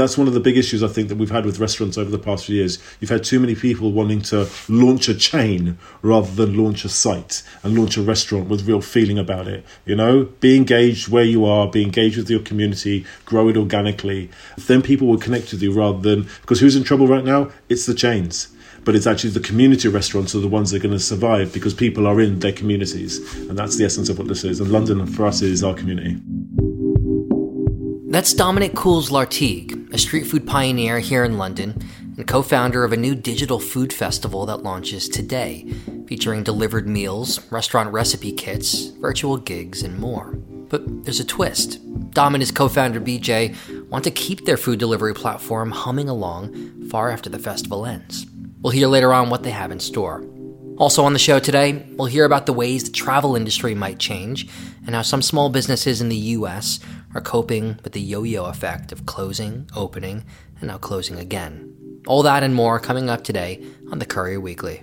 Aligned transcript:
That's 0.00 0.16
one 0.16 0.26
of 0.26 0.32
the 0.32 0.40
big 0.40 0.56
issues 0.56 0.82
I 0.82 0.88
think 0.88 1.10
that 1.10 1.18
we've 1.18 1.30
had 1.30 1.44
with 1.44 1.58
restaurants 1.58 1.98
over 1.98 2.10
the 2.10 2.18
past 2.18 2.46
few 2.46 2.56
years. 2.56 2.78
You've 3.00 3.10
had 3.10 3.22
too 3.22 3.38
many 3.38 3.54
people 3.54 3.92
wanting 3.92 4.22
to 4.22 4.48
launch 4.66 5.10
a 5.10 5.14
chain 5.14 5.76
rather 6.00 6.30
than 6.30 6.56
launch 6.56 6.86
a 6.86 6.88
site 6.88 7.42
and 7.62 7.78
launch 7.78 7.98
a 7.98 8.02
restaurant 8.02 8.48
with 8.48 8.66
real 8.66 8.80
feeling 8.80 9.18
about 9.18 9.46
it. 9.46 9.62
You 9.84 9.96
know, 9.96 10.24
be 10.40 10.56
engaged 10.56 11.08
where 11.08 11.24
you 11.24 11.44
are, 11.44 11.68
be 11.68 11.82
engaged 11.82 12.16
with 12.16 12.30
your 12.30 12.40
community, 12.40 13.04
grow 13.26 13.50
it 13.50 13.58
organically. 13.58 14.30
Then 14.56 14.80
people 14.80 15.06
will 15.06 15.18
connect 15.18 15.52
with 15.52 15.60
you 15.60 15.70
rather 15.70 16.00
than 16.00 16.22
because 16.40 16.60
who's 16.60 16.76
in 16.76 16.82
trouble 16.84 17.06
right 17.06 17.24
now? 17.24 17.50
It's 17.68 17.84
the 17.84 17.94
chains 17.94 18.48
but 18.82 18.96
it's 18.96 19.06
actually 19.06 19.28
the 19.28 19.40
community 19.40 19.88
restaurants 19.88 20.34
are 20.34 20.40
the 20.40 20.48
ones 20.48 20.70
that 20.70 20.78
are 20.78 20.82
going 20.82 20.96
to 20.96 20.98
survive 20.98 21.52
because 21.52 21.74
people 21.74 22.06
are 22.06 22.18
in 22.18 22.38
their 22.38 22.52
communities. 22.52 23.18
And 23.50 23.58
that's 23.58 23.76
the 23.76 23.84
essence 23.84 24.08
of 24.08 24.16
what 24.16 24.26
this 24.26 24.42
is. 24.42 24.58
And 24.58 24.72
London, 24.72 25.06
for 25.06 25.26
us, 25.26 25.42
is 25.42 25.62
our 25.62 25.74
community. 25.74 26.16
That's 28.10 28.34
Dominic 28.34 28.74
Cools 28.74 29.10
Lartigue, 29.10 29.79
a 29.92 29.98
street 29.98 30.26
food 30.26 30.46
pioneer 30.46 30.98
here 30.98 31.24
in 31.24 31.38
London 31.38 31.82
and 32.16 32.26
co 32.26 32.42
founder 32.42 32.84
of 32.84 32.92
a 32.92 32.96
new 32.96 33.14
digital 33.14 33.58
food 33.58 33.92
festival 33.92 34.46
that 34.46 34.62
launches 34.62 35.08
today, 35.08 35.72
featuring 36.06 36.42
delivered 36.42 36.88
meals, 36.88 37.50
restaurant 37.50 37.92
recipe 37.92 38.32
kits, 38.32 38.86
virtual 39.00 39.36
gigs, 39.36 39.82
and 39.82 39.98
more. 39.98 40.32
But 40.68 41.04
there's 41.04 41.20
a 41.20 41.24
twist. 41.24 41.78
Dom 42.10 42.34
and 42.34 42.42
his 42.42 42.52
co 42.52 42.68
founder 42.68 43.00
BJ 43.00 43.88
want 43.88 44.04
to 44.04 44.10
keep 44.10 44.44
their 44.44 44.56
food 44.56 44.78
delivery 44.78 45.14
platform 45.14 45.70
humming 45.70 46.08
along 46.08 46.88
far 46.88 47.10
after 47.10 47.30
the 47.30 47.38
festival 47.38 47.86
ends. 47.86 48.26
We'll 48.62 48.72
hear 48.72 48.86
later 48.86 49.12
on 49.12 49.30
what 49.30 49.42
they 49.42 49.50
have 49.50 49.70
in 49.70 49.80
store. 49.80 50.24
Also 50.76 51.04
on 51.04 51.12
the 51.12 51.18
show 51.18 51.38
today, 51.38 51.84
we'll 51.96 52.06
hear 52.06 52.24
about 52.24 52.46
the 52.46 52.54
ways 52.54 52.84
the 52.84 52.90
travel 52.90 53.36
industry 53.36 53.74
might 53.74 53.98
change 53.98 54.48
and 54.86 54.94
how 54.94 55.02
some 55.02 55.20
small 55.20 55.50
businesses 55.50 56.00
in 56.00 56.08
the 56.08 56.16
US 56.16 56.80
are 57.14 57.20
coping 57.20 57.78
with 57.82 57.92
the 57.92 58.00
yo 58.00 58.22
yo 58.22 58.44
effect 58.46 58.92
of 58.92 59.06
closing, 59.06 59.68
opening, 59.74 60.24
and 60.60 60.68
now 60.68 60.78
closing 60.78 61.18
again. 61.18 62.00
All 62.06 62.22
that 62.22 62.42
and 62.42 62.54
more 62.54 62.78
coming 62.78 63.10
up 63.10 63.24
today 63.24 63.64
on 63.90 63.98
the 63.98 64.06
Courier 64.06 64.40
Weekly. 64.40 64.82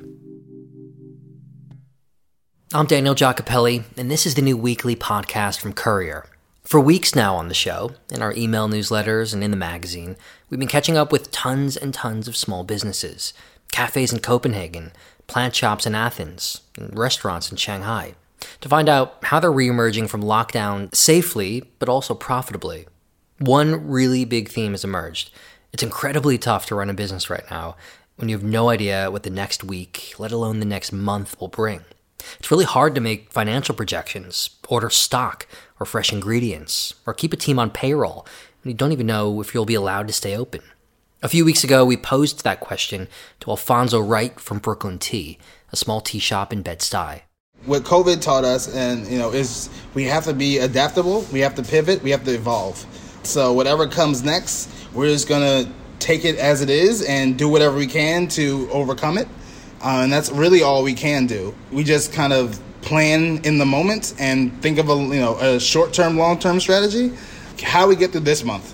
I'm 2.73 2.85
Daniel 2.85 3.15
Giacopelli, 3.15 3.85
and 3.95 4.11
this 4.11 4.25
is 4.25 4.35
the 4.35 4.41
new 4.41 4.57
weekly 4.57 4.95
podcast 4.95 5.59
from 5.59 5.73
Courier. 5.73 6.25
For 6.63 6.81
weeks 6.81 7.15
now 7.15 7.35
on 7.35 7.47
the 7.47 7.53
show, 7.53 7.93
in 8.11 8.21
our 8.21 8.33
email 8.33 8.67
newsletters 8.67 9.33
and 9.33 9.41
in 9.41 9.51
the 9.51 9.57
magazine, 9.57 10.17
we've 10.49 10.59
been 10.59 10.67
catching 10.67 10.97
up 10.97 11.09
with 11.09 11.31
tons 11.31 11.77
and 11.77 11.93
tons 11.93 12.27
of 12.27 12.35
small 12.35 12.65
businesses 12.65 13.33
cafes 13.71 14.11
in 14.11 14.19
Copenhagen, 14.19 14.91
plant 15.27 15.55
shops 15.55 15.85
in 15.85 15.95
Athens, 15.95 16.61
and 16.77 16.97
restaurants 16.97 17.51
in 17.51 17.57
Shanghai, 17.57 18.15
to 18.61 18.69
find 18.69 18.89
out 18.89 19.17
how 19.23 19.39
they're 19.39 19.51
reemerging 19.51 20.09
from 20.09 20.21
lockdown 20.23 20.93
safely, 20.93 21.63
but 21.79 21.89
also 21.89 22.13
profitably. 22.13 22.87
One 23.39 23.87
really 23.87 24.25
big 24.25 24.49
theme 24.49 24.71
has 24.71 24.83
emerged. 24.83 25.31
It's 25.73 25.83
incredibly 25.83 26.37
tough 26.37 26.65
to 26.67 26.75
run 26.75 26.89
a 26.89 26.93
business 26.93 27.29
right 27.29 27.49
now 27.51 27.75
when 28.15 28.29
you 28.29 28.35
have 28.35 28.43
no 28.43 28.69
idea 28.69 29.11
what 29.11 29.23
the 29.23 29.29
next 29.29 29.63
week, 29.63 30.13
let 30.17 30.31
alone 30.31 30.59
the 30.59 30.65
next 30.65 30.91
month, 30.91 31.39
will 31.39 31.47
bring. 31.47 31.81
It's 32.39 32.49
really 32.49 32.65
hard 32.65 32.95
to 32.95 33.01
make 33.01 33.31
financial 33.31 33.75
projections, 33.75 34.49
order 34.67 34.89
stock 34.89 35.47
or 35.79 35.85
fresh 35.85 36.11
ingredients, 36.11 36.95
or 37.05 37.13
keep 37.13 37.31
a 37.31 37.37
team 37.37 37.59
on 37.59 37.69
payroll 37.69 38.25
when 38.63 38.71
you 38.71 38.77
don't 38.77 38.91
even 38.91 39.05
know 39.05 39.39
if 39.39 39.53
you'll 39.53 39.65
be 39.65 39.75
allowed 39.75 40.07
to 40.07 40.13
stay 40.13 40.35
open. 40.35 40.61
A 41.21 41.29
few 41.29 41.45
weeks 41.45 41.63
ago, 41.63 41.85
we 41.85 41.97
posed 41.97 42.43
that 42.43 42.59
question 42.59 43.07
to 43.39 43.51
Alfonso 43.51 43.99
Wright 43.99 44.39
from 44.39 44.59
Brooklyn 44.59 44.99
Tea, 44.99 45.37
a 45.71 45.75
small 45.75 46.01
tea 46.01 46.19
shop 46.19 46.51
in 46.51 46.63
Bed-Stuy. 46.63 47.21
What 47.67 47.83
COVID 47.83 48.21
taught 48.21 48.45
us, 48.45 48.73
and 48.73 49.05
you 49.07 49.19
know, 49.19 49.33
is 49.33 49.69
we 49.93 50.05
have 50.05 50.23
to 50.23 50.33
be 50.33 50.59
adaptable, 50.59 51.25
we 51.33 51.41
have 51.41 51.53
to 51.55 51.63
pivot, 51.63 52.01
we 52.01 52.11
have 52.11 52.23
to 52.23 52.33
evolve. 52.33 52.85
So 53.23 53.51
whatever 53.51 53.87
comes 53.87 54.23
next, 54.23 54.69
we're 54.93 55.09
just 55.09 55.27
gonna 55.27 55.69
take 55.99 56.23
it 56.23 56.37
as 56.37 56.61
it 56.61 56.69
is 56.69 57.03
and 57.03 57.37
do 57.37 57.49
whatever 57.49 57.75
we 57.75 57.87
can 57.87 58.29
to 58.29 58.69
overcome 58.71 59.17
it. 59.17 59.27
Uh, 59.83 59.99
and 60.03 60.13
that's 60.13 60.31
really 60.31 60.63
all 60.63 60.81
we 60.81 60.93
can 60.93 61.27
do. 61.27 61.53
We 61.73 61.83
just 61.83 62.13
kind 62.13 62.31
of 62.31 62.57
plan 62.81 63.41
in 63.43 63.57
the 63.57 63.65
moment 63.65 64.13
and 64.17 64.61
think 64.61 64.77
of 64.77 64.89
a 64.89 64.95
you 64.95 65.19
know 65.19 65.37
a 65.37 65.59
short 65.59 65.91
term, 65.91 66.17
long 66.17 66.39
term 66.39 66.61
strategy. 66.61 67.11
How 67.61 67.85
we 67.89 67.97
get 67.97 68.13
through 68.13 68.21
this 68.21 68.45
month 68.45 68.73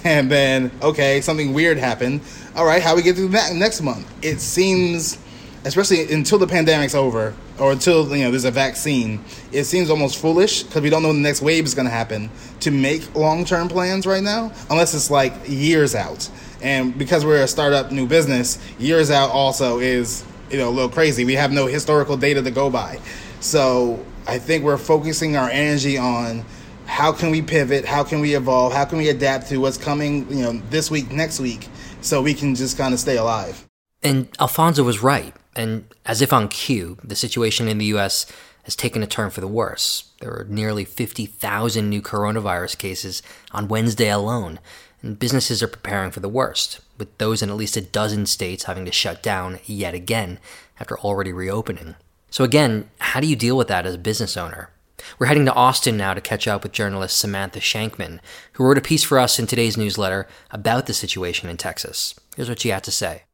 and 0.04 0.28
then 0.28 0.72
okay, 0.82 1.20
something 1.20 1.52
weird 1.52 1.78
happened. 1.78 2.22
All 2.56 2.66
right, 2.66 2.82
how 2.82 2.96
we 2.96 3.02
get 3.02 3.14
through 3.14 3.28
that 3.28 3.54
next 3.54 3.82
month? 3.82 4.12
It 4.20 4.40
seems, 4.40 5.16
especially 5.64 6.12
until 6.12 6.38
the 6.38 6.48
pandemic's 6.48 6.96
over 6.96 7.36
or 7.62 7.70
until 7.70 8.14
you 8.14 8.24
know 8.24 8.30
there's 8.30 8.44
a 8.44 8.50
vaccine, 8.50 9.24
it 9.52 9.64
seems 9.64 9.88
almost 9.88 10.18
foolish 10.18 10.64
because 10.64 10.82
we 10.82 10.90
don't 10.90 11.02
know 11.02 11.08
when 11.10 11.22
the 11.22 11.28
next 11.28 11.42
wave 11.42 11.64
is 11.64 11.74
going 11.74 11.86
to 11.86 11.92
happen 11.92 12.28
to 12.58 12.72
make 12.72 13.14
long-term 13.14 13.68
plans 13.68 14.04
right 14.04 14.22
now, 14.22 14.52
unless 14.68 14.94
it's 14.94 15.12
like 15.12 15.32
years 15.46 15.94
out. 15.94 16.28
And 16.60 16.98
because 16.98 17.24
we're 17.24 17.42
a 17.42 17.46
startup 17.46 17.92
new 17.92 18.08
business, 18.08 18.58
years 18.80 19.12
out 19.12 19.30
also 19.30 19.78
is 19.78 20.24
you 20.50 20.58
know 20.58 20.68
a 20.68 20.74
little 20.74 20.90
crazy. 20.90 21.24
We 21.24 21.34
have 21.34 21.52
no 21.52 21.66
historical 21.66 22.16
data 22.16 22.42
to 22.42 22.50
go 22.50 22.68
by, 22.68 22.98
so 23.38 24.04
I 24.26 24.38
think 24.38 24.64
we're 24.64 24.76
focusing 24.76 25.36
our 25.36 25.48
energy 25.48 25.96
on 25.96 26.44
how 26.86 27.12
can 27.12 27.30
we 27.30 27.42
pivot? 27.42 27.84
How 27.84 28.02
can 28.02 28.20
we 28.20 28.34
evolve? 28.34 28.72
How 28.72 28.84
can 28.84 28.98
we 28.98 29.08
adapt 29.08 29.48
to 29.50 29.58
what's 29.58 29.78
coming, 29.78 30.28
you 30.28 30.42
know, 30.42 30.60
this 30.68 30.90
week, 30.90 31.12
next 31.12 31.38
week, 31.38 31.68
so 32.00 32.22
we 32.22 32.34
can 32.34 32.56
just 32.56 32.76
kind 32.76 32.92
of 32.92 32.98
stay 32.98 33.16
alive? 33.16 33.64
And 34.02 34.28
Alfonso 34.40 34.82
was 34.82 35.00
right. 35.00 35.32
And 35.54 35.84
as 36.06 36.22
if 36.22 36.32
on 36.32 36.48
cue, 36.48 36.98
the 37.04 37.16
situation 37.16 37.68
in 37.68 37.78
the 37.78 37.86
US 37.96 38.26
has 38.64 38.76
taken 38.76 39.02
a 39.02 39.06
turn 39.06 39.30
for 39.30 39.40
the 39.40 39.48
worse. 39.48 40.10
There 40.20 40.30
were 40.30 40.46
nearly 40.48 40.84
50,000 40.84 41.88
new 41.88 42.00
coronavirus 42.00 42.78
cases 42.78 43.22
on 43.50 43.68
Wednesday 43.68 44.10
alone, 44.10 44.60
and 45.02 45.18
businesses 45.18 45.62
are 45.62 45.68
preparing 45.68 46.10
for 46.10 46.20
the 46.20 46.28
worst, 46.28 46.80
with 46.96 47.16
those 47.18 47.42
in 47.42 47.50
at 47.50 47.56
least 47.56 47.76
a 47.76 47.80
dozen 47.80 48.26
states 48.26 48.64
having 48.64 48.84
to 48.84 48.92
shut 48.92 49.22
down 49.22 49.58
yet 49.66 49.94
again 49.94 50.38
after 50.78 50.98
already 51.00 51.32
reopening. 51.32 51.96
So, 52.30 52.44
again, 52.44 52.88
how 52.98 53.20
do 53.20 53.26
you 53.26 53.36
deal 53.36 53.56
with 53.56 53.68
that 53.68 53.84
as 53.84 53.96
a 53.96 53.98
business 53.98 54.36
owner? 54.36 54.70
We're 55.18 55.26
heading 55.26 55.46
to 55.46 55.54
Austin 55.54 55.96
now 55.96 56.14
to 56.14 56.20
catch 56.20 56.46
up 56.46 56.62
with 56.62 56.72
journalist 56.72 57.18
Samantha 57.18 57.58
Shankman, 57.58 58.20
who 58.52 58.64
wrote 58.64 58.78
a 58.78 58.82
piece 58.82 59.02
for 59.02 59.18
us 59.18 59.38
in 59.38 59.46
today's 59.46 59.76
newsletter 59.76 60.28
about 60.50 60.86
the 60.86 60.94
situation 60.94 61.48
in 61.48 61.56
Texas. 61.56 62.14
Here's 62.36 62.48
what 62.48 62.60
she 62.60 62.68
had 62.68 62.84
to 62.84 62.92
say. 62.92 63.24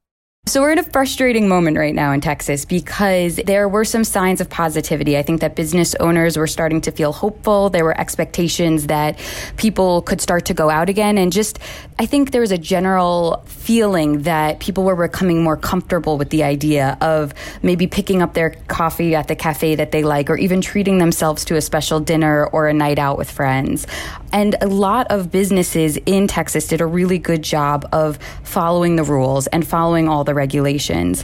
So 0.48 0.62
we're 0.62 0.72
in 0.72 0.78
a 0.78 0.82
frustrating 0.82 1.46
moment 1.46 1.76
right 1.76 1.94
now 1.94 2.12
in 2.12 2.22
Texas 2.22 2.64
because 2.64 3.36
there 3.36 3.68
were 3.68 3.84
some 3.84 4.02
signs 4.02 4.40
of 4.40 4.48
positivity. 4.48 5.18
I 5.18 5.22
think 5.22 5.42
that 5.42 5.54
business 5.54 5.94
owners 5.96 6.38
were 6.38 6.46
starting 6.46 6.80
to 6.82 6.90
feel 6.90 7.12
hopeful. 7.12 7.68
There 7.68 7.84
were 7.84 7.98
expectations 8.00 8.86
that 8.86 9.18
people 9.58 10.00
could 10.00 10.22
start 10.22 10.46
to 10.46 10.54
go 10.54 10.70
out 10.70 10.88
again. 10.88 11.18
And 11.18 11.30
just, 11.30 11.58
I 11.98 12.06
think 12.06 12.30
there 12.30 12.40
was 12.40 12.50
a 12.50 12.56
general 12.56 13.42
feeling 13.44 14.22
that 14.22 14.58
people 14.58 14.84
were 14.84 14.96
becoming 14.96 15.42
more 15.42 15.58
comfortable 15.58 16.16
with 16.16 16.30
the 16.30 16.44
idea 16.44 16.96
of 17.02 17.34
maybe 17.62 17.86
picking 17.86 18.22
up 18.22 18.32
their 18.32 18.50
coffee 18.68 19.14
at 19.14 19.28
the 19.28 19.36
cafe 19.36 19.74
that 19.74 19.92
they 19.92 20.02
like 20.02 20.30
or 20.30 20.38
even 20.38 20.62
treating 20.62 20.96
themselves 20.96 21.44
to 21.44 21.56
a 21.56 21.60
special 21.60 22.00
dinner 22.00 22.46
or 22.46 22.68
a 22.68 22.72
night 22.72 22.98
out 22.98 23.18
with 23.18 23.30
friends. 23.30 23.86
And 24.32 24.56
a 24.62 24.66
lot 24.66 25.08
of 25.10 25.30
businesses 25.30 25.98
in 26.06 26.26
Texas 26.26 26.68
did 26.68 26.80
a 26.80 26.86
really 26.86 27.18
good 27.18 27.42
job 27.42 27.86
of 27.92 28.18
following 28.44 28.96
the 28.96 29.04
rules 29.04 29.46
and 29.48 29.66
following 29.66 30.08
all 30.08 30.24
the 30.24 30.37
regulations. 30.38 31.22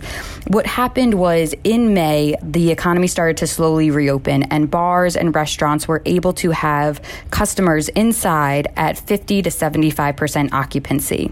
What 0.48 0.66
happened 0.66 1.14
was 1.14 1.54
in 1.64 1.94
May, 1.94 2.36
the 2.42 2.70
economy 2.70 3.06
started 3.06 3.38
to 3.38 3.46
slowly 3.46 3.90
reopen, 3.90 4.42
and 4.44 4.70
bars 4.70 5.16
and 5.16 5.34
restaurants 5.34 5.88
were 5.88 6.02
able 6.04 6.34
to 6.34 6.50
have 6.50 7.00
customers 7.30 7.88
inside 7.90 8.68
at 8.76 8.98
50 8.98 9.40
to 9.42 9.50
75% 9.50 10.52
occupancy. 10.52 11.30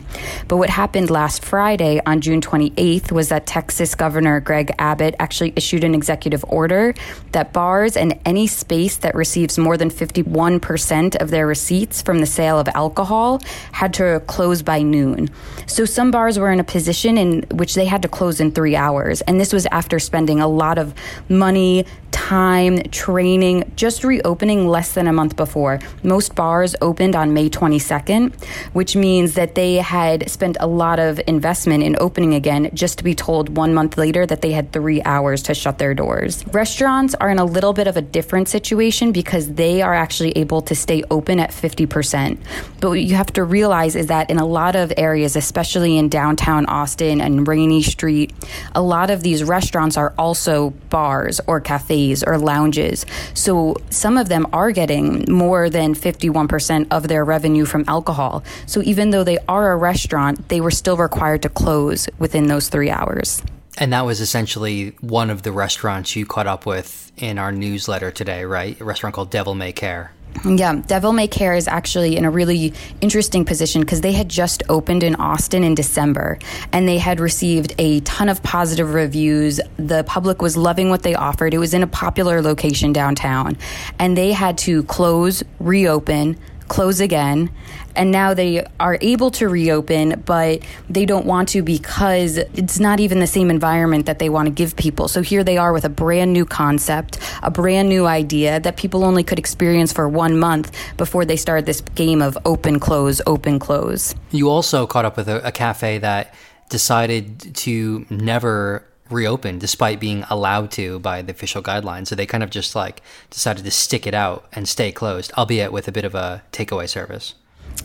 But 0.49 0.57
what 0.57 0.71
happened 0.71 1.11
last 1.11 1.45
Friday 1.45 2.01
on 2.07 2.21
June 2.21 2.41
28th 2.41 3.13
was 3.13 3.29
that 3.29 3.47
Texas 3.47 3.95
Governor 3.95 4.41
Greg 4.41 4.73
Abbott 4.79 5.15
actually 5.19 5.53
issued 5.57 5.85
an 5.85 5.95
executive 5.95 6.45
order 6.49 6.95
that 7.33 7.53
bars 7.53 7.97
and 7.97 8.19
any 8.25 8.47
space 8.47 8.97
that 8.99 9.15
receives 9.15 9.59
more 9.59 9.77
than 9.77 9.91
51% 9.91 11.21
of 11.21 11.31
their 11.31 11.47
receipts 11.47 12.01
from 12.01 12.21
the 12.21 12.27
sale 12.27 12.59
of 12.59 12.69
alcohol 12.75 13.41
had 13.73 13.93
to 13.95 14.23
close 14.27 14.63
by 14.63 14.83
noon. 14.83 15.29
So 15.67 15.85
some 15.85 16.11
bars 16.11 16.39
were 16.39 16.53
in 16.53 16.61
a 16.61 16.65
position 16.65 17.19
in 17.19 17.45
which 17.63 17.77
they 17.77 17.85
had 17.85 18.03
to 18.03 18.09
close 18.09 18.41
in 18.41 18.51
three 18.51 18.75
hours. 18.75 19.21
And 19.21 19.41
this 19.41 19.53
was 19.53 19.67
after 19.67 20.01
spending 20.01 20.41
a 20.41 20.49
lot 20.49 20.79
of 20.79 20.93
money, 21.29 21.87
time, 22.11 22.83
training, 22.91 23.73
just 23.77 24.03
reopening 24.05 24.67
less 24.67 24.95
than 24.95 25.07
a 25.07 25.13
month 25.13 25.37
before. 25.37 25.79
Most 26.03 26.35
bars 26.35 26.75
opened 26.81 27.15
on 27.15 27.33
May 27.33 27.49
22nd, 27.49 28.35
which 28.73 28.95
means 28.95 29.35
that 29.35 29.55
they 29.55 29.77
had 29.77 30.31
spent 30.31 30.57
a 30.61 30.67
lot 30.67 30.99
of 30.99 31.21
investment 31.27 31.83
in 31.83 31.97
opening 32.01 32.35
again 32.35 32.71
just 32.75 32.99
to 32.99 33.05
be 33.05 33.15
told 33.15 33.57
one 33.57 33.73
month 33.75 33.97
later 33.97 34.27
that 34.27 34.43
they 34.43 34.53
had 34.53 34.73
three 34.73 35.03
hours 35.03 35.43
to 35.45 35.55
shut 35.55 35.79
their 35.79 35.95
doors. 35.95 36.47
Restaurants 36.49 37.15
are 37.17 37.31
in 37.31 37.39
a 37.39 37.45
little 37.45 37.73
bit 37.73 37.87
of 37.87 37.97
a 37.97 38.03
different 38.03 38.49
situation 38.49 39.13
because 39.13 39.55
they 39.55 39.83
are 39.83 39.95
actually 39.95 40.33
able 40.33 40.63
to 40.63 40.75
stay 40.75 41.03
open 41.11 41.41
at 41.41 41.51
50%. 41.51 42.39
But 42.81 42.89
what 42.91 43.01
you 43.01 43.15
have 43.15 43.33
to 43.35 43.45
realize 43.45 43.97
is 43.97 44.09
that 44.09 44.31
in 44.31 44.39
a 44.39 44.47
lot 44.47 44.77
of 44.77 44.93
areas, 44.97 45.37
especially 45.37 45.97
in 45.97 46.09
downtown 46.09 46.67
Austin 46.67 47.21
and 47.21 47.47
Rainey 47.53 47.83
Street, 47.83 48.33
a 48.75 48.81
lot 48.81 49.11
of 49.11 49.23
these 49.23 49.45
restaurants 49.45 49.99
are 49.99 50.15
also 50.17 50.71
bars 50.89 51.39
or 51.47 51.61
cafes 51.61 52.25
or 52.25 52.39
lounges. 52.39 53.05
So 53.35 53.77
some 53.91 54.17
of 54.17 54.31
them 54.31 54.47
are 54.55 54.73
getting 54.73 55.31
more 55.31 55.69
than 55.69 55.95
51% 55.95 56.87
of 56.91 57.09
their 57.09 57.27
revenue 57.27 57.67
from 57.67 57.85
alcohol. 57.87 58.43
So 58.65 58.81
even 58.85 59.11
though 59.11 59.23
they 59.23 59.39
are 59.51 59.73
a 59.73 59.77
restaurant, 59.77 60.49
they 60.49 60.63
were 60.63 60.71
still 60.71 60.97
required 60.97 61.43
to 61.43 61.51
close 61.51 62.09
within 62.19 62.47
those 62.47 62.71
three 62.71 62.89
hours. 62.89 63.43
And 63.77 63.93
that 63.93 64.07
was 64.07 64.21
essentially 64.21 64.95
one 65.01 65.29
of 65.29 65.43
the 65.43 65.53
restaurants 65.53 66.17
you 66.17 66.25
caught 66.25 66.47
up 66.47 66.65
with 66.65 67.13
in 67.19 67.39
our 67.39 67.53
newsletter 67.53 68.11
today, 68.11 68.45
right? 68.45 68.81
A 68.81 68.85
restaurant 68.85 69.15
called 69.15 69.31
Devil 69.31 69.55
May 69.55 69.73
Care. 69.73 70.13
Yeah, 70.45 70.83
Devil 70.87 71.13
May 71.13 71.29
Care 71.29 71.55
is 71.55 71.69
actually 71.69 72.17
in 72.17 72.25
a 72.25 72.31
really 72.31 72.73
interesting 73.01 73.45
position 73.45 73.83
because 73.83 74.01
they 74.01 74.13
had 74.13 74.29
just 74.29 74.63
opened 74.69 75.05
in 75.05 75.15
Austin 75.17 75.63
in 75.63 75.75
December 75.75 76.39
and 76.73 76.89
they 76.89 76.99
had 76.99 77.21
received 77.21 77.75
a 77.79 78.01
ton 78.01 78.29
of 78.29 78.43
positive 78.43 78.93
reviews. 78.93 79.61
The 79.77 80.03
public 80.05 80.43
was 80.43 80.57
loving 80.57 80.91
what 80.91 81.03
they 81.03 81.15
offered. 81.15 81.55
It 81.55 81.59
was 81.59 81.75
in 81.75 81.83
a 81.83 81.87
popular 81.87 82.43
location 82.43 82.93
downtown 82.93 83.57
and 84.01 84.17
they 84.17 84.33
had 84.33 84.59
to 84.59 84.83
close, 84.85 85.45
reopen, 85.61 86.39
close 86.73 87.01
again 87.01 87.51
and 87.95 88.11
now 88.11 88.33
they 88.33 88.67
are 88.81 88.97
able 89.03 89.31
to 89.31 89.47
reopen 89.47 90.23
but 90.25 90.63
they 90.89 91.05
don't 91.05 91.27
want 91.27 91.47
to 91.51 91.63
because 91.63 92.39
it's 92.39 92.81
not 92.81 92.99
even 92.99 93.21
the 93.21 93.27
same 93.27 93.51
environment 93.51 94.07
that 94.07 94.19
they 94.19 94.31
want 94.31 94.47
to 94.47 94.51
give 94.51 94.75
people. 94.77 95.07
So 95.07 95.21
here 95.21 95.45
they 95.45 95.59
are 95.59 95.75
with 95.75 95.85
a 95.85 95.91
brand 95.91 96.33
new 96.33 96.47
concept 96.47 97.19
a 97.43 97.51
brand 97.51 97.91
new 97.91 98.07
idea 98.07 98.59
that 98.61 98.79
people 98.79 99.05
only 99.05 99.23
could 99.23 99.39
experience 99.39 99.93
for 99.93 100.09
one 100.09 100.39
month 100.39 100.75
before 100.97 101.27
they 101.27 101.37
started 101.37 101.67
this 101.67 101.83
game 101.95 102.23
of 102.23 102.39
open 102.47 102.81
close 102.81 103.21
open 103.27 103.59
close. 103.59 104.15
You 104.31 104.49
also 104.49 104.87
caught 104.87 105.05
up 105.05 105.19
with 105.19 105.29
a, 105.29 105.47
a 105.47 105.53
cafe 105.53 105.99
that 105.99 106.35
decided 106.71 107.55
to 107.55 108.07
never 108.09 108.87
reopen 109.13 109.59
despite 109.59 110.01
being 110.01 110.25
allowed 110.31 110.71
to 110.73 110.99
by 110.99 111.23
the 111.23 111.33
official 111.33 111.63
guidelines. 111.63 112.09
So 112.09 112.15
they 112.15 112.27
kind 112.27 112.43
of 112.43 112.51
just 112.51 112.75
like 112.75 113.03
decided 113.31 113.65
to 113.65 113.71
stick 113.71 114.07
it 114.07 114.15
out 114.15 114.47
and 114.53 114.69
stay 114.69 114.93
closed, 114.93 115.33
albeit 115.37 115.73
with 115.73 115.89
a 115.89 115.93
bit 115.93 116.05
of 116.05 116.15
a 116.15 116.43
takeaway 116.53 116.89
service. 116.89 117.35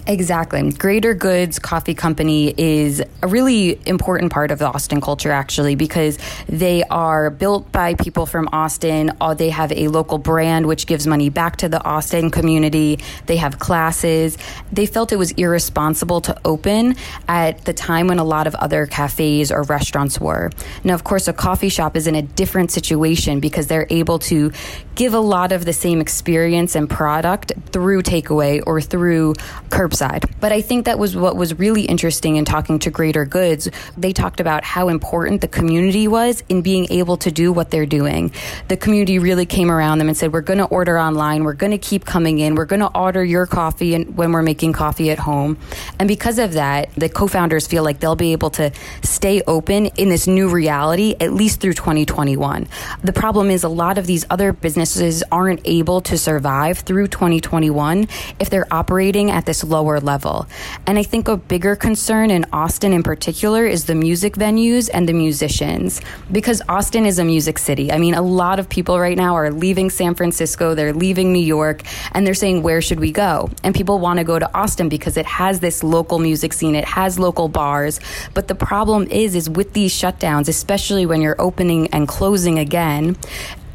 Exactly. 0.08 0.72
Greater 0.72 1.14
Goods 1.14 1.60
Coffee 1.60 1.94
Company 1.94 2.54
is 2.58 3.04
a 3.22 3.28
really 3.28 3.78
important 3.86 4.32
part 4.32 4.52
of 4.52 4.60
the 4.60 4.66
Austin 4.66 5.02
culture, 5.02 5.32
actually, 5.32 5.76
because 5.76 6.18
they 6.48 6.82
are 6.84 7.30
built 7.30 7.70
by 7.74 7.94
people 7.94 8.26
from 8.26 8.48
Austin. 8.54 9.12
Uh, 9.20 9.34
they 9.34 9.50
have 9.50 9.70
a 9.74 9.90
local 9.90 10.18
brand 10.18 10.66
which 10.66 10.88
gives 10.88 11.06
money 11.06 11.30
back 11.30 11.58
to 11.58 11.68
the 11.68 11.84
Austin 11.84 12.32
community. 12.32 13.00
They 13.26 13.36
have 13.36 13.60
classes. 13.60 14.38
They 14.72 14.86
felt 14.86 15.12
it 15.12 15.18
was 15.18 15.32
irresponsible 15.32 16.22
to 16.22 16.40
open 16.46 16.96
at 17.28 17.66
the 17.66 17.74
time 17.74 18.08
when 18.08 18.20
a 18.20 18.24
lot 18.24 18.48
of 18.48 18.56
other 18.56 18.86
cafes 18.86 19.52
or 19.52 19.64
restaurants 19.64 20.22
were. 20.22 20.52
Now, 20.86 20.94
of 20.94 21.04
course, 21.04 21.28
a 21.28 21.34
coffee 21.34 21.70
shop 21.70 21.98
is 21.98 22.08
in 22.08 22.16
a 22.16 22.22
different 22.22 22.72
situation 22.72 23.42
because 23.42 23.68
they're 23.68 23.88
able 23.90 24.20
to 24.20 24.54
give 24.96 25.14
a 25.14 25.20
lot 25.20 25.52
of 25.52 25.66
the 25.66 25.74
same 25.74 26.00
experience 26.00 26.76
and 26.76 26.90
product 26.90 27.52
through 27.72 28.04
takeaway 28.04 28.64
or 28.66 28.80
through 28.80 29.34
curbside. 29.78 30.28
But 30.40 30.52
I 30.52 30.62
think 30.62 30.86
that 30.86 30.98
was 30.98 31.16
what 31.16 31.36
was 31.36 31.58
really 31.60 31.84
interesting 31.84 32.36
in 32.36 32.46
talking 32.46 32.80
to 32.80 32.90
Greater 32.90 33.26
Goods. 33.26 33.70
They 33.96 34.12
talked 34.12 34.40
about 34.40 34.64
how 34.64 34.90
important 34.90 35.42
the 35.42 35.48
community 35.48 36.08
was 36.08 36.44
in 36.50 36.64
being 36.64 36.88
able 36.90 37.16
to 37.18 37.32
do 37.32 37.54
what 37.54 37.70
they're 37.70 37.86
doing. 37.86 38.32
The 38.70 38.78
community 38.78 39.20
really 39.20 39.46
came 39.46 39.70
around 39.70 40.00
them 40.00 40.08
and 40.08 40.18
said, 40.18 40.34
We're 40.34 40.42
going 40.42 40.58
to 40.58 40.66
order 40.66 41.00
online. 41.00 41.44
We're 41.44 41.54
going 41.54 41.72
to 41.72 41.78
keep 41.78 42.06
coming 42.06 42.40
in. 42.40 42.56
We're 42.56 42.66
going 42.66 42.80
to 42.80 42.92
order 42.98 43.24
your 43.24 43.46
coffee 43.46 44.04
when 44.04 44.32
we're 44.32 44.42
making 44.42 44.74
coffee 44.74 45.12
at 45.12 45.20
home. 45.20 45.60
And 46.00 46.08
because 46.08 46.40
of 46.40 46.54
that, 46.54 46.90
the 46.96 47.08
co 47.08 47.28
founders 47.28 47.68
feel 47.68 47.84
like 47.84 48.00
they'll 48.00 48.16
be 48.16 48.32
able 48.32 48.50
to 48.52 48.72
stay 49.04 49.44
open 49.46 49.88
in 49.98 50.10
this 50.10 50.26
new 50.26 50.50
reality 50.50 51.16
at 51.20 51.34
least 51.34 51.62
through 51.62 51.74
2021. 51.74 52.68
The 53.04 53.14
problem 53.14 53.52
is 53.52 53.64
a 53.64 53.70
lot 53.70 54.00
of 54.00 54.08
these 54.08 54.26
other 54.32 54.54
businesses 54.54 55.24
aren't 55.32 55.62
able 55.66 56.02
to 56.02 56.18
survive 56.18 56.80
through 56.80 57.08
2021 57.10 58.08
if 58.40 58.50
they're 58.50 58.72
operating 58.74 59.30
at 59.30 59.46
this 59.46 59.67
lower 59.68 60.00
level. 60.00 60.48
And 60.86 60.98
I 60.98 61.04
think 61.04 61.28
a 61.28 61.38
bigger 61.38 61.76
concern 61.76 62.32
in 62.32 62.46
Austin 62.54 62.94
in 62.94 63.04
particular 63.04 63.66
is 63.66 63.86
the 63.86 63.96
music 63.96 64.36
venues 64.36 64.90
and 64.94 65.08
the 65.08 65.14
musicians 65.14 66.02
because 66.32 66.62
Austin 66.70 67.06
is 67.06 67.20
a 67.20 67.24
music 67.24 67.60
city. 67.60 67.92
I 67.92 67.98
mean, 67.98 68.14
a 68.14 68.22
lot 68.22 68.60
of 68.60 68.70
people 68.70 69.00
right 69.00 69.18
now 69.18 69.36
are 69.36 69.52
leaving 69.52 69.90
San 69.90 70.16
Francisco, 70.16 70.76
they're 70.76 70.94
leaving 70.94 71.34
New 71.34 71.40
York, 71.40 71.84
and 72.14 72.26
they're 72.26 72.34
saying, 72.34 72.64
where 72.64 72.82
should 72.82 73.00
we 73.00 73.12
go? 73.12 73.50
And 73.64 73.76
people 73.76 74.00
want 74.00 74.20
to 74.20 74.24
go 74.24 74.40
to 74.40 74.58
Austin 74.58 74.90
because 74.90 75.18
it 75.18 75.26
has 75.26 75.60
this 75.60 75.84
local 75.84 76.20
music 76.20 76.54
scene, 76.54 76.76
it 76.76 76.86
has 76.86 77.20
local 77.20 77.48
bars. 77.48 78.00
But 78.34 78.48
the 78.48 78.56
problem 78.56 79.08
is, 79.10 79.36
is 79.36 79.50
with 79.50 79.74
these 79.74 79.94
shutdowns, 79.94 80.48
especially 80.48 81.06
when 81.06 81.22
you're 81.22 81.40
opening 81.40 81.88
and 81.88 82.08
closing 82.08 82.60
again, 82.60 83.18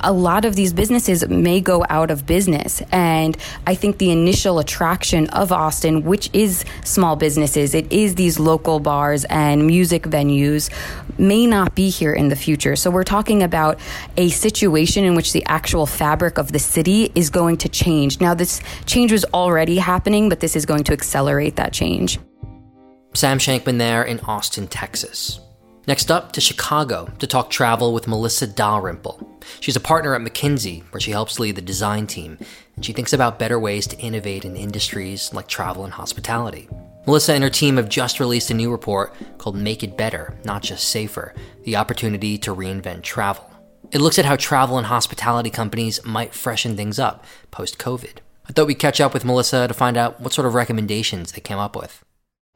a 0.03 0.13
lot 0.13 0.45
of 0.45 0.57
these 0.57 0.73
businesses 0.73 1.27
may 1.29 1.61
go 1.61 1.85
out 1.89 2.11
of 2.11 2.27
business. 2.27 2.83
And 2.93 3.37
I 3.67 3.75
think 3.75 3.99
the 3.99 4.11
initial 4.11 4.59
attraction 4.59 5.29
of 5.31 5.53
Austin, 5.53 6.05
which 6.05 6.31
is 6.33 6.65
small 6.85 7.17
businesses, 7.17 7.75
it 7.75 7.91
is 7.93 8.15
these 8.15 8.39
local 8.39 8.81
bars 8.81 9.25
and 9.27 9.67
music 9.67 10.05
venues, 10.05 10.71
may 11.19 11.47
not 11.47 11.75
be 11.75 11.91
here 11.91 12.13
in 12.13 12.29
the 12.29 12.37
future. 12.37 12.77
So 12.77 12.91
we're 12.91 13.05
talking 13.05 13.43
about 13.43 13.79
a 14.17 14.31
situation 14.31 15.05
in 15.05 15.15
which 15.15 15.33
the 15.33 15.45
actual 15.47 15.87
fabric 15.87 16.39
of 16.39 16.53
the 16.53 16.59
city 16.59 17.13
is 17.15 17.31
going 17.31 17.59
to 17.59 17.69
change. 17.69 18.21
Now, 18.21 18.35
this 18.35 18.61
change 18.87 19.13
was 19.13 19.25
already 19.27 19.79
happening, 19.79 20.29
but 20.29 20.41
this 20.41 20.57
is 20.57 20.67
going 20.67 20.85
to 20.85 20.93
accelerate 20.93 21.57
that 21.57 21.73
change. 21.73 22.19
Sam 23.15 23.39
Shankman 23.39 23.79
there 23.79 24.03
in 24.03 24.21
Austin, 24.21 24.67
Texas. 24.67 25.42
Next 25.85 26.13
up 26.13 26.31
to 26.33 26.41
Chicago 26.41 27.09
to 27.19 27.27
talk 27.27 27.51
travel 27.51 27.93
with 27.93 28.07
Melissa 28.07 28.47
Dalrymple. 28.47 29.41
She's 29.59 29.75
a 29.75 29.81
partner 29.81 30.15
at 30.15 30.21
McKinsey, 30.21 30.85
where 30.93 31.01
she 31.01 31.11
helps 31.11 31.41
lead 31.41 31.57
the 31.57 31.63
design 31.63 32.07
team, 32.07 32.39
and 32.77 32.85
she 32.85 32.93
thinks 32.93 33.13
about 33.13 33.41
better 33.41 33.59
ways 33.59 33.89
to 33.89 33.99
innovate 33.99 34.45
in 34.45 34.55
industries 34.55 35.35
like 35.35 35.49
travel 35.49 35.85
and 35.85 35.93
hospitality. 35.93 36.69
Melissa 37.05 37.33
and 37.33 37.43
her 37.43 37.51
team 37.51 37.79
have 37.79 37.89
just 37.89 38.21
released 38.21 38.49
a 38.51 38.55
new 38.55 38.71
report 38.71 39.13
called 39.39 39.57
Make 39.57 39.83
It 39.83 39.97
Better, 39.97 40.39
Not 40.45 40.63
Just 40.63 40.89
Safer 40.89 41.35
The 41.65 41.75
Opportunity 41.75 42.39
to 42.39 42.55
Reinvent 42.55 43.03
Travel. 43.03 43.51
It 43.91 44.01
looks 44.01 44.21
at 44.21 44.25
how 44.25 44.37
travel 44.37 44.79
and 44.79 44.87
hospitality 44.87 45.51
companies 45.51 46.05
might 46.05 46.33
freshen 46.33 46.77
things 46.77 47.01
up 47.01 47.25
post 47.51 47.79
COVID. 47.79 48.19
I 48.49 48.53
thought 48.53 48.69
we'd 48.69 48.79
catch 48.79 49.01
up 49.01 49.13
with 49.13 49.25
Melissa 49.25 49.67
to 49.67 49.75
find 49.75 49.97
out 49.97 50.21
what 50.21 50.33
sort 50.33 50.47
of 50.47 50.55
recommendations 50.55 51.33
they 51.33 51.41
came 51.41 51.59
up 51.59 51.75
with. 51.75 52.05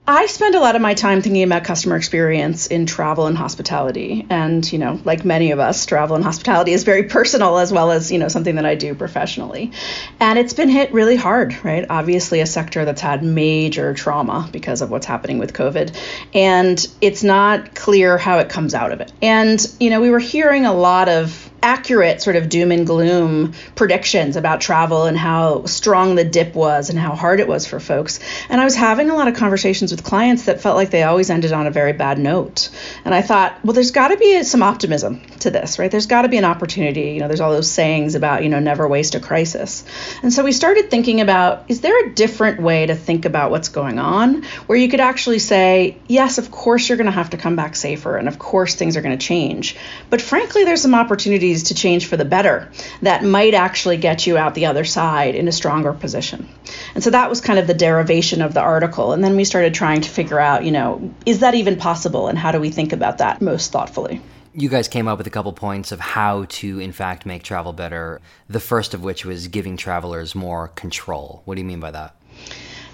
I 0.08 0.26
spend 0.26 0.54
a 0.54 0.60
lot 0.60 0.76
of 0.76 0.82
my 0.82 0.94
time 0.94 1.20
thinking 1.20 1.42
about 1.42 1.64
customer 1.64 1.96
experience 1.96 2.68
in 2.68 2.86
travel 2.86 3.26
and 3.26 3.36
hospitality. 3.36 4.24
And, 4.30 4.70
you 4.72 4.78
know, 4.78 5.00
like 5.04 5.24
many 5.24 5.50
of 5.50 5.58
us, 5.58 5.84
travel 5.84 6.14
and 6.14 6.24
hospitality 6.24 6.72
is 6.72 6.84
very 6.84 7.04
personal 7.04 7.58
as 7.58 7.72
well 7.72 7.90
as, 7.90 8.12
you 8.12 8.20
know, 8.20 8.28
something 8.28 8.54
that 8.54 8.64
I 8.64 8.76
do 8.76 8.94
professionally. 8.94 9.72
And 10.20 10.38
it's 10.38 10.52
been 10.52 10.68
hit 10.68 10.92
really 10.92 11.16
hard, 11.16 11.56
right? 11.64 11.84
Obviously, 11.90 12.40
a 12.40 12.46
sector 12.46 12.84
that's 12.84 13.00
had 13.00 13.24
major 13.24 13.94
trauma 13.94 14.48
because 14.52 14.80
of 14.80 14.92
what's 14.92 15.06
happening 15.06 15.38
with 15.38 15.52
COVID. 15.52 15.96
And 16.32 16.86
it's 17.00 17.24
not 17.24 17.75
clear 17.75 18.16
how 18.16 18.38
it 18.38 18.48
comes 18.48 18.75
out 18.75 18.92
of 18.92 19.00
it. 19.00 19.12
And, 19.20 19.60
you 19.80 19.90
know, 19.90 20.00
we 20.00 20.10
were 20.10 20.20
hearing 20.20 20.66
a 20.66 20.72
lot 20.72 21.08
of 21.08 21.45
accurate 21.66 22.23
sort 22.23 22.37
of 22.37 22.49
doom 22.49 22.70
and 22.70 22.87
gloom 22.87 23.52
predictions 23.75 24.37
about 24.37 24.61
travel 24.61 25.06
and 25.06 25.18
how 25.18 25.64
strong 25.64 26.14
the 26.14 26.23
dip 26.23 26.54
was 26.54 26.90
and 26.90 26.99
how 26.99 27.16
hard 27.16 27.40
it 27.40 27.49
was 27.49 27.66
for 27.66 27.80
folks. 27.80 28.20
And 28.49 28.61
I 28.61 28.64
was 28.64 28.76
having 28.76 29.11
a 29.11 29.16
lot 29.16 29.26
of 29.26 29.35
conversations 29.35 29.90
with 29.90 30.04
clients 30.04 30.44
that 30.44 30.61
felt 30.61 30.76
like 30.76 30.90
they 30.90 31.02
always 31.02 31.28
ended 31.28 31.52
on 31.52 31.66
a 31.66 31.73
very 31.73 31.92
bad 31.92 32.20
note. 32.20 32.70
And 33.04 33.12
I 33.12 33.20
thought, 33.20 33.58
well, 33.64 33.73
there's 33.73 33.90
got 33.90 34.08
to 34.08 34.16
be 34.16 34.44
some 34.44 34.62
optimism 34.62 35.23
to 35.40 35.50
this, 35.50 35.80
right? 35.80 35.90
There's 35.90 36.06
got 36.06 36.23
to 36.23 36.28
be 36.28 36.37
an 36.37 36.44
opportunity. 36.44 37.11
You 37.11 37.20
know, 37.20 37.26
there's 37.26 37.40
all 37.40 37.50
those 37.50 37.70
sayings 37.70 38.14
about, 38.14 38.44
you 38.44 38.49
know, 38.49 38.61
never 38.61 38.87
waste 38.87 39.16
a 39.16 39.20
crisis. 39.20 39.85
And 40.23 40.32
so 40.32 40.44
we 40.44 40.52
started 40.52 40.88
thinking 40.88 41.20
about 41.20 41.64
is 41.66 41.80
there 41.80 42.06
a 42.06 42.14
different 42.14 42.62
way 42.62 42.87
to 42.87 42.94
think 42.94 43.25
about 43.25 43.50
what's 43.50 43.70
going 43.70 43.99
on 43.99 44.44
where 44.68 44.78
you 44.78 44.88
could 44.88 45.00
actually 45.00 45.40
say, 45.40 45.99
yes, 46.06 46.38
of 46.38 46.52
course 46.52 46.88
you're 46.88 46.99
going 46.99 47.06
to 47.06 47.11
have 47.11 47.30
to 47.30 47.37
come 47.37 47.56
back 47.56 47.75
safer 47.75 48.16
and 48.16 48.28
of 48.28 48.38
course 48.38 48.76
things 48.76 48.96
are 48.96 49.02
going 49.02 49.18
to 49.18 49.26
change. 49.26 49.76
But 50.11 50.23
frankly, 50.23 50.62
there's 50.62 50.82
some 50.82 50.94
opportunity 50.94 51.55
to 51.64 51.75
change 51.75 52.06
for 52.06 52.16
the 52.16 52.25
better 52.25 52.70
that 53.02 53.25
might 53.25 53.54
actually 53.54 53.96
get 53.96 54.26
you 54.26 54.36
out 54.36 54.54
the 54.54 54.66
other 54.66 54.84
side 54.84 55.34
in 55.34 55.48
a 55.48 55.52
stronger 55.52 55.92
position. 55.92 56.48
And 56.94 57.02
so 57.02 57.10
that 57.10 57.28
was 57.28 57.40
kind 57.40 57.58
of 57.58 57.66
the 57.66 57.75
derivation 57.75 58.42
of 58.42 58.54
the 58.54 58.60
article. 58.60 59.12
And 59.12 59.22
then 59.22 59.36
we 59.36 59.44
started 59.44 59.75
trying 59.75 60.00
to 60.02 60.08
figure 60.08 60.40
out, 60.40 60.64
you 60.64 60.70
know, 60.70 61.14
is 61.25 61.40
that 61.40 61.54
even 61.54 61.76
possible 61.76 62.28
and 62.28 62.38
how 62.38 62.52
do 62.52 62.60
we 62.60 62.70
think 62.70 62.92
about 62.92 63.18
that 63.18 63.40
most 63.40 63.72
thoughtfully? 63.72 64.20
You 64.54 64.70
guys 64.70 64.88
came 64.88 65.06
up 65.06 65.18
with 65.18 65.26
a 65.26 65.30
couple 65.30 65.52
points 65.52 65.92
of 65.92 66.00
how 66.00 66.44
to, 66.44 66.80
in 66.80 66.92
fact, 66.92 67.26
make 67.26 67.42
travel 67.42 67.75
better. 67.75 68.22
The 68.48 68.60
first 68.60 68.94
of 68.94 69.02
which 69.02 69.26
was 69.26 69.48
giving 69.48 69.76
travelers 69.76 70.34
more 70.34 70.68
control. 70.68 71.42
What 71.44 71.56
do 71.56 71.60
you 71.60 71.66
mean 71.66 71.80
by 71.80 71.90
that? 71.90 72.16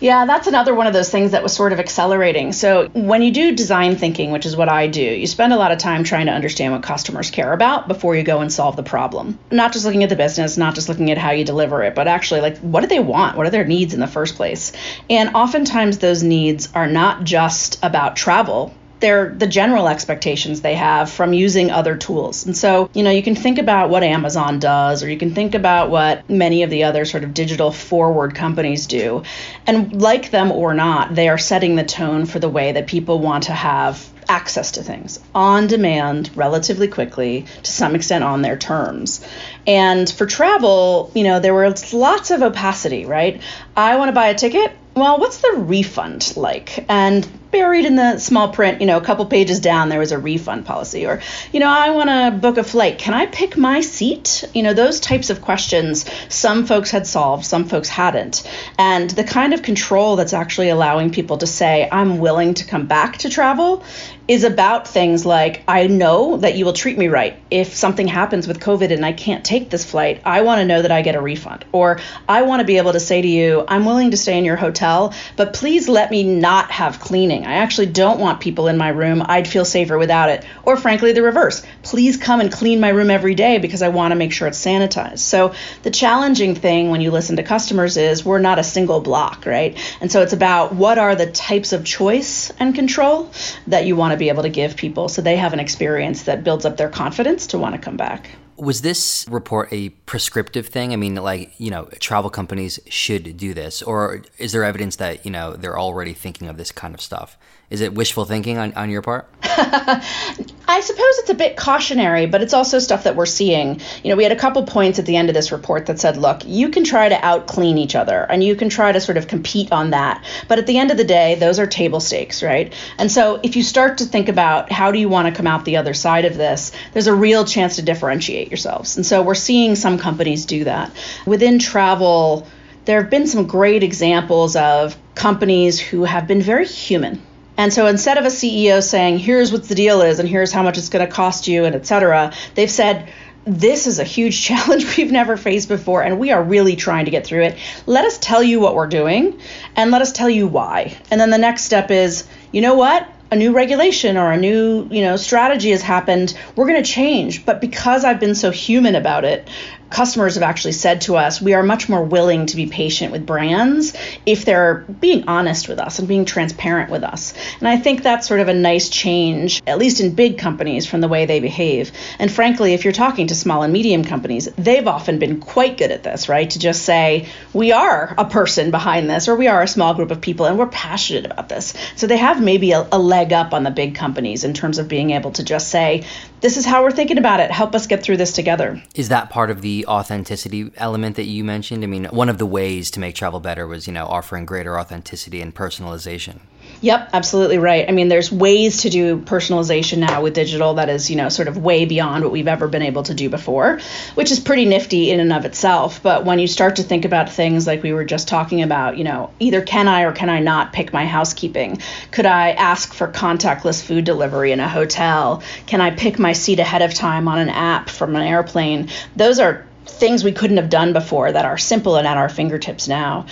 Yeah, 0.03 0.25
that's 0.25 0.49
another 0.49 0.75
one 0.75 0.89
of 0.89 0.93
those 0.93 1.11
things 1.11 1.31
that 1.31 1.45
was 1.45 1.53
sort 1.53 1.73
of 1.73 1.79
accelerating. 1.79 2.53
So, 2.53 2.89
when 2.89 3.23
you 3.23 3.31
do 3.31 3.55
design 3.55 3.95
thinking, 3.95 4.33
which 4.33 4.45
is 4.45 4.57
what 4.57 4.69
I 4.69 4.89
do, 4.89 5.01
you 5.01 5.29
spend 5.29 5.53
a 5.53 5.57
lot 5.57 5.71
of 5.71 5.79
time 5.79 6.03
trying 6.03 6.27
to 6.27 6.33
understand 6.33 6.73
what 6.73 6.83
customers 6.83 7.31
care 7.31 7.53
about 7.53 7.87
before 7.87 8.17
you 8.17 8.25
go 8.25 8.41
and 8.41 8.53
solve 8.53 8.75
the 8.75 8.83
problem. 8.83 9.39
Not 9.53 9.73
just 9.73 9.85
looking 9.85 10.03
at 10.03 10.09
the 10.09 10.17
business, 10.17 10.57
not 10.57 10.75
just 10.75 10.89
looking 10.89 11.13
at 11.13 11.19
how 11.19 11.31
you 11.31 11.45
deliver 11.45 11.85
it, 11.85 11.95
but 11.95 12.09
actually, 12.09 12.41
like, 12.41 12.59
what 12.59 12.81
do 12.81 12.89
they 12.89 12.99
want? 12.99 13.37
What 13.37 13.47
are 13.47 13.51
their 13.51 13.65
needs 13.65 13.95
in 13.95 14.01
the 14.01 14.09
first 14.09 14.35
place? 14.35 14.73
And 15.09 15.37
oftentimes, 15.37 15.99
those 15.99 16.25
needs 16.25 16.69
are 16.75 16.89
not 16.89 17.23
just 17.23 17.79
about 17.85 18.17
travel 18.17 18.75
they're 19.03 19.29
the 19.29 19.47
general 19.47 19.89
expectations 19.89 20.63
they 20.63 20.77
have 20.77 21.11
from 21.11 21.35
using 21.35 21.71
other 21.71 21.97
tools. 21.97 22.47
And 22.47 22.57
so, 22.57 22.89
you 22.95 23.03
know, 23.03 23.11
you 23.11 23.23
can 23.23 23.35
think 23.35 23.59
about 23.59 23.91
what 23.91 24.03
Amazon 24.03 24.59
does, 24.59 25.03
or 25.03 25.11
you 25.11 25.19
can 25.19 25.35
think 25.35 25.55
about 25.55 25.91
what 25.91 26.31
many 26.31 26.63
of 26.63 26.71
the 26.71 26.85
other 26.85 27.05
sort 27.05 27.25
of 27.25 27.35
digital 27.35 27.71
forward 27.71 28.35
companies 28.35 28.87
do. 28.87 29.25
And 29.67 30.01
like 30.01 30.31
them 30.31 30.51
or 30.51 30.73
not, 30.73 31.15
they 31.15 31.29
are 31.29 31.37
setting 31.37 31.77
the 31.77 31.85
tone 31.85 32.25
for 32.25 32.39
the 32.39 32.49
way 32.49 32.73
that 32.73 32.87
people 32.87 33.19
want 33.19 33.45
to 33.45 33.53
have 33.53 34.09
access 34.29 34.71
to 34.73 34.83
things 34.83 35.19
on 35.35 35.67
demand 35.67 36.31
relatively 36.37 36.87
quickly 36.87 37.45
to 37.65 37.73
some 37.73 37.97
extent 37.97 38.23
on 38.23 38.41
their 38.41 38.57
terms 38.57 39.27
and 39.67 40.09
for 40.09 40.27
travel 40.27 41.11
you 41.15 41.25
know 41.25 41.41
there 41.41 41.53
was 41.53 41.93
lots 41.93 42.31
of 42.31 42.41
opacity 42.41 43.05
right 43.05 43.43
i 43.77 43.97
want 43.97 44.09
to 44.09 44.13
buy 44.13 44.29
a 44.29 44.35
ticket 44.35 44.73
well 44.95 45.19
what's 45.19 45.39
the 45.39 45.53
refund 45.57 46.37
like 46.37 46.85
and 46.89 47.29
buried 47.53 47.85
in 47.85 47.95
the 47.95 48.19
small 48.19 48.49
print, 48.49 48.81
you 48.81 48.87
know, 48.87 48.97
a 48.97 49.01
couple 49.01 49.25
pages 49.27 49.61
down, 49.61 49.91
there 49.91 50.01
was 50.01 50.11
a 50.11 50.19
refund 50.19 50.67
policy. 50.67 51.07
Or, 51.07 51.21
you 51.53 51.61
know, 51.61 51.69
I 51.69 51.91
want 51.91 52.09
to 52.09 52.37
book 52.37 52.57
a 52.57 52.65
flight. 52.65 52.99
Can 52.99 53.15
I 53.15 53.27
pick 53.27 53.57
my 53.57 53.83
seat? 53.83 54.43
You 54.55 54.65
know, 54.65 54.75
those 54.75 54.99
types 54.99 55.31
of 55.31 55.43
questions 55.43 56.11
some 56.29 56.67
folks 56.67 56.91
had 56.91 57.07
solved, 57.07 57.45
some 57.45 57.69
folks 57.69 57.89
hadn't. 57.89 58.43
And 58.79 59.11
the 59.11 59.23
kind 59.23 59.55
of 59.55 59.63
control 59.63 60.17
that's 60.17 60.33
actually 60.33 60.71
allowing 60.71 61.13
people 61.13 61.39
to 61.39 61.47
say, 61.47 61.89
I'm 61.93 62.19
willing 62.19 62.55
to 62.55 62.65
come 62.65 62.87
back 62.87 63.19
to 63.19 63.29
travel 63.29 63.85
is 64.33 64.45
about 64.45 64.89
things 64.89 65.27
like 65.27 65.63
I 65.69 65.89
know 65.89 66.39
that 66.39 66.57
you 66.57 66.65
will 66.65 66.73
treat 66.73 66.97
me 66.97 67.09
right. 67.09 67.39
If 67.51 67.75
something 67.75 68.09
happens 68.09 68.49
with 68.49 68.61
COVID 68.61 68.91
and 68.91 69.05
I 69.05 69.13
can't 69.13 69.45
take 69.45 69.69
this 69.69 69.85
flight, 69.85 70.23
I 70.25 70.41
want 70.41 70.61
to 70.61 70.65
know 70.65 70.81
that 70.81 70.91
I 70.91 71.03
get 71.03 71.17
a 71.17 71.21
refund. 71.21 71.67
Or 71.71 72.01
I 72.27 72.41
want 72.41 72.61
to 72.61 72.65
be 72.65 72.79
able 72.79 72.95
to 72.95 73.01
say 73.01 73.21
to 73.21 73.29
you, 73.29 73.63
I'm 73.69 73.85
willing 73.85 74.13
to 74.13 74.17
stay 74.17 74.39
in 74.39 74.47
your 74.47 74.57
hotel, 74.57 75.13
but 75.37 75.53
please 75.53 75.87
let 75.87 76.11
me 76.11 76.23
not 76.23 76.71
have 76.71 76.99
cleaning. 76.99 77.45
I 77.45 77.57
actually 77.57 77.89
don't 77.89 78.21
want 78.21 78.41
people 78.41 78.69
in 78.69 78.79
my 78.79 78.89
room. 78.89 79.23
I'd 79.23 79.47
feel 79.47 79.67
safer 79.67 79.99
without 79.99 80.31
it. 80.31 80.47
Or 80.63 80.79
frankly, 80.79 81.13
the 81.13 81.21
reverse. 81.21 81.63
Please 81.83 82.17
come 82.17 82.41
and 82.41 82.51
clean 82.51 82.81
my 82.81 82.89
room 82.89 83.11
every 83.11 83.35
day 83.35 83.59
because 83.59 83.83
I 83.83 83.91
want 83.91 84.13
to 84.13 84.17
make 84.17 84.33
sure 84.33 84.49
it's 84.49 84.65
sanitized. 84.65 85.19
So 85.19 85.53
the 85.83 85.91
challenging 85.91 86.55
thing 86.55 86.89
when 86.89 87.03
you 87.03 87.11
listen 87.11 87.37
to 87.37 87.43
customers 87.43 87.99
is 87.99 88.25
we're 88.25 88.39
not 88.39 88.59
a 88.59 88.65
single 88.65 89.03
block, 89.03 89.45
right? 89.45 89.77
And 90.01 90.11
so 90.11 90.23
it's 90.23 90.33
about 90.33 90.75
what 90.75 90.97
are 90.97 91.17
the 91.17 91.31
types 91.31 91.75
of 91.75 91.85
choice 91.85 92.51
and 92.59 92.75
control 92.75 93.31
that 93.67 93.85
you 93.85 93.95
want 93.95 94.13
to 94.13 94.22
be 94.23 94.29
able 94.29 94.45
to 94.45 94.49
give 94.49 94.77
people 94.77 95.09
so 95.09 95.21
they 95.21 95.37
have 95.37 95.53
an 95.53 95.59
experience 95.59 96.23
that 96.23 96.45
builds 96.45 96.65
up 96.65 96.77
their 96.77 96.89
confidence 96.89 97.49
to 97.49 97.59
want 97.59 97.75
to 97.75 97.81
come 97.81 97.97
back. 97.97 98.31
Was 98.57 98.83
this 98.83 99.27
report 99.29 99.69
a 99.73 99.89
prescriptive 100.07 100.69
thing? 100.69 100.93
I 100.93 100.97
mean, 100.97 101.17
like, 101.17 101.53
you 101.59 101.71
know, 101.71 101.89
travel 101.99 102.31
companies 102.31 102.79
should 102.89 103.37
do 103.37 103.53
this, 103.53 103.83
or 103.83 104.23
is 104.39 104.53
there 104.53 104.63
evidence 104.63 104.97
that, 104.97 105.25
you 105.25 105.33
know, 105.33 105.55
they're 105.57 105.79
already 105.79 106.13
thinking 106.13 106.47
of 106.47 106.57
this 106.57 106.71
kind 106.71 106.95
of 106.95 107.01
stuff? 107.01 107.37
Is 107.73 107.81
it 107.81 107.95
wishful 107.95 108.27
thinking 108.27 108.59
on, 108.59 108.75
on 108.75 108.91
your 108.91 109.01
part? 109.01 109.27
I 109.43 110.81
suppose 110.83 111.19
it's 111.21 111.31
a 111.31 111.35
bit 111.35 111.57
cautionary, 111.57 112.27
but 112.27 112.43
it's 112.43 112.53
also 112.53 112.79
stuff 112.79 113.05
that 113.05 113.17
we're 113.17 113.25
seeing. 113.25 113.81
You 114.05 114.11
know, 114.11 114.17
we 114.17 114.25
had 114.25 114.33
a 114.33 114.37
couple 114.37 114.63
points 114.65 114.99
at 114.99 115.07
the 115.07 115.17
end 115.17 115.31
of 115.31 115.35
this 115.35 115.53
report 115.53 115.87
that 115.87 115.99
said, 115.99 116.19
look, 116.19 116.45
you 116.45 116.69
can 116.69 116.85
try 116.85 117.09
to 117.09 117.25
out 117.25 117.47
clean 117.47 117.79
each 117.79 117.97
other 117.97 118.27
and 118.29 118.45
you 118.45 118.57
can 118.57 118.69
try 118.69 118.93
to 118.93 119.01
sort 119.01 119.17
of 119.17 119.27
compete 119.27 119.73
on 119.73 119.89
that. 119.91 120.23
But 120.49 120.59
at 120.59 120.67
the 120.67 120.77
end 120.77 120.91
of 120.91 120.99
the 120.99 121.05
day, 121.05 121.37
those 121.37 121.59
are 121.59 121.67
table 121.67 122.01
stakes, 122.01 122.43
right? 122.43 122.75
And 122.99 123.11
so 123.11 123.41
if 123.43 123.57
you 123.57 123.63
start 123.63 123.99
to 123.99 124.05
think 124.05 124.29
about 124.29 124.71
how 124.71 124.93
do 124.93 124.99
you 124.99 125.09
want 125.09 125.29
to 125.29 125.35
come 125.35 125.47
out 125.47 125.65
the 125.65 125.79
other 125.79 125.95
side 125.95 126.27
of 126.27 126.37
this, 126.37 126.73
there's 126.93 127.07
a 127.07 127.15
real 127.15 127.47
chance 127.47 127.77
to 127.77 127.83
differentiate 127.83 128.51
yourselves. 128.51 128.99
And 128.99 129.07
so 129.07 129.23
we're 129.23 129.35
seeing 129.35 129.77
some 129.77 129.97
companies 129.97 130.45
do 130.45 130.65
that. 130.65 130.93
Within 131.25 131.59
travel, 131.59 132.47
there 132.85 133.01
have 133.01 133.09
been 133.09 133.27
some 133.27 133.47
great 133.47 133.83
examples 133.83 134.57
of 134.57 134.95
companies 135.15 135.81
who 135.81 136.05
have 136.05 136.27
been 136.27 136.43
very 136.43 136.67
human 136.67 137.23
and 137.57 137.73
so 137.73 137.87
instead 137.87 138.19
of 138.19 138.25
a 138.25 138.29
CEO 138.29 138.83
saying, 138.83 139.19
here's 139.19 139.53
what 139.53 139.65
the 139.65 139.75
deal 139.75 140.03
is 140.03 140.19
and 140.19 140.29
here's 140.29 140.53
how 140.53 140.63
much 140.63 140.79
it's 140.79 140.89
going 140.89 141.07
to 141.07 141.13
cost 141.13 141.49
you 141.49 141.65
and 141.65 141.75
et 141.75 141.87
cetera, 141.87 142.33
they've 142.55 142.71
said, 142.71 143.13
this 143.45 143.87
is 143.87 143.99
a 143.99 144.05
huge 144.05 144.43
challenge 144.45 144.97
we've 144.97 145.13
never 145.13 145.37
faced 145.37 145.69
before 145.69 146.03
and 146.03 146.19
we 146.19 146.31
are 146.31 146.43
really 146.43 146.77
trying 146.77 147.05
to 147.05 147.11
get 147.11 147.27
through 147.27 147.43
it. 147.43 147.59
Let 147.87 148.05
us 148.05 148.19
tell 148.19 148.43
you 148.43 148.61
what 148.61 148.75
we're 148.75 148.87
doing 148.87 149.41
and 149.77 149.91
let 149.91 150.03
us 150.03 150.13
tell 150.13 150.31
you 150.31 150.47
why. 150.47 150.97
And 151.11 151.21
then 151.21 151.31
the 151.31 151.39
next 151.39 151.65
step 151.65 151.91
is, 151.91 152.27
you 152.53 152.61
know 152.61 152.75
what? 152.75 153.09
a 153.31 153.35
new 153.35 153.55
regulation 153.55 154.19
or 154.19 154.31
a 154.31 154.37
new 154.37 154.87
you 154.91 155.01
know 155.01 155.17
strategy 155.17 155.71
has 155.71 155.81
happened 155.81 156.39
we're 156.55 156.67
going 156.67 156.83
to 156.83 156.89
change 156.89 157.47
but 157.47 157.63
because 157.63 158.05
i've 158.05 158.21
been 158.21 158.35
so 158.35 158.51
human 158.51 158.95
about 158.95 159.25
it 159.25 159.49
customers 159.93 160.35
have 160.35 160.43
actually 160.43 160.73
said 160.73 161.03
to 161.03 161.17
us, 161.17 161.41
we 161.41 161.55
are 161.55 161.63
much 161.63 161.89
more 161.89 162.03
willing 162.03 162.47
to 162.47 162.57
be 162.57 162.67
patient 162.67 163.13
with 163.13 163.27
brands 163.27 163.95
if 164.27 164.45
they're 164.45 164.85
being 165.01 165.29
honest 165.29 165.69
with 165.69 165.79
us 165.79 165.99
and 165.99 166.09
being 166.09 166.25
transparent 166.25 166.91
with 166.91 167.05
us. 167.05 167.35
And 167.61 167.69
I 167.69 167.77
think 167.77 168.03
that's 168.03 168.27
sort 168.27 168.41
of 168.41 168.49
a 168.49 168.55
nice 168.55 168.89
change, 168.89 169.63
at 169.67 169.79
least 169.79 170.01
in 170.01 170.15
big 170.15 170.39
companies, 170.39 170.87
from 170.87 171.01
the 171.01 171.09
way 171.09 171.27
they 171.27 171.41
behave. 171.41 171.93
And 172.19 172.31
frankly, 172.31 172.75
if 172.75 172.85
you're 172.85 172.93
talking 172.93 173.27
to 173.29 173.35
small 173.35 173.63
and 173.63 173.73
medium 173.73 174.05
companies, 174.05 174.47
they've 174.57 174.87
often 174.87 175.19
been 175.19 175.41
quite 175.41 175.77
good 175.77 175.91
at 175.91 176.03
this, 176.03 176.29
right? 176.29 176.49
To 176.51 176.59
just 176.59 176.83
say, 176.83 177.29
we 177.53 177.73
are 177.73 178.15
a 178.17 178.25
person 178.25 178.71
behind 178.71 179.11
this, 179.11 179.29
or 179.29 179.37
we 179.37 179.49
are 179.49 179.63
a 179.63 179.69
small 179.69 179.95
group 179.95 180.11
of 180.11 180.21
people, 180.21 180.47
and 180.47 180.59
we're 180.59 180.67
passionate 180.67 181.27
about 181.27 181.49
this. 181.49 181.75
So 181.97 182.07
they 182.07 182.17
have 182.17 182.43
maybe 182.43 182.73
a, 182.73 182.89
a 182.91 182.99
leg 182.99 183.33
up 183.33 183.53
on 183.53 183.63
the 183.63 183.71
big 183.71 183.95
companies 183.95 184.45
in 184.45 184.55
terms 184.55 184.79
of 184.79 184.89
being 184.89 185.11
able 185.11 185.33
to 185.33 185.45
just 185.45 185.69
say, 185.69 186.05
this 186.41 186.57
is 186.57 186.65
how 186.67 186.83
we're 186.83 186.91
thinking 186.91 187.19
about 187.19 187.41
it. 187.41 187.51
Help 187.51 187.75
us 187.75 187.87
get 187.87 188.03
through 188.03 188.17
this 188.17 188.33
together. 188.33 188.83
Is 188.95 189.11
that 189.11 189.31
part 189.31 189.51
of 189.51 189.63
the 189.63 189.82
authenticity 189.87 190.71
element 190.77 191.17
that 191.17 191.25
you 191.25 191.45
mentioned? 191.45 191.85
I 191.85 191.87
mean, 191.87 192.05
one 192.07 192.29
of 192.29 192.39
the 192.39 192.47
ways 192.47 192.91
to 192.93 193.01
make 193.01 193.15
travel 193.15 193.41
better 193.41 193.67
was, 193.67 193.87
you 193.87 193.93
know, 193.93 194.07
offering 194.07 194.47
greater 194.47 194.79
authenticity 194.79 195.41
and 195.41 195.55
personalization. 195.55 196.41
Yep, 196.81 197.11
absolutely 197.13 197.59
right. 197.59 197.89
I 197.89 197.93
mean, 197.93 198.09
there's 198.09 198.33
ways 198.33 198.83
to 198.83 198.91
do 198.91 199.19
personalization 199.19 199.99
now 199.99 200.23
with 200.23 200.35
digital 200.35 200.75
that 200.75 200.89
is, 200.89 201.11
you 201.11 201.17
know, 201.17 201.29
sort 201.29 201.49
of 201.49 201.57
way 201.57 201.85
beyond 201.85 202.25
what 202.25 202.33
we've 202.33 202.49
ever 202.49 202.67
been 202.67 202.83
able 202.83 203.05
to 203.05 203.15
do 203.15 203.29
before, 203.29 203.79
which 204.15 204.33
is 204.33 204.41
pretty 204.41 204.65
nifty 204.65 205.11
in 205.11 205.21
and 205.21 205.33
of 205.33 205.45
itself. 205.45 206.03
But 206.03 206.25
when 206.25 206.39
you 206.39 206.47
start 206.47 206.77
to 206.77 206.83
think 206.83 207.05
about 207.05 207.31
things 207.31 207.67
like 207.67 207.83
we 207.83 207.93
were 207.93 208.05
just 208.05 208.27
talking 208.27 208.63
about, 208.63 208.97
you 208.99 209.05
know, 209.05 209.31
either 209.39 209.61
can 209.61 209.87
I 209.87 210.03
or 210.03 210.13
can 210.13 210.29
I 210.29 210.41
not 210.41 210.73
pick 210.73 210.93
my 210.93 211.07
housekeeping? 211.07 211.79
Could 212.11 212.27
I 212.27 212.51
ask 212.51 212.93
for 212.93 213.07
contactless 213.07 213.83
food 213.83 214.05
delivery 214.05 214.53
in 214.53 214.61
a 214.61 214.69
hotel? 214.69 215.43
Can 215.67 215.81
I 215.81 215.91
pick 215.91 216.19
my 216.19 216.33
seat 216.33 216.59
ahead 216.59 216.83
of 216.83 216.95
time 216.95 217.29
on 217.29 217.39
an 217.39 217.49
app 217.49 217.91
from 217.91 218.17
an 218.17 218.23
airplane? 218.23 218.89
Those 219.15 219.39
are 219.39 219.67
things 220.03 220.25
we 220.25 220.33
couldn't 220.33 220.57
have 220.57 220.69
done 220.69 220.93
before 220.93 221.31
that 221.31 221.45
are 221.45 221.57
simple 221.57 221.95
and 221.95 222.09
at 222.09 222.17
our 222.17 222.29
fingertips 222.29 222.89
now. 222.89 223.25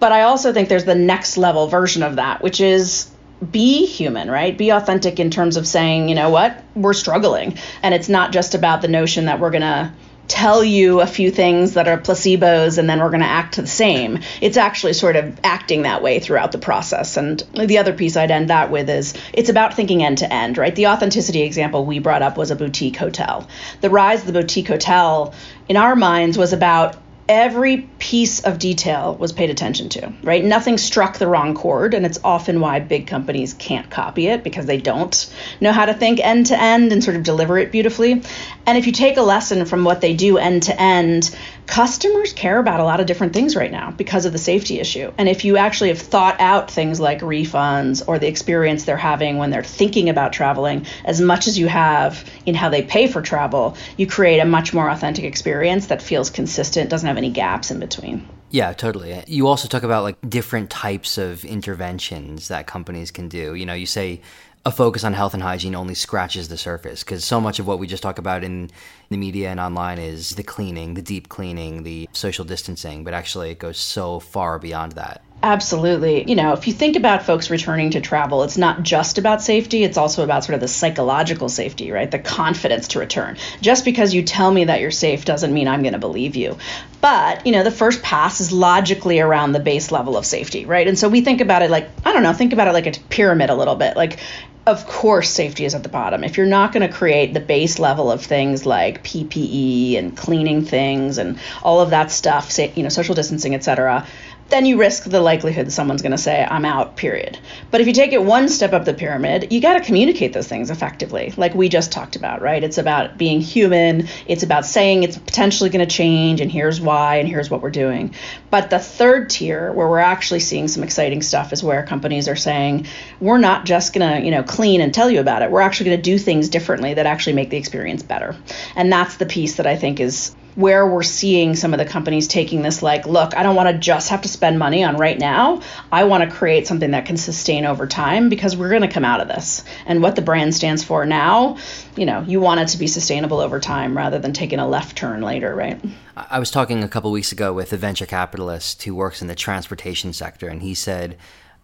But 0.00 0.10
I 0.10 0.22
also 0.22 0.54
think 0.54 0.70
there's 0.70 0.86
the 0.86 0.94
next 0.94 1.36
level 1.36 1.66
version 1.66 2.02
of 2.02 2.16
that, 2.16 2.40
which 2.42 2.62
is 2.62 3.10
be 3.50 3.84
human, 3.84 4.30
right? 4.30 4.56
Be 4.56 4.70
authentic 4.70 5.20
in 5.20 5.30
terms 5.30 5.58
of 5.58 5.66
saying, 5.66 6.08
you 6.08 6.14
know 6.14 6.30
what, 6.30 6.64
we're 6.74 6.94
struggling. 6.94 7.58
And 7.82 7.92
it's 7.92 8.08
not 8.08 8.32
just 8.32 8.54
about 8.54 8.80
the 8.80 8.88
notion 8.88 9.26
that 9.26 9.38
we're 9.38 9.50
going 9.50 9.60
to 9.60 9.92
tell 10.28 10.64
you 10.64 11.00
a 11.00 11.06
few 11.06 11.30
things 11.30 11.74
that 11.74 11.88
are 11.88 11.98
placebos 11.98 12.78
and 12.78 12.88
then 12.88 13.00
we're 13.00 13.10
going 13.10 13.20
to 13.20 13.26
act 13.26 13.56
the 13.56 13.66
same. 13.66 14.20
It's 14.40 14.56
actually 14.56 14.94
sort 14.94 15.16
of 15.16 15.38
acting 15.44 15.82
that 15.82 16.02
way 16.02 16.18
throughout 16.18 16.52
the 16.52 16.58
process. 16.58 17.16
And 17.16 17.40
the 17.54 17.78
other 17.78 17.92
piece 17.92 18.16
I'd 18.16 18.30
end 18.30 18.50
that 18.50 18.70
with 18.70 18.88
is 18.88 19.14
it's 19.32 19.48
about 19.48 19.74
thinking 19.74 20.02
end 20.02 20.18
to 20.18 20.32
end, 20.32 20.58
right? 20.58 20.74
The 20.74 20.88
authenticity 20.88 21.42
example 21.42 21.84
we 21.84 21.98
brought 21.98 22.22
up 22.22 22.36
was 22.36 22.50
a 22.50 22.56
boutique 22.56 22.96
hotel. 22.96 23.46
The 23.80 23.90
rise 23.90 24.20
of 24.20 24.26
the 24.26 24.32
boutique 24.32 24.68
hotel 24.68 25.34
in 25.68 25.76
our 25.76 25.96
minds 25.96 26.38
was 26.38 26.52
about 26.52 26.96
every 27.28 27.88
piece 27.98 28.40
of 28.40 28.58
detail 28.58 29.14
was 29.14 29.32
paid 29.32 29.48
attention 29.48 29.88
to, 29.88 30.12
right? 30.22 30.44
Nothing 30.44 30.76
struck 30.76 31.18
the 31.18 31.26
wrong 31.26 31.54
chord, 31.54 31.94
and 31.94 32.04
it's 32.04 32.20
often 32.22 32.60
why 32.60 32.80
big 32.80 33.06
companies 33.06 33.54
can't 33.54 33.88
copy 33.88 34.26
it 34.26 34.44
because 34.44 34.66
they 34.66 34.78
don't 34.78 35.32
know 35.60 35.72
how 35.72 35.86
to 35.86 35.94
think 35.94 36.20
end 36.20 36.46
to 36.46 36.60
end 36.60 36.92
and 36.92 37.02
sort 37.02 37.16
of 37.16 37.22
deliver 37.22 37.58
it 37.58 37.72
beautifully. 37.72 38.22
And 38.66 38.78
if 38.78 38.86
you 38.86 38.92
take 38.92 39.16
a 39.16 39.22
lesson 39.22 39.64
from 39.64 39.84
what 39.84 40.02
they 40.02 40.14
do 40.14 40.36
end 40.36 40.64
to 40.64 40.78
end, 40.80 41.34
customers 41.66 42.34
care 42.34 42.58
about 42.58 42.80
a 42.80 42.84
lot 42.84 43.00
of 43.00 43.06
different 43.06 43.32
things 43.32 43.56
right 43.56 43.72
now 43.72 43.90
because 43.90 44.26
of 44.26 44.32
the 44.32 44.38
safety 44.38 44.80
issue. 44.80 45.10
And 45.16 45.28
if 45.28 45.44
you 45.44 45.56
actually 45.56 45.88
have 45.88 45.98
thought 45.98 46.40
out 46.40 46.70
things 46.70 47.00
like 47.00 47.20
refunds 47.20 48.06
or 48.06 48.18
the 48.18 48.28
experience 48.28 48.84
they're 48.84 48.96
having 48.96 49.38
when 49.38 49.50
they're 49.50 49.64
thinking 49.64 50.10
about 50.10 50.32
traveling 50.34 50.86
as 51.04 51.20
much 51.20 51.46
as 51.46 51.58
you 51.58 51.68
have 51.68 52.28
in 52.44 52.54
how 52.54 52.68
they 52.68 52.82
pay 52.82 53.06
for 53.06 53.22
travel, 53.22 53.76
you 53.96 54.06
create 54.06 54.40
a 54.40 54.44
much 54.44 54.74
more 54.74 54.90
authentic 54.90 55.24
experience 55.24 55.86
that 55.86 56.02
feels 56.02 56.28
consistent, 56.28 56.90
doesn't 56.90 57.06
have 57.06 57.13
any 57.16 57.30
gaps 57.30 57.70
in 57.70 57.80
between. 57.80 58.26
Yeah, 58.50 58.72
totally. 58.72 59.22
You 59.26 59.48
also 59.48 59.66
talk 59.66 59.82
about 59.82 60.04
like 60.04 60.16
different 60.28 60.70
types 60.70 61.18
of 61.18 61.44
interventions 61.44 62.48
that 62.48 62.66
companies 62.66 63.10
can 63.10 63.28
do. 63.28 63.54
You 63.54 63.66
know, 63.66 63.74
you 63.74 63.86
say 63.86 64.20
a 64.66 64.70
focus 64.70 65.04
on 65.04 65.12
health 65.12 65.34
and 65.34 65.42
hygiene 65.42 65.74
only 65.74 65.94
scratches 65.94 66.48
the 66.48 66.56
surface 66.56 67.04
because 67.04 67.24
so 67.24 67.40
much 67.40 67.58
of 67.58 67.66
what 67.66 67.78
we 67.78 67.86
just 67.86 68.02
talk 68.02 68.18
about 68.18 68.42
in 68.42 68.70
the 69.10 69.16
media 69.16 69.50
and 69.50 69.60
online 69.60 69.98
is 69.98 70.36
the 70.36 70.42
cleaning, 70.42 70.94
the 70.94 71.02
deep 71.02 71.28
cleaning, 71.28 71.82
the 71.82 72.08
social 72.12 72.44
distancing, 72.44 73.04
but 73.04 73.12
actually 73.12 73.50
it 73.50 73.58
goes 73.58 73.76
so 73.76 74.20
far 74.20 74.58
beyond 74.58 74.92
that. 74.92 75.22
Absolutely. 75.44 76.24
You 76.26 76.36
know, 76.36 76.54
if 76.54 76.66
you 76.66 76.72
think 76.72 76.96
about 76.96 77.26
folks 77.26 77.50
returning 77.50 77.90
to 77.90 78.00
travel, 78.00 78.44
it's 78.44 78.56
not 78.56 78.82
just 78.82 79.18
about 79.18 79.42
safety, 79.42 79.84
it's 79.84 79.98
also 79.98 80.24
about 80.24 80.42
sort 80.42 80.54
of 80.54 80.60
the 80.62 80.68
psychological 80.68 81.50
safety, 81.50 81.92
right? 81.92 82.10
The 82.10 82.18
confidence 82.18 82.88
to 82.88 82.98
return. 82.98 83.36
Just 83.60 83.84
because 83.84 84.14
you 84.14 84.22
tell 84.22 84.50
me 84.50 84.64
that 84.64 84.80
you're 84.80 84.90
safe 84.90 85.26
doesn't 85.26 85.52
mean 85.52 85.68
I'm 85.68 85.82
going 85.82 85.92
to 85.92 85.98
believe 85.98 86.34
you. 86.34 86.56
But, 87.02 87.44
you 87.44 87.52
know, 87.52 87.62
the 87.62 87.70
first 87.70 88.02
pass 88.02 88.40
is 88.40 88.52
logically 88.52 89.20
around 89.20 89.52
the 89.52 89.60
base 89.60 89.92
level 89.92 90.16
of 90.16 90.24
safety, 90.24 90.64
right? 90.64 90.88
And 90.88 90.98
so 90.98 91.10
we 91.10 91.20
think 91.20 91.42
about 91.42 91.60
it 91.60 91.68
like, 91.68 91.90
I 92.06 92.14
don't 92.14 92.22
know, 92.22 92.32
think 92.32 92.54
about 92.54 92.68
it 92.68 92.72
like 92.72 92.86
a 92.86 92.98
pyramid 93.10 93.50
a 93.50 93.54
little 93.54 93.76
bit. 93.76 93.98
Like, 93.98 94.20
of 94.66 94.86
course 94.86 95.28
safety 95.28 95.66
is 95.66 95.74
at 95.74 95.82
the 95.82 95.90
bottom 95.90 96.24
if 96.24 96.38
you're 96.38 96.46
not 96.46 96.72
going 96.72 96.86
to 96.86 96.92
create 96.92 97.34
the 97.34 97.40
base 97.40 97.78
level 97.78 98.10
of 98.10 98.24
things 98.24 98.64
like 98.64 99.04
ppe 99.04 99.98
and 99.98 100.16
cleaning 100.16 100.64
things 100.64 101.18
and 101.18 101.38
all 101.62 101.80
of 101.80 101.90
that 101.90 102.10
stuff 102.10 102.58
you 102.58 102.82
know 102.82 102.88
social 102.88 103.14
distancing 103.14 103.54
etc 103.54 104.06
then 104.50 104.66
you 104.66 104.78
risk 104.78 105.04
the 105.04 105.20
likelihood 105.20 105.66
that 105.66 105.70
someone's 105.70 106.02
going 106.02 106.12
to 106.12 106.18
say, 106.18 106.46
I'm 106.48 106.64
out, 106.64 106.96
period. 106.96 107.38
But 107.70 107.80
if 107.80 107.86
you 107.86 107.92
take 107.92 108.12
it 108.12 108.22
one 108.22 108.48
step 108.48 108.72
up 108.72 108.84
the 108.84 108.94
pyramid, 108.94 109.52
you 109.52 109.60
got 109.60 109.74
to 109.74 109.80
communicate 109.80 110.32
those 110.32 110.46
things 110.46 110.70
effectively, 110.70 111.32
like 111.36 111.54
we 111.54 111.68
just 111.68 111.92
talked 111.92 112.14
about, 112.14 112.42
right? 112.42 112.62
It's 112.62 112.78
about 112.78 113.16
being 113.16 113.40
human, 113.40 114.08
it's 114.26 114.42
about 114.42 114.66
saying 114.66 115.02
it's 115.02 115.16
potentially 115.16 115.70
going 115.70 115.86
to 115.86 115.92
change, 115.92 116.40
and 116.40 116.52
here's 116.52 116.80
why, 116.80 117.16
and 117.16 117.28
here's 117.28 117.50
what 117.50 117.62
we're 117.62 117.70
doing. 117.70 118.14
But 118.50 118.70
the 118.70 118.78
third 118.78 119.30
tier, 119.30 119.72
where 119.72 119.88
we're 119.88 119.98
actually 119.98 120.40
seeing 120.40 120.68
some 120.68 120.82
exciting 120.82 121.22
stuff, 121.22 121.52
is 121.52 121.62
where 121.62 121.84
companies 121.84 122.28
are 122.28 122.36
saying, 122.36 122.86
we're 123.20 123.38
not 123.38 123.64
just 123.64 123.94
going 123.94 124.20
to, 124.20 124.24
you 124.24 124.30
know, 124.30 124.42
clean 124.42 124.80
and 124.80 124.92
tell 124.92 125.10
you 125.10 125.20
about 125.20 125.42
it. 125.42 125.50
We're 125.50 125.62
actually 125.62 125.86
going 125.86 125.98
to 125.98 126.02
do 126.02 126.18
things 126.18 126.48
differently 126.48 126.94
that 126.94 127.06
actually 127.06 127.32
make 127.32 127.50
the 127.50 127.56
experience 127.56 128.02
better. 128.02 128.36
And 128.76 128.92
that's 128.92 129.16
the 129.16 129.26
piece 129.26 129.56
that 129.56 129.66
I 129.66 129.76
think 129.76 130.00
is 130.00 130.36
where 130.54 130.86
we're 130.86 131.02
seeing 131.02 131.56
some 131.56 131.72
of 131.72 131.78
the 131.78 131.84
companies 131.84 132.28
taking 132.28 132.62
this 132.62 132.82
like 132.82 133.06
look 133.06 133.36
i 133.36 133.42
don't 133.42 133.56
want 133.56 133.68
to 133.68 133.78
just 133.78 134.08
have 134.08 134.22
to 134.22 134.28
spend 134.28 134.58
money 134.58 134.84
on 134.84 134.96
right 134.96 135.18
now. 135.18 135.60
I 135.92 136.04
want 136.04 136.28
to 136.28 136.36
create 136.36 136.66
something 136.66 136.92
that 136.92 137.06
can 137.06 137.16
sustain 137.16 137.64
over 137.64 137.86
time 137.86 138.28
because 138.28 138.56
we're 138.56 138.68
going 138.68 138.82
to 138.82 138.88
come 138.88 139.04
out 139.04 139.20
of 139.20 139.28
this. 139.28 139.64
And 139.86 140.02
what 140.02 140.16
the 140.16 140.22
brand 140.22 140.54
stands 140.54 140.84
for 140.84 141.04
now 141.04 141.56
you 141.96 142.06
know 142.06 142.22
you 142.22 142.40
want 142.40 142.60
it 142.60 142.68
to 142.68 142.78
be 142.78 142.86
sustainable 142.86 143.40
over 143.40 143.60
time 143.60 143.96
rather 143.96 144.18
than 144.18 144.32
taking 144.32 144.58
a 144.58 144.68
left 144.68 144.96
turn 144.96 145.22
later 145.22 145.54
right? 145.54 145.80
I 146.16 146.38
was 146.38 146.50
talking 146.50 146.82
a 146.82 146.88
couple 146.88 147.10
weeks 147.10 147.32
ago 147.32 147.52
with 147.52 147.72
a 147.72 147.76
venture 147.76 148.06
capitalist 148.06 148.82
who 148.82 148.94
works 148.94 149.22
in 149.22 149.28
the 149.28 149.34
transportation 149.34 150.12
sector 150.12 150.48
and 150.48 150.62
he 150.62 150.74
said 150.74 151.16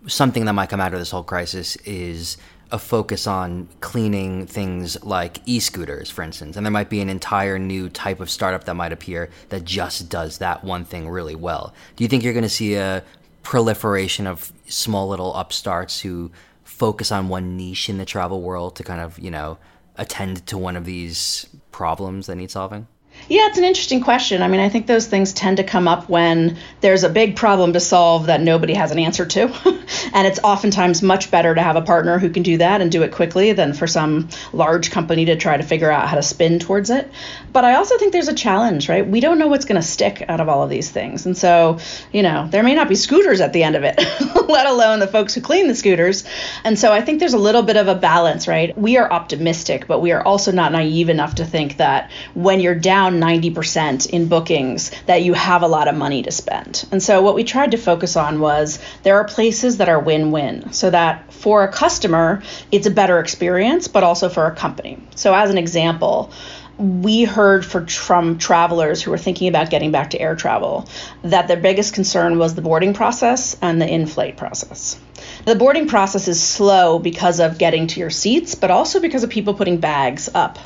something 0.07 0.45
that 0.47 0.53
might 0.53 0.69
come 0.71 0.81
out 0.81 0.93
of 0.93 0.99
this 0.99 1.11
whole 1.11 1.25
crisis 1.25 1.77
is 1.77 2.37
a 2.73 2.79
focus 2.79 3.27
on 3.27 3.69
cleaning 3.81 4.47
things 4.47 5.03
like 5.05 5.41
e-scooters, 5.47 6.11
for 6.11 6.23
instance, 6.23 6.57
and 6.57 6.65
there 6.65 6.71
might 6.71 6.89
be 6.89 7.01
an 7.01 7.09
entire 7.09 7.59
new 7.59 7.89
type 7.89 8.21
of 8.21 8.31
startup 8.31 8.65
that 8.65 8.75
might 8.75 8.93
appear 8.93 9.29
that 9.49 9.65
just 9.65 10.09
does 10.09 10.39
that 10.39 10.63
one 10.63 10.85
thing 10.85 11.09
really 11.09 11.35
well. 11.35 11.75
Do 11.97 12.05
you 12.05 12.09
think 12.09 12.23
you're 12.23 12.33
going 12.33 12.43
to 12.43 12.49
see 12.49 12.75
a 12.75 13.03
proliferation 13.43 14.27
of 14.27 14.53
small 14.67 15.09
little 15.09 15.35
upstarts 15.35 16.01
who 16.01 16.31
focus 16.65 17.11
on 17.11 17.29
one 17.29 17.57
niche 17.57 17.89
in 17.89 17.99
the 17.99 18.05
travel 18.05 18.41
world 18.43 18.77
to 18.77 18.85
kind 18.85 19.01
of, 19.01 19.19
you 19.19 19.31
know, 19.31 19.59
attend 19.97 20.47
to 20.47 20.57
one 20.57 20.77
of 20.77 20.85
these 20.85 21.47
problems 21.73 22.27
that 22.27 22.37
need 22.37 22.51
solving? 22.51 22.87
Yeah, 23.29 23.47
it's 23.47 23.59
an 23.59 23.65
interesting 23.65 24.01
question. 24.01 24.43
I 24.43 24.49
mean, 24.49 24.61
I 24.61 24.69
think 24.69 24.87
those 24.87 25.07
things 25.07 25.33
tend 25.33 25.59
to 25.59 25.65
come 25.65 25.87
up 25.87 26.09
when 26.09 26.57
there's 26.81 27.05
a 27.05 27.09
big 27.09 27.37
problem 27.37 27.75
to 27.75 27.81
solve 27.81 28.27
that 28.27 28.41
nobody 28.41 28.75
has 28.75 28.91
an 28.91 28.99
answer 28.99 29.25
to. 29.25 29.43
and 30.13 30.27
it's 30.27 30.41
oftentimes 30.41 31.03
much 31.03 31.31
better 31.31 31.55
to 31.55 31.63
have 31.63 31.77
a 31.77 31.83
partner 31.83 32.19
who 32.19 32.31
can 32.31 32.43
do 32.43 32.59
that 32.59 32.81
and 32.81 32.91
do 32.91 33.03
it 33.03 33.13
quickly 33.13 33.53
than 33.53 33.73
for 33.73 33.87
some 33.87 34.29
large 34.53 34.91
company 34.91 35.27
to 35.27 35.37
try 35.37 35.57
to 35.57 35.63
figure 35.63 35.91
out 35.91 36.09
how 36.09 36.17
to 36.17 36.23
spin 36.23 36.59
towards 36.59 36.91
it. 36.91 37.11
But 37.53 37.65
I 37.65 37.75
also 37.75 37.99
think 37.99 38.13
there's 38.13 38.29
a 38.29 38.35
challenge, 38.35 38.89
right? 38.89 39.07
We 39.07 39.21
don't 39.21 39.39
know 39.39 39.49
what's 39.49 39.65
going 39.65 39.81
to 39.81 39.87
stick 39.87 40.25
out 40.29 40.41
of 40.41 40.49
all 40.49 40.63
of 40.63 40.71
these 40.71 40.91
things. 40.91 41.27
And 41.27 41.37
so, 41.37 41.79
you 42.13 42.23
know, 42.23 42.49
there 42.51 42.63
may 42.63 42.75
not 42.75 42.89
be 42.89 42.95
scooters 42.95 43.41
at 43.41 43.53
the 43.53 43.63
end 43.63 43.77
of 43.77 43.85
it, 43.85 43.97
let 44.49 44.67
alone 44.67 44.99
the 44.99 45.07
folks 45.07 45.35
who 45.35 45.41
clean 45.41 45.69
the 45.69 45.75
scooters. 45.75 46.25
And 46.65 46.79
so 46.79 46.93
I 46.93 47.01
think 47.01 47.21
there's 47.21 47.35
a 47.35 47.39
little 47.39 47.63
bit 47.63 47.77
of 47.77 47.89
a 47.89 47.95
balance, 47.95 48.49
right? 48.49 48.77
We 48.77 48.97
are 48.97 49.11
optimistic, 49.11 49.87
but 49.87 50.01
we 50.01 50.13
are 50.13 50.23
also 50.23 50.53
not 50.53 50.73
naive 50.73 51.09
enough 51.09 51.37
to 51.37 51.45
think 51.45 51.77
that 51.77 52.11
when 52.35 52.61
you're 52.61 52.75
down 52.75 53.10
down 53.11 53.21
90% 53.21 54.11
in 54.11 54.29
bookings 54.29 54.91
that 55.07 55.23
you 55.23 55.35
have 55.35 55.63
a 55.63 55.69
lot 55.69 55.89
of 55.89 55.95
money 55.95 56.23
to 56.23 56.31
spend. 56.31 56.87
And 56.91 57.03
so 57.03 57.23
what 57.23 57.35
we 57.35 57.45
tried 57.45 57.73
to 57.73 57.77
focus 57.77 58.17
on 58.17 58.41
was 58.41 58.79
there 59.03 59.17
are 59.17 59.25
places 59.25 59.79
that 59.79 59.89
are 59.89 60.01
win-win 60.01 60.73
so 60.73 60.91
that 60.91 61.33
for 61.33 61.65
a 61.65 61.73
customer 61.73 62.43
it's 62.71 62.87
a 62.87 62.91
better 62.91 63.19
experience 63.19 63.89
but 63.89 64.03
also 64.03 64.29
for 64.29 64.47
a 64.47 64.55
company. 64.55 64.99
So 65.15 65.35
as 65.35 65.51
an 65.51 65.59
example, 65.59 66.33
we 66.79 67.25
heard 67.25 67.67
for, 67.67 67.87
from 67.87 68.39
travelers 68.39 69.03
who 69.03 69.11
were 69.11 69.19
thinking 69.19 69.49
about 69.49 69.69
getting 69.69 69.93
back 69.93 70.11
to 70.11 70.21
air 70.21 70.35
travel 70.35 70.89
that 71.23 71.47
their 71.47 71.59
biggest 71.59 71.93
concern 71.93 72.39
was 72.39 72.55
the 72.55 72.63
boarding 72.63 72.95
process 72.95 73.57
and 73.61 73.81
the 73.81 73.87
in-flight 73.87 74.39
process. 74.39 74.99
The 75.45 75.57
boarding 75.57 75.89
process 75.89 76.27
is 76.27 76.43
slow 76.43 76.99
because 76.99 77.39
of 77.39 77.59
getting 77.59 77.87
to 77.89 78.01
your 78.01 78.09
seats, 78.09 78.55
but 78.55 78.71
also 78.71 79.01
because 79.01 79.25
of 79.25 79.31
people 79.31 79.53
putting 79.53 79.79
bags 79.79 80.31
up 80.35 80.59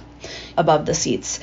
above 0.56 0.87
the 0.87 0.94
seats 0.94 1.40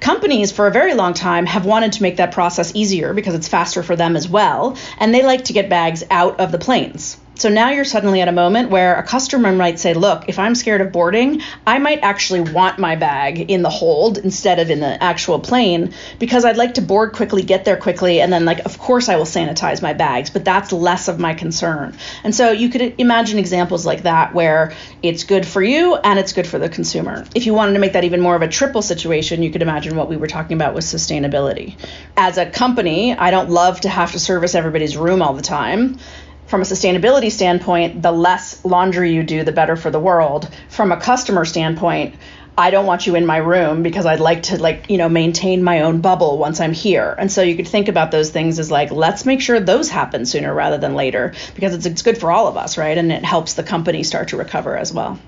companies 0.00 0.52
for 0.52 0.66
a 0.66 0.70
very 0.70 0.94
long 0.94 1.14
time 1.14 1.46
have 1.46 1.64
wanted 1.64 1.92
to 1.92 2.02
make 2.02 2.16
that 2.16 2.32
process 2.32 2.72
easier 2.74 3.14
because 3.14 3.34
it's 3.34 3.48
faster 3.48 3.82
for 3.82 3.96
them 3.96 4.16
as 4.16 4.28
well 4.28 4.76
and 4.98 5.14
they 5.14 5.22
like 5.24 5.44
to 5.44 5.52
get 5.52 5.68
bags 5.68 6.04
out 6.10 6.38
of 6.40 6.52
the 6.52 6.58
planes 6.58 7.16
so 7.36 7.50
now 7.50 7.70
you're 7.70 7.84
suddenly 7.84 8.22
at 8.22 8.28
a 8.28 8.32
moment 8.32 8.70
where 8.70 8.96
a 8.96 9.02
customer 9.02 9.52
might 9.52 9.78
say, 9.78 9.92
Look, 9.92 10.28
if 10.28 10.38
I'm 10.38 10.54
scared 10.54 10.80
of 10.80 10.90
boarding, 10.90 11.42
I 11.66 11.78
might 11.78 12.00
actually 12.00 12.40
want 12.40 12.78
my 12.78 12.96
bag 12.96 13.50
in 13.50 13.60
the 13.62 13.68
hold 13.68 14.16
instead 14.18 14.58
of 14.58 14.70
in 14.70 14.80
the 14.80 15.02
actual 15.02 15.38
plane 15.38 15.92
because 16.18 16.46
I'd 16.46 16.56
like 16.56 16.74
to 16.74 16.82
board 16.82 17.12
quickly, 17.12 17.42
get 17.42 17.66
there 17.66 17.76
quickly, 17.76 18.22
and 18.22 18.32
then, 18.32 18.46
like, 18.46 18.64
of 18.64 18.78
course, 18.78 19.10
I 19.10 19.16
will 19.16 19.26
sanitize 19.26 19.82
my 19.82 19.92
bags, 19.92 20.30
but 20.30 20.44
that's 20.46 20.72
less 20.72 21.08
of 21.08 21.18
my 21.18 21.34
concern. 21.34 21.96
And 22.24 22.34
so 22.34 22.52
you 22.52 22.70
could 22.70 22.94
imagine 22.98 23.38
examples 23.38 23.84
like 23.84 24.04
that 24.04 24.34
where 24.34 24.74
it's 25.02 25.24
good 25.24 25.46
for 25.46 25.62
you 25.62 25.96
and 25.96 26.18
it's 26.18 26.32
good 26.32 26.46
for 26.46 26.58
the 26.58 26.70
consumer. 26.70 27.26
If 27.34 27.44
you 27.44 27.52
wanted 27.52 27.74
to 27.74 27.78
make 27.80 27.92
that 27.92 28.04
even 28.04 28.20
more 28.20 28.34
of 28.34 28.42
a 28.42 28.48
triple 28.48 28.82
situation, 28.82 29.42
you 29.42 29.50
could 29.50 29.62
imagine 29.62 29.94
what 29.94 30.08
we 30.08 30.16
were 30.16 30.26
talking 30.26 30.56
about 30.56 30.74
with 30.74 30.84
sustainability. 30.84 31.76
As 32.16 32.38
a 32.38 32.46
company, 32.46 33.14
I 33.14 33.30
don't 33.30 33.50
love 33.50 33.82
to 33.82 33.90
have 33.90 34.12
to 34.12 34.18
service 34.18 34.54
everybody's 34.54 34.96
room 34.96 35.20
all 35.20 35.34
the 35.34 35.42
time 35.42 35.98
from 36.46 36.60
a 36.60 36.64
sustainability 36.64 37.30
standpoint, 37.30 38.02
the 38.02 38.12
less 38.12 38.64
laundry 38.64 39.12
you 39.12 39.22
do, 39.22 39.42
the 39.42 39.52
better 39.52 39.76
for 39.76 39.90
the 39.90 40.00
world. 40.00 40.48
From 40.68 40.92
a 40.92 40.96
customer 40.96 41.44
standpoint, 41.44 42.14
I 42.58 42.70
don't 42.70 42.86
want 42.86 43.06
you 43.06 43.16
in 43.16 43.26
my 43.26 43.36
room 43.36 43.82
because 43.82 44.06
I'd 44.06 44.20
like 44.20 44.44
to 44.44 44.56
like, 44.56 44.88
you 44.88 44.96
know, 44.96 45.08
maintain 45.08 45.62
my 45.62 45.82
own 45.82 46.00
bubble 46.00 46.38
once 46.38 46.58
I'm 46.58 46.72
here. 46.72 47.14
And 47.18 47.30
so 47.30 47.42
you 47.42 47.54
could 47.54 47.68
think 47.68 47.88
about 47.88 48.10
those 48.10 48.30
things 48.30 48.58
as 48.58 48.70
like, 48.70 48.90
let's 48.90 49.26
make 49.26 49.42
sure 49.42 49.60
those 49.60 49.90
happen 49.90 50.24
sooner 50.24 50.54
rather 50.54 50.78
than 50.78 50.94
later 50.94 51.34
because 51.54 51.74
it's, 51.74 51.84
it's 51.84 52.02
good 52.02 52.16
for 52.16 52.32
all 52.32 52.46
of 52.48 52.56
us, 52.56 52.78
right? 52.78 52.96
And 52.96 53.12
it 53.12 53.24
helps 53.24 53.54
the 53.54 53.62
company 53.62 54.02
start 54.02 54.28
to 54.28 54.38
recover 54.38 54.76
as 54.76 54.92
well. 54.92 55.18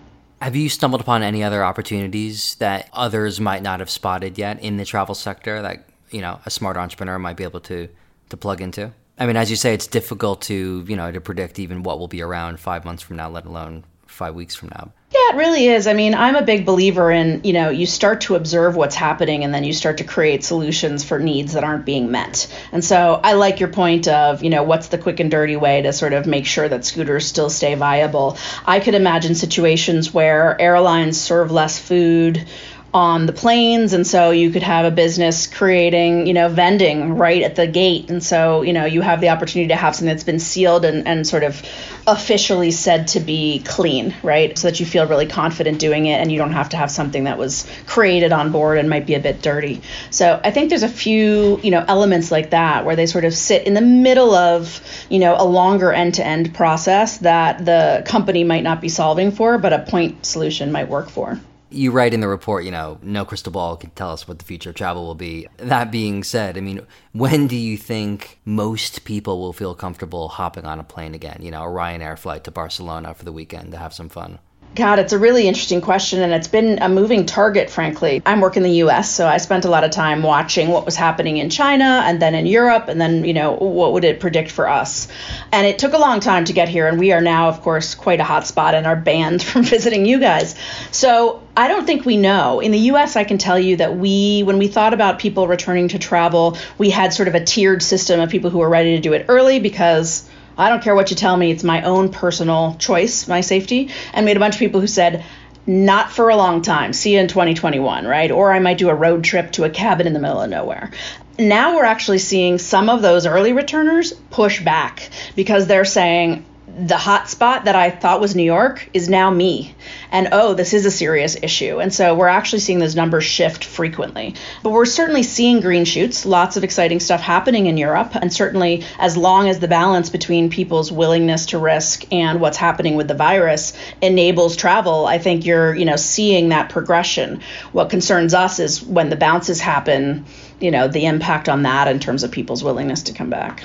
Have 0.40 0.56
you 0.56 0.68
stumbled 0.68 1.00
upon 1.00 1.22
any 1.22 1.42
other 1.42 1.62
opportunities 1.62 2.54
that 2.56 2.88
others 2.92 3.40
might 3.40 3.62
not 3.62 3.80
have 3.80 3.90
spotted 3.90 4.38
yet 4.38 4.62
in 4.62 4.76
the 4.76 4.84
travel 4.84 5.14
sector 5.14 5.60
that, 5.62 5.86
you 6.10 6.22
know, 6.22 6.40
a 6.46 6.50
smart 6.50 6.76
entrepreneur 6.76 7.18
might 7.18 7.36
be 7.36 7.44
able 7.44 7.60
to 7.60 7.88
to 8.30 8.36
plug 8.36 8.60
into? 8.60 8.92
I 9.18 9.26
mean, 9.26 9.36
as 9.36 9.50
you 9.50 9.56
say, 9.56 9.74
it's 9.74 9.86
difficult 9.86 10.42
to 10.42 10.84
you 10.86 10.96
know 10.96 11.10
to 11.10 11.20
predict 11.20 11.58
even 11.58 11.82
what 11.82 11.98
will 11.98 12.08
be 12.08 12.22
around 12.22 12.60
five 12.60 12.84
months 12.84 13.02
from 13.02 13.16
now, 13.16 13.28
let 13.28 13.46
alone 13.46 13.84
five 14.06 14.34
weeks 14.34 14.54
from 14.54 14.68
now. 14.70 14.92
Yeah, 15.10 15.34
it 15.34 15.36
really 15.36 15.68
is. 15.68 15.86
I 15.86 15.94
mean, 15.94 16.14
I'm 16.14 16.36
a 16.36 16.42
big 16.42 16.66
believer 16.66 17.10
in, 17.10 17.40
you 17.42 17.54
know, 17.54 17.70
you 17.70 17.86
start 17.86 18.22
to 18.22 18.34
observe 18.34 18.76
what's 18.76 18.94
happening 18.94 19.42
and 19.42 19.54
then 19.54 19.64
you 19.64 19.72
start 19.72 19.98
to 19.98 20.04
create 20.04 20.44
solutions 20.44 21.02
for 21.02 21.18
needs 21.18 21.54
that 21.54 21.64
aren't 21.64 21.86
being 21.86 22.10
met. 22.10 22.46
And 22.72 22.84
so 22.84 23.18
I 23.22 23.32
like 23.32 23.58
your 23.58 23.70
point 23.70 24.06
of, 24.06 24.42
you 24.42 24.50
know, 24.50 24.64
what's 24.64 24.88
the 24.88 24.98
quick 24.98 25.18
and 25.20 25.30
dirty 25.30 25.56
way 25.56 25.80
to 25.80 25.94
sort 25.94 26.12
of 26.12 26.26
make 26.26 26.44
sure 26.44 26.68
that 26.68 26.84
scooters 26.84 27.26
still 27.26 27.48
stay 27.48 27.74
viable. 27.74 28.36
I 28.66 28.80
could 28.80 28.94
imagine 28.94 29.34
situations 29.34 30.12
where 30.12 30.60
airlines 30.60 31.18
serve 31.18 31.50
less 31.50 31.78
food 31.78 32.46
on 32.94 33.26
the 33.26 33.32
planes 33.34 33.92
and 33.92 34.06
so 34.06 34.30
you 34.30 34.50
could 34.50 34.62
have 34.62 34.86
a 34.86 34.90
business 34.90 35.46
creating 35.46 36.26
you 36.26 36.32
know 36.32 36.48
vending 36.48 37.16
right 37.16 37.42
at 37.42 37.54
the 37.54 37.66
gate. 37.66 38.08
And 38.10 38.24
so 38.24 38.62
you 38.62 38.72
know 38.72 38.86
you 38.86 39.02
have 39.02 39.20
the 39.20 39.28
opportunity 39.28 39.68
to 39.68 39.76
have 39.76 39.94
something 39.94 40.08
that's 40.08 40.24
been 40.24 40.38
sealed 40.38 40.84
and, 40.84 41.06
and 41.06 41.26
sort 41.26 41.42
of 41.42 41.62
officially 42.06 42.70
said 42.70 43.08
to 43.08 43.20
be 43.20 43.62
clean 43.66 44.14
right? 44.22 44.56
So 44.56 44.68
that 44.68 44.80
you 44.80 44.86
feel 44.86 45.06
really 45.06 45.26
confident 45.26 45.78
doing 45.78 46.06
it 46.06 46.14
and 46.14 46.32
you 46.32 46.38
don't 46.38 46.52
have 46.52 46.70
to 46.70 46.78
have 46.78 46.90
something 46.90 47.24
that 47.24 47.36
was 47.36 47.70
created 47.86 48.32
on 48.32 48.52
board 48.52 48.78
and 48.78 48.88
might 48.88 49.06
be 49.06 49.14
a 49.14 49.20
bit 49.20 49.42
dirty. 49.42 49.82
So 50.10 50.40
i 50.42 50.50
think 50.50 50.70
there's 50.70 50.82
a 50.82 50.88
few 50.88 51.60
you 51.62 51.70
know 51.70 51.84
elements 51.86 52.30
like 52.30 52.50
that 52.50 52.86
where 52.86 52.96
they 52.96 53.06
sort 53.06 53.24
of 53.24 53.34
sit 53.34 53.66
in 53.66 53.74
the 53.74 53.82
middle 53.82 54.34
of 54.34 54.80
you 55.10 55.18
know 55.18 55.36
a 55.38 55.44
longer 55.44 55.92
end-to-end 55.92 56.54
process 56.54 57.18
that 57.18 57.64
the 57.64 58.02
company 58.06 58.44
might 58.44 58.62
not 58.62 58.80
be 58.80 58.88
solving 58.88 59.30
for 59.30 59.58
but 59.58 59.72
a 59.72 59.80
point 59.80 60.24
solution 60.24 60.72
might 60.72 60.88
work 60.88 61.10
for 61.10 61.38
you 61.70 61.90
write 61.90 62.14
in 62.14 62.20
the 62.20 62.28
report, 62.28 62.64
you 62.64 62.70
know, 62.70 62.98
no 63.02 63.24
crystal 63.24 63.52
ball 63.52 63.76
can 63.76 63.90
tell 63.90 64.10
us 64.10 64.26
what 64.26 64.38
the 64.38 64.44
future 64.44 64.70
of 64.70 64.76
travel 64.76 65.06
will 65.06 65.14
be. 65.14 65.48
That 65.58 65.90
being 65.90 66.24
said, 66.24 66.56
I 66.56 66.60
mean, 66.60 66.80
when 67.12 67.46
do 67.46 67.56
you 67.56 67.76
think 67.76 68.40
most 68.44 69.04
people 69.04 69.40
will 69.40 69.52
feel 69.52 69.74
comfortable 69.74 70.28
hopping 70.28 70.64
on 70.64 70.80
a 70.80 70.84
plane 70.84 71.14
again? 71.14 71.38
You 71.42 71.50
know, 71.50 71.62
a 71.62 71.66
Ryanair 71.66 72.18
flight 72.18 72.44
to 72.44 72.50
Barcelona 72.50 73.14
for 73.14 73.24
the 73.24 73.32
weekend 73.32 73.72
to 73.72 73.78
have 73.78 73.92
some 73.92 74.08
fun? 74.08 74.38
God, 74.74 75.00
it's 75.00 75.12
a 75.12 75.18
really 75.18 75.48
interesting 75.48 75.80
question, 75.80 76.20
and 76.20 76.32
it's 76.32 76.46
been 76.46 76.80
a 76.80 76.88
moving 76.88 77.26
target, 77.26 77.68
frankly. 77.68 78.22
I'm 78.24 78.40
working 78.40 78.62
in 78.62 78.70
the 78.70 78.76
US, 78.76 79.10
so 79.10 79.26
I 79.26 79.38
spent 79.38 79.64
a 79.64 79.68
lot 79.68 79.82
of 79.82 79.90
time 79.90 80.22
watching 80.22 80.68
what 80.68 80.84
was 80.84 80.94
happening 80.94 81.38
in 81.38 81.50
China 81.50 82.02
and 82.04 82.22
then 82.22 82.34
in 82.34 82.46
Europe, 82.46 82.86
and 82.86 83.00
then, 83.00 83.24
you 83.24 83.34
know, 83.34 83.52
what 83.52 83.92
would 83.94 84.04
it 84.04 84.20
predict 84.20 84.52
for 84.52 84.68
us? 84.68 85.08
And 85.50 85.66
it 85.66 85.78
took 85.78 85.94
a 85.94 85.98
long 85.98 86.20
time 86.20 86.44
to 86.44 86.52
get 86.52 86.68
here, 86.68 86.86
and 86.86 86.98
we 86.98 87.12
are 87.12 87.20
now, 87.20 87.48
of 87.48 87.62
course, 87.62 87.94
quite 87.96 88.20
a 88.20 88.24
hotspot 88.24 88.74
and 88.74 88.86
are 88.86 88.94
banned 88.94 89.42
from 89.48 89.64
visiting 89.64 90.06
you 90.06 90.20
guys. 90.20 90.54
So 90.92 91.42
I 91.56 91.66
don't 91.66 91.86
think 91.86 92.04
we 92.04 92.16
know. 92.16 92.60
In 92.60 92.70
the 92.70 92.78
US, 92.92 93.16
I 93.16 93.24
can 93.24 93.38
tell 93.38 93.58
you 93.58 93.76
that 93.76 93.96
we, 93.96 94.42
when 94.44 94.58
we 94.58 94.68
thought 94.68 94.94
about 94.94 95.18
people 95.18 95.48
returning 95.48 95.88
to 95.88 95.98
travel, 95.98 96.56
we 96.76 96.90
had 96.90 97.12
sort 97.12 97.26
of 97.26 97.34
a 97.34 97.42
tiered 97.42 97.82
system 97.82 98.20
of 98.20 98.30
people 98.30 98.50
who 98.50 98.58
were 98.58 98.68
ready 98.68 98.94
to 98.94 99.00
do 99.00 99.12
it 99.12 99.26
early 99.28 99.58
because 99.58 100.28
I 100.58 100.68
don't 100.68 100.82
care 100.82 100.94
what 100.94 101.10
you 101.10 101.16
tell 101.16 101.36
me, 101.36 101.52
it's 101.52 101.64
my 101.64 101.82
own 101.82 102.10
personal 102.10 102.76
choice, 102.78 103.28
my 103.28 103.40
safety. 103.40 103.90
And 104.12 104.26
had 104.26 104.36
a 104.36 104.40
bunch 104.40 104.56
of 104.56 104.58
people 104.58 104.80
who 104.80 104.88
said, 104.88 105.24
not 105.66 106.10
for 106.10 106.30
a 106.30 106.36
long 106.36 106.62
time. 106.62 106.92
See 106.92 107.14
you 107.14 107.20
in 107.20 107.28
2021, 107.28 108.06
right? 108.06 108.30
Or 108.30 108.52
I 108.52 108.58
might 108.58 108.78
do 108.78 108.88
a 108.88 108.94
road 108.94 109.22
trip 109.22 109.52
to 109.52 109.64
a 109.64 109.70
cabin 109.70 110.06
in 110.06 110.14
the 110.14 110.18
middle 110.18 110.40
of 110.40 110.50
nowhere. 110.50 110.90
Now 111.38 111.76
we're 111.76 111.84
actually 111.84 112.18
seeing 112.18 112.58
some 112.58 112.88
of 112.88 113.02
those 113.02 113.26
early 113.26 113.52
returners 113.52 114.12
push 114.30 114.64
back 114.64 115.10
because 115.36 115.66
they're 115.66 115.84
saying, 115.84 116.44
the 116.76 116.96
hot 116.96 117.28
spot 117.28 117.64
that 117.64 117.74
I 117.74 117.90
thought 117.90 118.20
was 118.20 118.36
New 118.36 118.42
York 118.42 118.88
is 118.94 119.08
now 119.08 119.30
me. 119.30 119.74
And 120.10 120.28
oh, 120.32 120.54
this 120.54 120.72
is 120.74 120.86
a 120.86 120.90
serious 120.90 121.36
issue. 121.42 121.80
And 121.80 121.92
so 121.92 122.14
we're 122.14 122.28
actually 122.28 122.60
seeing 122.60 122.78
those 122.78 122.94
numbers 122.94 123.24
shift 123.24 123.64
frequently. 123.64 124.34
But 124.62 124.70
we're 124.70 124.84
certainly 124.84 125.22
seeing 125.22 125.60
green 125.60 125.84
shoots, 125.84 126.24
lots 126.24 126.56
of 126.56 126.64
exciting 126.64 127.00
stuff 127.00 127.20
happening 127.20 127.66
in 127.66 127.76
Europe. 127.76 128.14
And 128.14 128.32
certainly, 128.32 128.84
as 128.98 129.16
long 129.16 129.48
as 129.48 129.58
the 129.58 129.68
balance 129.68 130.10
between 130.10 130.50
people's 130.50 130.92
willingness 130.92 131.46
to 131.46 131.58
risk 131.58 132.12
and 132.12 132.40
what's 132.40 132.56
happening 132.56 132.96
with 132.96 133.08
the 133.08 133.14
virus 133.14 133.72
enables 134.00 134.56
travel, 134.56 135.06
I 135.06 135.18
think 135.18 135.44
you're, 135.44 135.74
you 135.74 135.84
know, 135.84 135.96
seeing 135.96 136.50
that 136.50 136.70
progression. 136.70 137.40
What 137.72 137.90
concerns 137.90 138.34
us 138.34 138.60
is 138.60 138.82
when 138.82 139.08
the 139.08 139.16
bounces 139.16 139.60
happen, 139.60 140.26
you 140.60 140.70
know, 140.70 140.88
the 140.88 141.06
impact 141.06 141.48
on 141.48 141.62
that 141.62 141.88
in 141.88 141.98
terms 141.98 142.22
of 142.22 142.30
people's 142.30 142.62
willingness 142.62 143.04
to 143.04 143.12
come 143.12 143.30
back. 143.30 143.64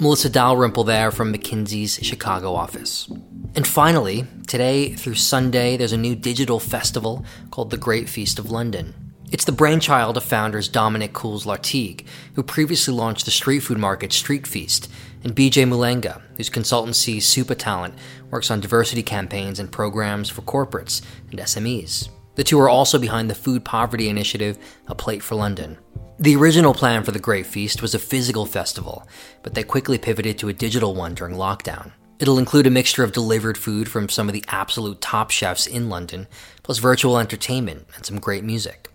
Melissa 0.00 0.30
Dalrymple 0.30 0.84
there 0.84 1.10
from 1.10 1.32
McKinsey's 1.32 1.98
Chicago 2.02 2.54
office. 2.54 3.08
And 3.54 3.66
finally, 3.66 4.26
today 4.46 4.94
through 4.94 5.14
Sunday, 5.14 5.76
there's 5.76 5.92
a 5.92 5.98
new 5.98 6.16
digital 6.16 6.58
festival 6.58 7.24
called 7.50 7.70
the 7.70 7.76
Great 7.76 8.08
Feast 8.08 8.38
of 8.38 8.50
London. 8.50 8.94
It's 9.30 9.44
the 9.44 9.52
brainchild 9.52 10.16
of 10.16 10.24
founders 10.24 10.68
Dominic 10.68 11.12
Cools 11.12 11.46
Lartigue, 11.46 12.04
who 12.34 12.42
previously 12.42 12.92
launched 12.92 13.24
the 13.24 13.30
street 13.30 13.60
food 13.60 13.78
market 13.78 14.12
Street 14.12 14.46
Feast, 14.46 14.90
and 15.24 15.36
BJ 15.36 15.66
Mulenga, 15.66 16.20
whose 16.36 16.50
consultancy 16.50 17.22
Super 17.22 17.54
Talent 17.54 17.94
works 18.30 18.50
on 18.50 18.60
diversity 18.60 19.02
campaigns 19.02 19.58
and 19.58 19.70
programs 19.70 20.28
for 20.28 20.42
corporates 20.42 21.00
and 21.30 21.38
SMEs. 21.38 22.08
The 22.34 22.44
two 22.44 22.58
are 22.58 22.68
also 22.68 22.98
behind 22.98 23.30
the 23.30 23.34
food 23.34 23.64
poverty 23.64 24.08
initiative 24.08 24.58
A 24.88 24.94
Plate 24.94 25.22
for 25.22 25.34
London. 25.34 25.78
The 26.22 26.36
original 26.36 26.72
plan 26.72 27.02
for 27.02 27.10
the 27.10 27.18
Great 27.18 27.46
Feast 27.46 27.82
was 27.82 27.96
a 27.96 27.98
physical 27.98 28.46
festival, 28.46 29.08
but 29.42 29.54
they 29.54 29.64
quickly 29.64 29.98
pivoted 29.98 30.38
to 30.38 30.48
a 30.48 30.52
digital 30.52 30.94
one 30.94 31.14
during 31.16 31.34
lockdown. 31.34 31.90
It'll 32.20 32.38
include 32.38 32.68
a 32.68 32.70
mixture 32.70 33.02
of 33.02 33.10
delivered 33.10 33.58
food 33.58 33.88
from 33.88 34.08
some 34.08 34.28
of 34.28 34.32
the 34.32 34.44
absolute 34.46 35.00
top 35.00 35.32
chefs 35.32 35.66
in 35.66 35.88
London, 35.88 36.28
plus 36.62 36.78
virtual 36.78 37.18
entertainment 37.18 37.88
and 37.96 38.06
some 38.06 38.20
great 38.20 38.44
music. 38.44 38.88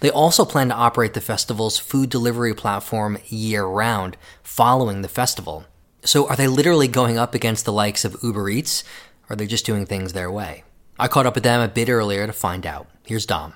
They 0.00 0.08
also 0.08 0.46
plan 0.46 0.70
to 0.70 0.74
operate 0.74 1.12
the 1.12 1.20
festival's 1.20 1.78
food 1.78 2.08
delivery 2.08 2.54
platform 2.54 3.18
year 3.28 3.66
round 3.66 4.16
following 4.42 5.02
the 5.02 5.08
festival. 5.08 5.66
So, 6.02 6.26
are 6.28 6.36
they 6.36 6.48
literally 6.48 6.88
going 6.88 7.18
up 7.18 7.34
against 7.34 7.66
the 7.66 7.74
likes 7.74 8.06
of 8.06 8.16
Uber 8.22 8.48
Eats, 8.48 8.84
or 9.28 9.34
are 9.34 9.36
they 9.36 9.46
just 9.46 9.66
doing 9.66 9.84
things 9.84 10.14
their 10.14 10.30
way? 10.30 10.64
I 10.98 11.08
caught 11.08 11.26
up 11.26 11.34
with 11.34 11.44
them 11.44 11.60
a 11.60 11.68
bit 11.68 11.90
earlier 11.90 12.26
to 12.26 12.32
find 12.32 12.64
out. 12.64 12.86
Here's 13.04 13.26
Dom. 13.26 13.52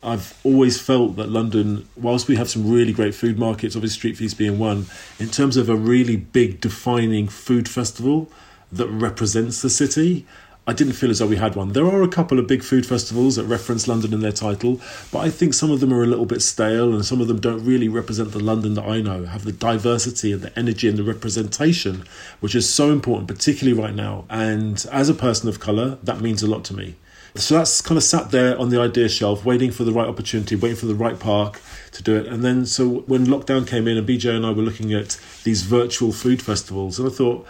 I've 0.00 0.38
always 0.44 0.80
felt 0.80 1.16
that 1.16 1.28
London, 1.28 1.88
whilst 1.96 2.28
we 2.28 2.36
have 2.36 2.48
some 2.48 2.70
really 2.70 2.92
great 2.92 3.16
food 3.16 3.36
markets, 3.36 3.74
obviously 3.74 3.98
Street 3.98 4.16
Feast 4.16 4.38
being 4.38 4.56
one, 4.56 4.86
in 5.18 5.28
terms 5.28 5.56
of 5.56 5.68
a 5.68 5.74
really 5.74 6.14
big 6.14 6.60
defining 6.60 7.26
food 7.26 7.68
festival 7.68 8.30
that 8.70 8.86
represents 8.86 9.60
the 9.60 9.68
city, 9.68 10.24
I 10.68 10.72
didn't 10.72 10.92
feel 10.92 11.10
as 11.10 11.18
though 11.18 11.26
we 11.26 11.34
had 11.34 11.56
one. 11.56 11.72
There 11.72 11.86
are 11.86 12.04
a 12.04 12.08
couple 12.08 12.38
of 12.38 12.46
big 12.46 12.62
food 12.62 12.86
festivals 12.86 13.34
that 13.34 13.44
reference 13.46 13.88
London 13.88 14.14
in 14.14 14.20
their 14.20 14.30
title, 14.30 14.80
but 15.10 15.18
I 15.18 15.30
think 15.30 15.52
some 15.52 15.72
of 15.72 15.80
them 15.80 15.92
are 15.92 16.04
a 16.04 16.06
little 16.06 16.26
bit 16.26 16.42
stale 16.42 16.94
and 16.94 17.04
some 17.04 17.20
of 17.20 17.26
them 17.26 17.40
don't 17.40 17.64
really 17.64 17.88
represent 17.88 18.30
the 18.30 18.38
London 18.38 18.74
that 18.74 18.84
I 18.84 19.00
know, 19.00 19.24
have 19.24 19.44
the 19.44 19.52
diversity 19.52 20.30
and 20.30 20.42
the 20.42 20.56
energy 20.56 20.88
and 20.88 20.96
the 20.96 21.02
representation, 21.02 22.04
which 22.38 22.54
is 22.54 22.72
so 22.72 22.92
important, 22.92 23.26
particularly 23.26 23.76
right 23.76 23.94
now. 23.94 24.26
And 24.30 24.86
as 24.92 25.08
a 25.08 25.14
person 25.14 25.48
of 25.48 25.58
colour, 25.58 25.98
that 26.04 26.20
means 26.20 26.40
a 26.44 26.46
lot 26.48 26.64
to 26.66 26.74
me. 26.74 26.94
So 27.34 27.56
that's 27.56 27.80
kind 27.80 27.96
of 27.96 28.02
sat 28.02 28.30
there 28.30 28.58
on 28.58 28.70
the 28.70 28.80
idea 28.80 29.08
shelf, 29.08 29.44
waiting 29.44 29.70
for 29.70 29.84
the 29.84 29.92
right 29.92 30.08
opportunity, 30.08 30.56
waiting 30.56 30.76
for 30.76 30.86
the 30.86 30.94
right 30.94 31.18
park 31.18 31.60
to 31.92 32.02
do 32.02 32.16
it. 32.16 32.26
And 32.26 32.44
then, 32.44 32.66
so 32.66 33.00
when 33.00 33.26
lockdown 33.26 33.66
came 33.66 33.86
in, 33.86 33.96
and 33.96 34.08
BJ 34.08 34.34
and 34.34 34.44
I 34.44 34.50
were 34.50 34.62
looking 34.62 34.92
at 34.92 35.20
these 35.44 35.62
virtual 35.62 36.12
food 36.12 36.42
festivals, 36.42 36.98
and 36.98 37.08
I 37.08 37.12
thought, 37.12 37.46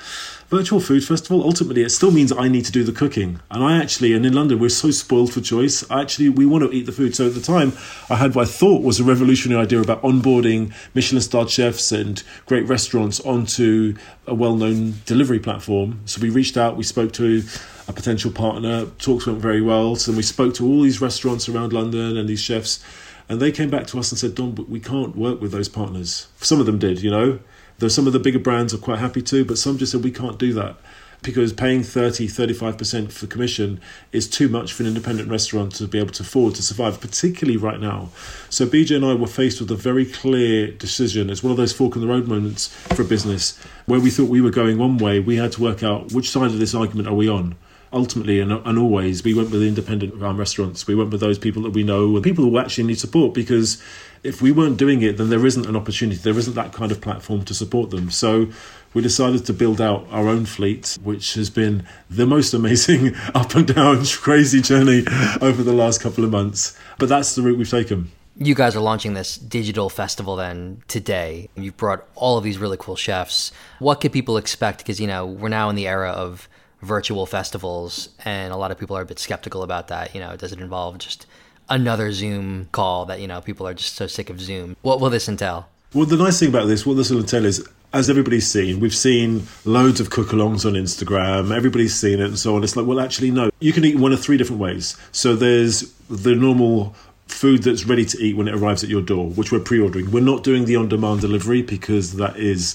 virtual 0.48 0.80
food 0.80 1.04
festival, 1.04 1.42
ultimately, 1.42 1.82
it 1.82 1.90
still 1.90 2.11
means 2.11 2.32
I 2.32 2.48
need 2.48 2.64
to 2.64 2.72
do 2.72 2.82
the 2.82 2.92
cooking. 2.92 3.40
And 3.50 3.62
I 3.62 3.76
actually, 3.80 4.14
and 4.14 4.24
in 4.24 4.32
London, 4.32 4.58
we're 4.58 4.70
so 4.70 4.90
spoiled 4.90 5.32
for 5.32 5.40
choice. 5.40 5.88
I 5.90 6.00
actually, 6.00 6.30
we 6.30 6.46
want 6.46 6.64
to 6.64 6.70
eat 6.74 6.87
the 6.87 6.92
food. 6.92 7.14
So 7.14 7.26
at 7.26 7.34
the 7.34 7.40
time, 7.40 7.72
I 8.08 8.16
had 8.16 8.34
what 8.34 8.48
I 8.48 8.50
thought 8.50 8.82
was 8.82 8.98
a 8.98 9.04
revolutionary 9.04 9.62
idea 9.62 9.80
about 9.80 10.02
onboarding 10.02 10.72
Michelin 10.94 11.20
starred 11.20 11.50
chefs 11.50 11.92
and 11.92 12.22
great 12.46 12.66
restaurants 12.66 13.20
onto 13.20 13.96
a 14.26 14.34
well 14.34 14.56
known 14.56 14.94
delivery 15.04 15.38
platform. 15.38 16.00
So 16.06 16.20
we 16.20 16.30
reached 16.30 16.56
out, 16.56 16.76
we 16.76 16.84
spoke 16.84 17.12
to 17.14 17.42
a 17.87 17.92
potential 17.92 18.30
partner. 18.30 18.87
Talks 18.98 19.26
went 19.26 19.40
very 19.40 19.62
well. 19.62 19.96
So 19.96 20.12
then 20.12 20.16
we 20.16 20.22
spoke 20.22 20.54
to 20.54 20.66
all 20.66 20.82
these 20.82 21.00
restaurants 21.00 21.48
around 21.48 21.72
London 21.72 22.16
and 22.16 22.28
these 22.28 22.40
chefs, 22.40 22.82
and 23.28 23.40
they 23.40 23.52
came 23.52 23.68
back 23.68 23.87
to 23.88 23.98
us 23.98 24.11
and 24.11 24.18
said, 24.18 24.34
"Dom, 24.34 24.54
we 24.68 24.80
can't 24.80 25.16
work 25.16 25.40
with 25.40 25.52
those 25.52 25.68
partners." 25.68 26.28
Some 26.40 26.61
of 26.61 26.66
them 26.66 26.78
did, 26.78 27.02
you 27.02 27.11
know. 27.11 27.38
Though 27.78 27.88
some 27.88 28.06
of 28.06 28.12
the 28.12 28.18
bigger 28.18 28.38
brands 28.38 28.74
are 28.74 28.78
quite 28.78 28.98
happy 28.98 29.22
to, 29.22 29.44
but 29.44 29.58
some 29.58 29.78
just 29.78 29.92
said 29.92 30.02
we 30.02 30.10
can't 30.10 30.38
do 30.38 30.52
that 30.54 30.76
because 31.22 31.52
paying 31.52 31.82
30 31.82 32.28
35% 32.28 33.10
for 33.10 33.26
commission 33.26 33.80
is 34.12 34.28
too 34.28 34.48
much 34.48 34.72
for 34.72 34.82
an 34.82 34.88
independent 34.88 35.28
restaurant 35.28 35.74
to 35.74 35.86
be 35.86 35.98
able 35.98 36.12
to 36.12 36.22
afford 36.22 36.54
to 36.54 36.62
survive 36.62 37.00
particularly 37.00 37.56
right 37.56 37.80
now. 37.80 38.10
So 38.50 38.66
bj 38.66 38.94
and 38.94 39.04
i 39.04 39.14
were 39.14 39.26
faced 39.26 39.60
with 39.60 39.70
a 39.70 39.76
very 39.76 40.04
clear 40.04 40.70
decision. 40.70 41.30
It's 41.30 41.42
one 41.42 41.50
of 41.50 41.56
those 41.56 41.72
fork 41.72 41.96
in 41.96 42.02
the 42.02 42.08
road 42.08 42.28
moments 42.28 42.68
for 42.94 43.02
a 43.02 43.04
business 43.04 43.58
where 43.86 44.00
we 44.00 44.10
thought 44.10 44.28
we 44.28 44.40
were 44.40 44.50
going 44.50 44.78
one 44.78 44.98
way. 44.98 45.20
We 45.20 45.36
had 45.36 45.52
to 45.52 45.62
work 45.62 45.82
out 45.82 46.12
which 46.12 46.30
side 46.30 46.50
of 46.50 46.58
this 46.58 46.74
argument 46.74 47.08
are 47.08 47.14
we 47.14 47.28
on. 47.28 47.56
Ultimately 47.90 48.38
and, 48.38 48.52
and 48.52 48.78
always 48.78 49.24
we 49.24 49.34
went 49.34 49.50
with 49.50 49.62
independent 49.62 50.14
restaurants. 50.14 50.86
We 50.86 50.94
went 50.94 51.10
with 51.10 51.20
those 51.20 51.38
people 51.38 51.62
that 51.62 51.70
we 51.70 51.82
know 51.82 52.14
and 52.14 52.22
people 52.22 52.44
who 52.44 52.58
actually 52.58 52.84
need 52.84 52.98
support 52.98 53.34
because 53.34 53.82
if 54.22 54.42
we 54.42 54.52
weren't 54.52 54.76
doing 54.76 55.02
it 55.02 55.16
then 55.16 55.31
there 55.31 55.44
isn't 55.46 55.66
an 55.66 55.76
opportunity 55.76 56.18
there 56.20 56.38
isn't 56.38 56.54
that 56.54 56.72
kind 56.72 56.92
of 56.92 57.00
platform 57.00 57.44
to 57.44 57.54
support 57.54 57.90
them 57.90 58.11
so 58.11 58.46
we 58.94 59.02
decided 59.02 59.44
to 59.44 59.52
build 59.52 59.81
out 59.81 60.07
our 60.11 60.28
own 60.28 60.44
fleet 60.44 60.96
which 61.02 61.35
has 61.35 61.50
been 61.50 61.87
the 62.11 62.26
most 62.26 62.54
amazing 62.54 63.14
up 63.35 63.54
and 63.54 63.74
down 63.74 64.04
crazy 64.07 64.61
journey 64.61 65.04
over 65.40 65.62
the 65.62 65.72
last 65.72 66.00
couple 66.00 66.24
of 66.24 66.31
months 66.31 66.78
but 66.98 67.09
that's 67.09 67.35
the 67.35 67.42
route 67.42 67.59
we've 67.59 67.70
taken 67.70 68.11
you 68.40 68.54
guys 68.54 68.76
are 68.76 68.81
launching 68.81 69.14
this 69.14 69.37
digital 69.37 69.88
festival 69.90 70.37
then 70.37 70.83
today. 70.87 71.48
You've 71.57 71.76
brought 71.76 72.07
all 72.14 72.38
of 72.38 72.44
these 72.44 72.57
really 72.57 72.76
cool 72.78 72.94
chefs. 72.94 73.50
What 73.81 74.00
could 74.00 74.12
people 74.12 74.37
expect? 74.37 74.78
Because, 74.78 75.00
you 75.00 75.09
know, 75.09 75.26
we're 75.26 75.48
now 75.48 75.68
in 75.70 75.76
the 75.76 75.88
era 75.88 76.11
of 76.11 76.48
virtual 76.81 77.26
festivals, 77.26 78.11
and 78.24 78.52
a 78.52 78.57
lot 78.57 78.70
of 78.70 78.78
people 78.78 78.96
are 78.96 79.02
a 79.02 79.07
bit 79.07 79.18
skeptical 79.18 79.64
about 79.64 79.88
that. 79.88 80.14
You 80.14 80.20
know, 80.20 80.37
does 80.37 80.52
it 80.52 80.61
involve 80.61 80.98
just 80.98 81.26
another 81.68 82.12
Zoom 82.12 82.68
call 82.72 83.04
that 83.07 83.20
you 83.20 83.26
know 83.26 83.40
people 83.40 83.66
are 83.66 83.74
just 83.74 83.94
so 83.94 84.07
sick 84.07 84.31
of 84.31 84.40
Zoom? 84.40 84.76
What 84.83 85.00
will 85.00 85.11
this 85.11 85.28
entail? 85.28 85.68
Well, 85.94 86.07
the 86.07 86.16
nice 86.16 86.38
thing 86.38 86.50
about 86.50 86.66
this, 86.66 86.85
what 86.85 86.94
this 86.94 87.11
will 87.11 87.20
entail 87.20 87.46
is, 87.46 87.66
as 87.94 88.11
everybody's 88.11 88.46
seen, 88.46 88.78
we've 88.78 88.94
seen 88.94 89.46
loads 89.64 90.00
of 90.00 90.11
cook-alongs 90.11 90.66
on 90.66 90.74
Instagram. 90.74 91.57
Everybody's 91.57 91.94
seen 91.94 92.20
it, 92.20 92.26
and 92.26 92.38
so 92.38 92.54
on. 92.54 92.62
It's 92.62 92.76
like, 92.76 92.87
well, 92.87 93.00
actually, 93.00 93.31
no. 93.31 93.50
You 93.61 93.72
can 93.72 93.87
eat 93.87 93.96
one 93.96 94.12
of 94.12 94.20
three 94.20 94.37
different 94.37 94.61
ways. 94.61 94.98
So 95.12 95.35
there's 95.35 95.90
the 96.11 96.35
normal 96.35 96.94
food 97.26 97.62
that's 97.62 97.87
ready 97.87 98.04
to 98.04 98.18
eat 98.18 98.37
when 98.37 98.48
it 98.48 98.54
arrives 98.54 98.85
at 98.85 98.90
your 98.90 99.00
door, 99.00 99.31
which 99.31 99.50
we're 99.50 99.61
pre-ordering. 99.61 100.11
We're 100.11 100.22
not 100.22 100.44
doing 100.44 100.66
the 100.66 100.76
on-demand 100.76 101.22
delivery 101.22 101.62
because 101.62 102.16
that 102.16 102.37
is 102.37 102.74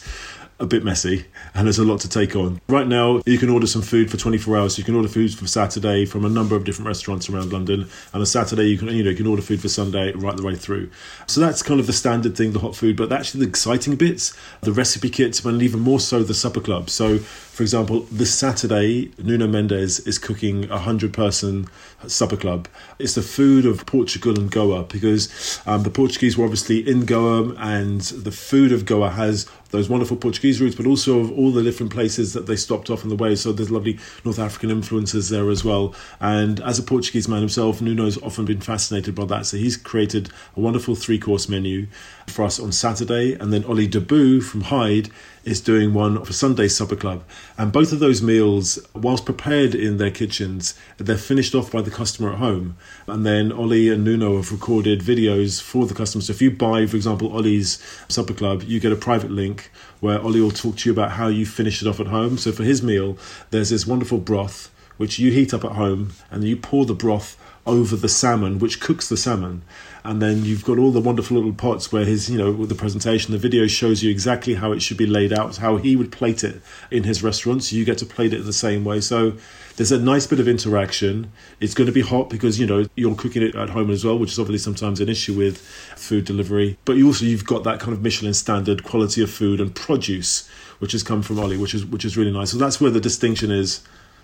a 0.64 0.68
bit 0.68 0.84
messy 0.84 1.26
and 1.54 1.68
there's 1.68 1.78
a 1.78 1.84
lot 1.84 2.00
to 2.00 2.10
take 2.10 2.36
on. 2.36 2.60
Right 2.68 2.88
now, 2.88 3.22
you 3.26 3.38
can 3.38 3.50
order 3.50 3.68
some 3.68 3.82
food 3.82 4.10
for 4.10 4.18
24 4.18 4.58
hours. 4.58 4.78
You 4.78 4.84
can 4.84 4.96
order 4.96 5.10
food 5.10 5.34
for 5.36 5.46
Saturday 5.46 6.06
from 6.06 6.26
a 6.26 6.30
number 6.30 6.56
of 6.56 6.64
different 6.64 6.88
restaurants 6.88 7.30
around 7.30 7.52
London, 7.52 7.82
and 7.82 8.20
on 8.20 8.26
Saturday 8.26 8.66
you 8.66 8.78
can 8.78 8.88
you 8.88 9.04
know 9.04 9.10
you 9.12 9.16
can 9.16 9.28
order 9.28 9.42
food 9.42 9.62
for 9.62 9.68
Sunday 9.68 10.12
right 10.14 10.36
the 10.36 10.44
way 10.44 10.56
through. 10.56 10.90
So 11.28 11.42
that's 11.42 11.62
kind 11.62 11.80
of 11.80 11.88
the 11.88 11.94
standard 11.94 12.36
thing, 12.36 12.54
the 12.54 12.60
hot 12.60 12.76
food. 12.76 12.96
But 12.96 13.12
actually, 13.12 13.42
the 13.42 13.50
exciting 13.50 13.96
bits, 13.96 14.36
the 14.62 14.72
recipe 14.72 15.10
kits, 15.10 15.44
and 15.44 15.62
even 15.62 15.82
more 15.82 16.00
so 16.00 16.24
the 16.24 16.34
supper 16.34 16.62
club. 16.62 16.90
So, 16.90 17.18
for 17.20 17.62
example, 17.62 18.02
this 18.12 18.34
Saturday, 18.34 19.12
Nuno 19.18 19.48
Mendes 19.48 20.00
is 20.02 20.18
cooking 20.18 20.70
a 20.72 20.80
hundred 20.80 21.14
person 21.14 21.68
supper 22.08 22.38
club. 22.38 22.68
It's 23.00 23.16
the 23.16 23.22
food 23.22 23.66
of 23.66 23.86
Portugal 23.86 24.38
and 24.40 24.50
Goa 24.50 24.84
because 24.84 25.62
um, 25.66 25.84
the 25.84 25.90
Portuguese 25.90 26.38
were 26.38 26.46
obviously 26.46 26.88
in 26.88 27.06
Goa, 27.06 27.54
and 27.58 28.02
the 28.02 28.32
food 28.32 28.72
of 28.72 28.86
Goa 28.86 29.10
has 29.10 29.50
those 29.74 29.90
wonderful 29.90 30.16
Portuguese 30.16 30.62
roots, 30.62 30.76
but 30.76 30.86
also 30.86 31.20
of 31.20 31.32
all 31.32 31.52
the 31.52 31.64
different 31.64 31.92
places 31.92 32.34
that 32.34 32.46
they 32.46 32.56
stopped 32.56 32.92
off 32.92 33.04
on 33.04 33.10
the 33.10 33.16
way. 33.16 33.36
So 33.36 33.52
there's 33.52 33.72
lovely 33.72 33.98
North 34.24 34.38
African 34.38 34.70
influences 34.70 35.30
there 35.30 35.50
as 35.50 35.66
well. 35.66 35.96
And 36.22 36.60
as 36.60 36.78
a 36.78 36.84
Portuguese 36.84 37.28
man 37.28 37.40
himself, 37.40 37.82
Nuno's 37.82 38.22
often 38.22 38.46
been 38.46 38.62
fascinated 38.62 39.16
by 39.16 39.26
that. 39.26 39.48
So 39.48 39.58
he's 39.58 39.76
created 39.76 40.30
a 40.56 40.60
wonderful 40.60 40.94
three 40.94 41.18
course 41.18 41.50
menu 41.50 41.88
for 42.28 42.46
us 42.46 42.60
on 42.60 42.72
Saturday. 42.72 43.34
And 43.34 43.52
then 43.52 43.66
Ollie 43.66 43.90
Dabbous 43.90 44.44
from 44.44 44.62
Hide 44.62 45.10
is 45.44 45.62
doing 45.62 45.94
one 45.94 46.24
for 46.24 46.34
Sunday 46.34 46.68
Supper 46.68 46.96
Club. 46.96 47.24
And 47.58 47.72
both 47.72 47.92
of 47.92 48.00
those 48.00 48.22
meals, 48.22 48.80
whilst 48.94 49.26
prepared 49.26 49.76
in 49.76 49.98
their 49.98 50.12
kitchens, 50.12 50.74
they're 50.98 51.18
finished 51.18 51.54
off 51.54 51.72
by 51.72 51.82
the 51.82 51.92
customer 51.92 52.32
at 52.32 52.40
home. 52.40 52.78
And 53.08 53.26
then 53.26 53.52
Ollie 53.52 53.90
and 53.90 54.04
Nuno 54.04 54.38
have 54.38 54.52
recorded 54.52 55.02
videos 55.02 55.62
for 55.62 55.86
the 55.86 55.94
customers. 55.94 56.28
So 56.28 56.32
if 56.32 56.42
you 56.42 56.52
buy, 56.52 56.86
for 56.86 56.96
example, 56.96 57.36
Ollie's 57.36 57.84
Supper 58.08 58.34
Club, 58.34 58.64
you 58.64 58.80
get 58.80 58.92
a 58.92 58.98
private 58.98 59.32
link 59.32 59.72
where 60.00 60.22
Ollie 60.22 60.42
will 60.42 60.52
talk 60.52 60.78
to 60.78 60.90
you 60.90 60.94
about 60.94 61.12
how 61.12 61.28
you 61.28 61.46
finish 61.46 61.82
it 61.82 61.88
off 61.88 62.00
at 62.00 62.08
home. 62.08 62.38
So 62.38 62.52
for 62.52 62.64
his 62.64 62.82
meal, 62.82 63.18
there's 63.52 63.70
this 63.70 63.86
wonderful 63.88 64.20
broth 64.20 64.70
which 64.98 65.20
you 65.20 65.32
heat 65.32 65.54
up 65.54 65.66
at 65.66 65.72
home 65.72 66.12
and 66.30 66.44
you 66.44 66.56
pour 66.56 66.86
the 66.86 66.94
broth 66.94 67.38
over 67.66 67.96
the 67.96 68.10
salmon, 68.10 68.60
which 68.60 68.80
cooks 68.80 69.08
the 69.08 69.18
salmon. 69.18 69.62
And 70.04 70.22
then 70.22 70.44
you've 70.44 70.66
got 70.66 70.78
all 70.78 70.92
the 70.92 71.00
wonderful 71.00 71.38
little 71.38 71.54
pots 71.54 71.92
where 71.92 72.04
his, 72.04 72.30
you 72.30 72.38
know, 72.38 72.52
with 72.52 72.68
the 72.68 72.76
presentation, 72.76 73.32
the 73.32 73.38
video 73.38 73.68
shows 73.68 74.04
you 74.04 74.12
exactly 74.12 74.56
how 74.56 74.74
it 74.74 74.82
should 74.82 74.98
be 74.98 75.06
laid 75.06 75.32
out, 75.32 75.56
how 75.58 75.78
he 75.78 75.96
would 75.96 76.12
plate 76.12 76.44
it 76.44 76.62
in 76.92 77.04
his 77.04 77.24
restaurant. 77.24 77.64
So 77.64 77.78
you 77.78 77.86
get 77.86 78.00
to 78.00 78.06
plate 78.06 78.34
it 78.34 78.44
the 78.44 78.52
same 78.52 78.84
way. 78.84 79.00
So 79.00 79.34
there's 79.78 79.94
a 79.94 80.00
nice 80.00 80.28
bit 80.28 80.42
of 80.42 80.48
interaction. 80.48 81.32
It's 81.62 81.74
going 81.74 81.88
to 81.88 81.94
be 81.94 82.02
hot 82.02 82.30
because, 82.30 82.60
you 82.60 82.66
know, 82.66 82.86
you're 82.96 83.16
cooking 83.16 83.44
it 83.44 83.56
at 83.56 83.70
home 83.70 83.90
as 83.90 84.04
well, 84.04 84.20
which 84.20 84.34
is 84.34 84.40
obviously 84.40 84.60
sometimes 84.60 85.00
an 85.00 85.08
issue 85.08 85.34
with 85.34 85.60
food 85.62 86.26
delivery. 86.26 86.78
But 86.84 86.98
you 86.98 87.08
also, 87.08 87.24
you've 87.24 87.46
got 87.46 87.64
that 87.64 87.80
kind 87.80 87.94
of 87.94 88.02
Michelin 88.02 88.34
standard 88.34 88.84
quality 88.84 89.24
of 89.24 89.32
food 89.32 89.62
and 89.62 89.74
produce, 89.74 90.50
which 90.80 90.92
has 90.92 91.02
come 91.02 91.22
from 91.22 91.40
Ollie, 91.40 91.58
which 91.58 91.74
is, 91.74 91.86
which 91.86 92.04
is 92.04 92.18
really 92.18 92.34
nice. 92.34 92.52
So 92.52 92.58
that's 92.58 92.82
where 92.82 92.92
the 92.92 93.00
distinction 93.00 93.52
is 93.52 93.82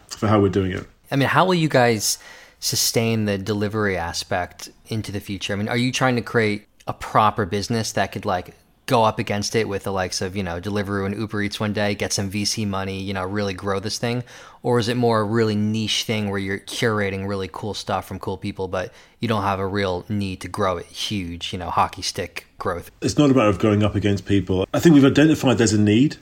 for 0.10 0.28
how 0.28 0.42
we're 0.42 0.50
doing 0.50 0.74
it. 0.74 0.86
I 1.10 1.16
mean, 1.16 1.30
how 1.30 1.46
will 1.46 1.56
you 1.56 1.70
guys 1.70 2.20
sustain 2.60 3.26
the 3.26 3.38
delivery 3.38 3.98
aspect 3.98 4.70
into 4.88 5.12
the 5.12 5.20
future? 5.20 5.54
I 5.54 5.56
mean, 5.56 5.70
are 5.70 5.78
you 5.78 5.92
trying 5.92 6.16
to 6.16 6.22
create 6.22 6.68
a 6.88 6.94
proper 6.94 7.46
business 7.46 7.92
that 7.94 8.12
could 8.12 8.26
like 8.26 8.56
go 8.90 9.04
up 9.04 9.20
against 9.20 9.56
it 9.56 9.70
with 9.70 9.84
the 9.84 9.92
likes 9.92 10.20
of, 10.20 10.36
you 10.36 10.42
know, 10.42 10.60
Deliveroo 10.60 11.06
and 11.06 11.16
Uber 11.16 11.44
Eats 11.44 11.60
one 11.60 11.74
day, 11.74 11.94
get 11.94 12.12
some 12.12 12.32
VC 12.32 12.68
money, 12.68 13.00
you 13.00 13.14
know, 13.14 13.24
really 13.24 13.54
grow 13.54 13.80
this 13.80 14.00
thing? 14.00 14.24
Or 14.64 14.80
is 14.80 14.88
it 14.88 14.98
more 14.98 15.22
a 15.22 15.24
really 15.24 15.56
niche 15.56 16.06
thing 16.06 16.32
where 16.32 16.40
you're 16.40 16.58
curating 16.58 17.28
really 17.28 17.48
cool 17.52 17.76
stuff 17.76 18.08
from 18.08 18.18
cool 18.18 18.36
people, 18.38 18.68
but 18.68 18.92
you 19.20 19.28
don't 19.28 19.44
have 19.44 19.60
a 19.60 19.68
real 19.68 20.06
need 20.10 20.42
to 20.42 20.48
grow 20.48 20.78
it 20.78 20.88
huge, 20.88 21.54
you 21.54 21.60
know, 21.60 21.70
hockey 21.70 22.02
stick 22.02 22.48
growth? 22.58 22.90
It's 23.02 23.16
not 23.16 23.30
a 23.30 23.34
matter 23.36 23.50
of 23.50 23.60
going 23.60 23.84
up 23.84 23.94
against 23.94 24.26
people. 24.26 24.66
I 24.74 24.80
think 24.80 24.96
we've 24.96 25.06
identified 25.06 25.60
there's 25.60 25.72
a 25.72 25.80
need 25.80 26.18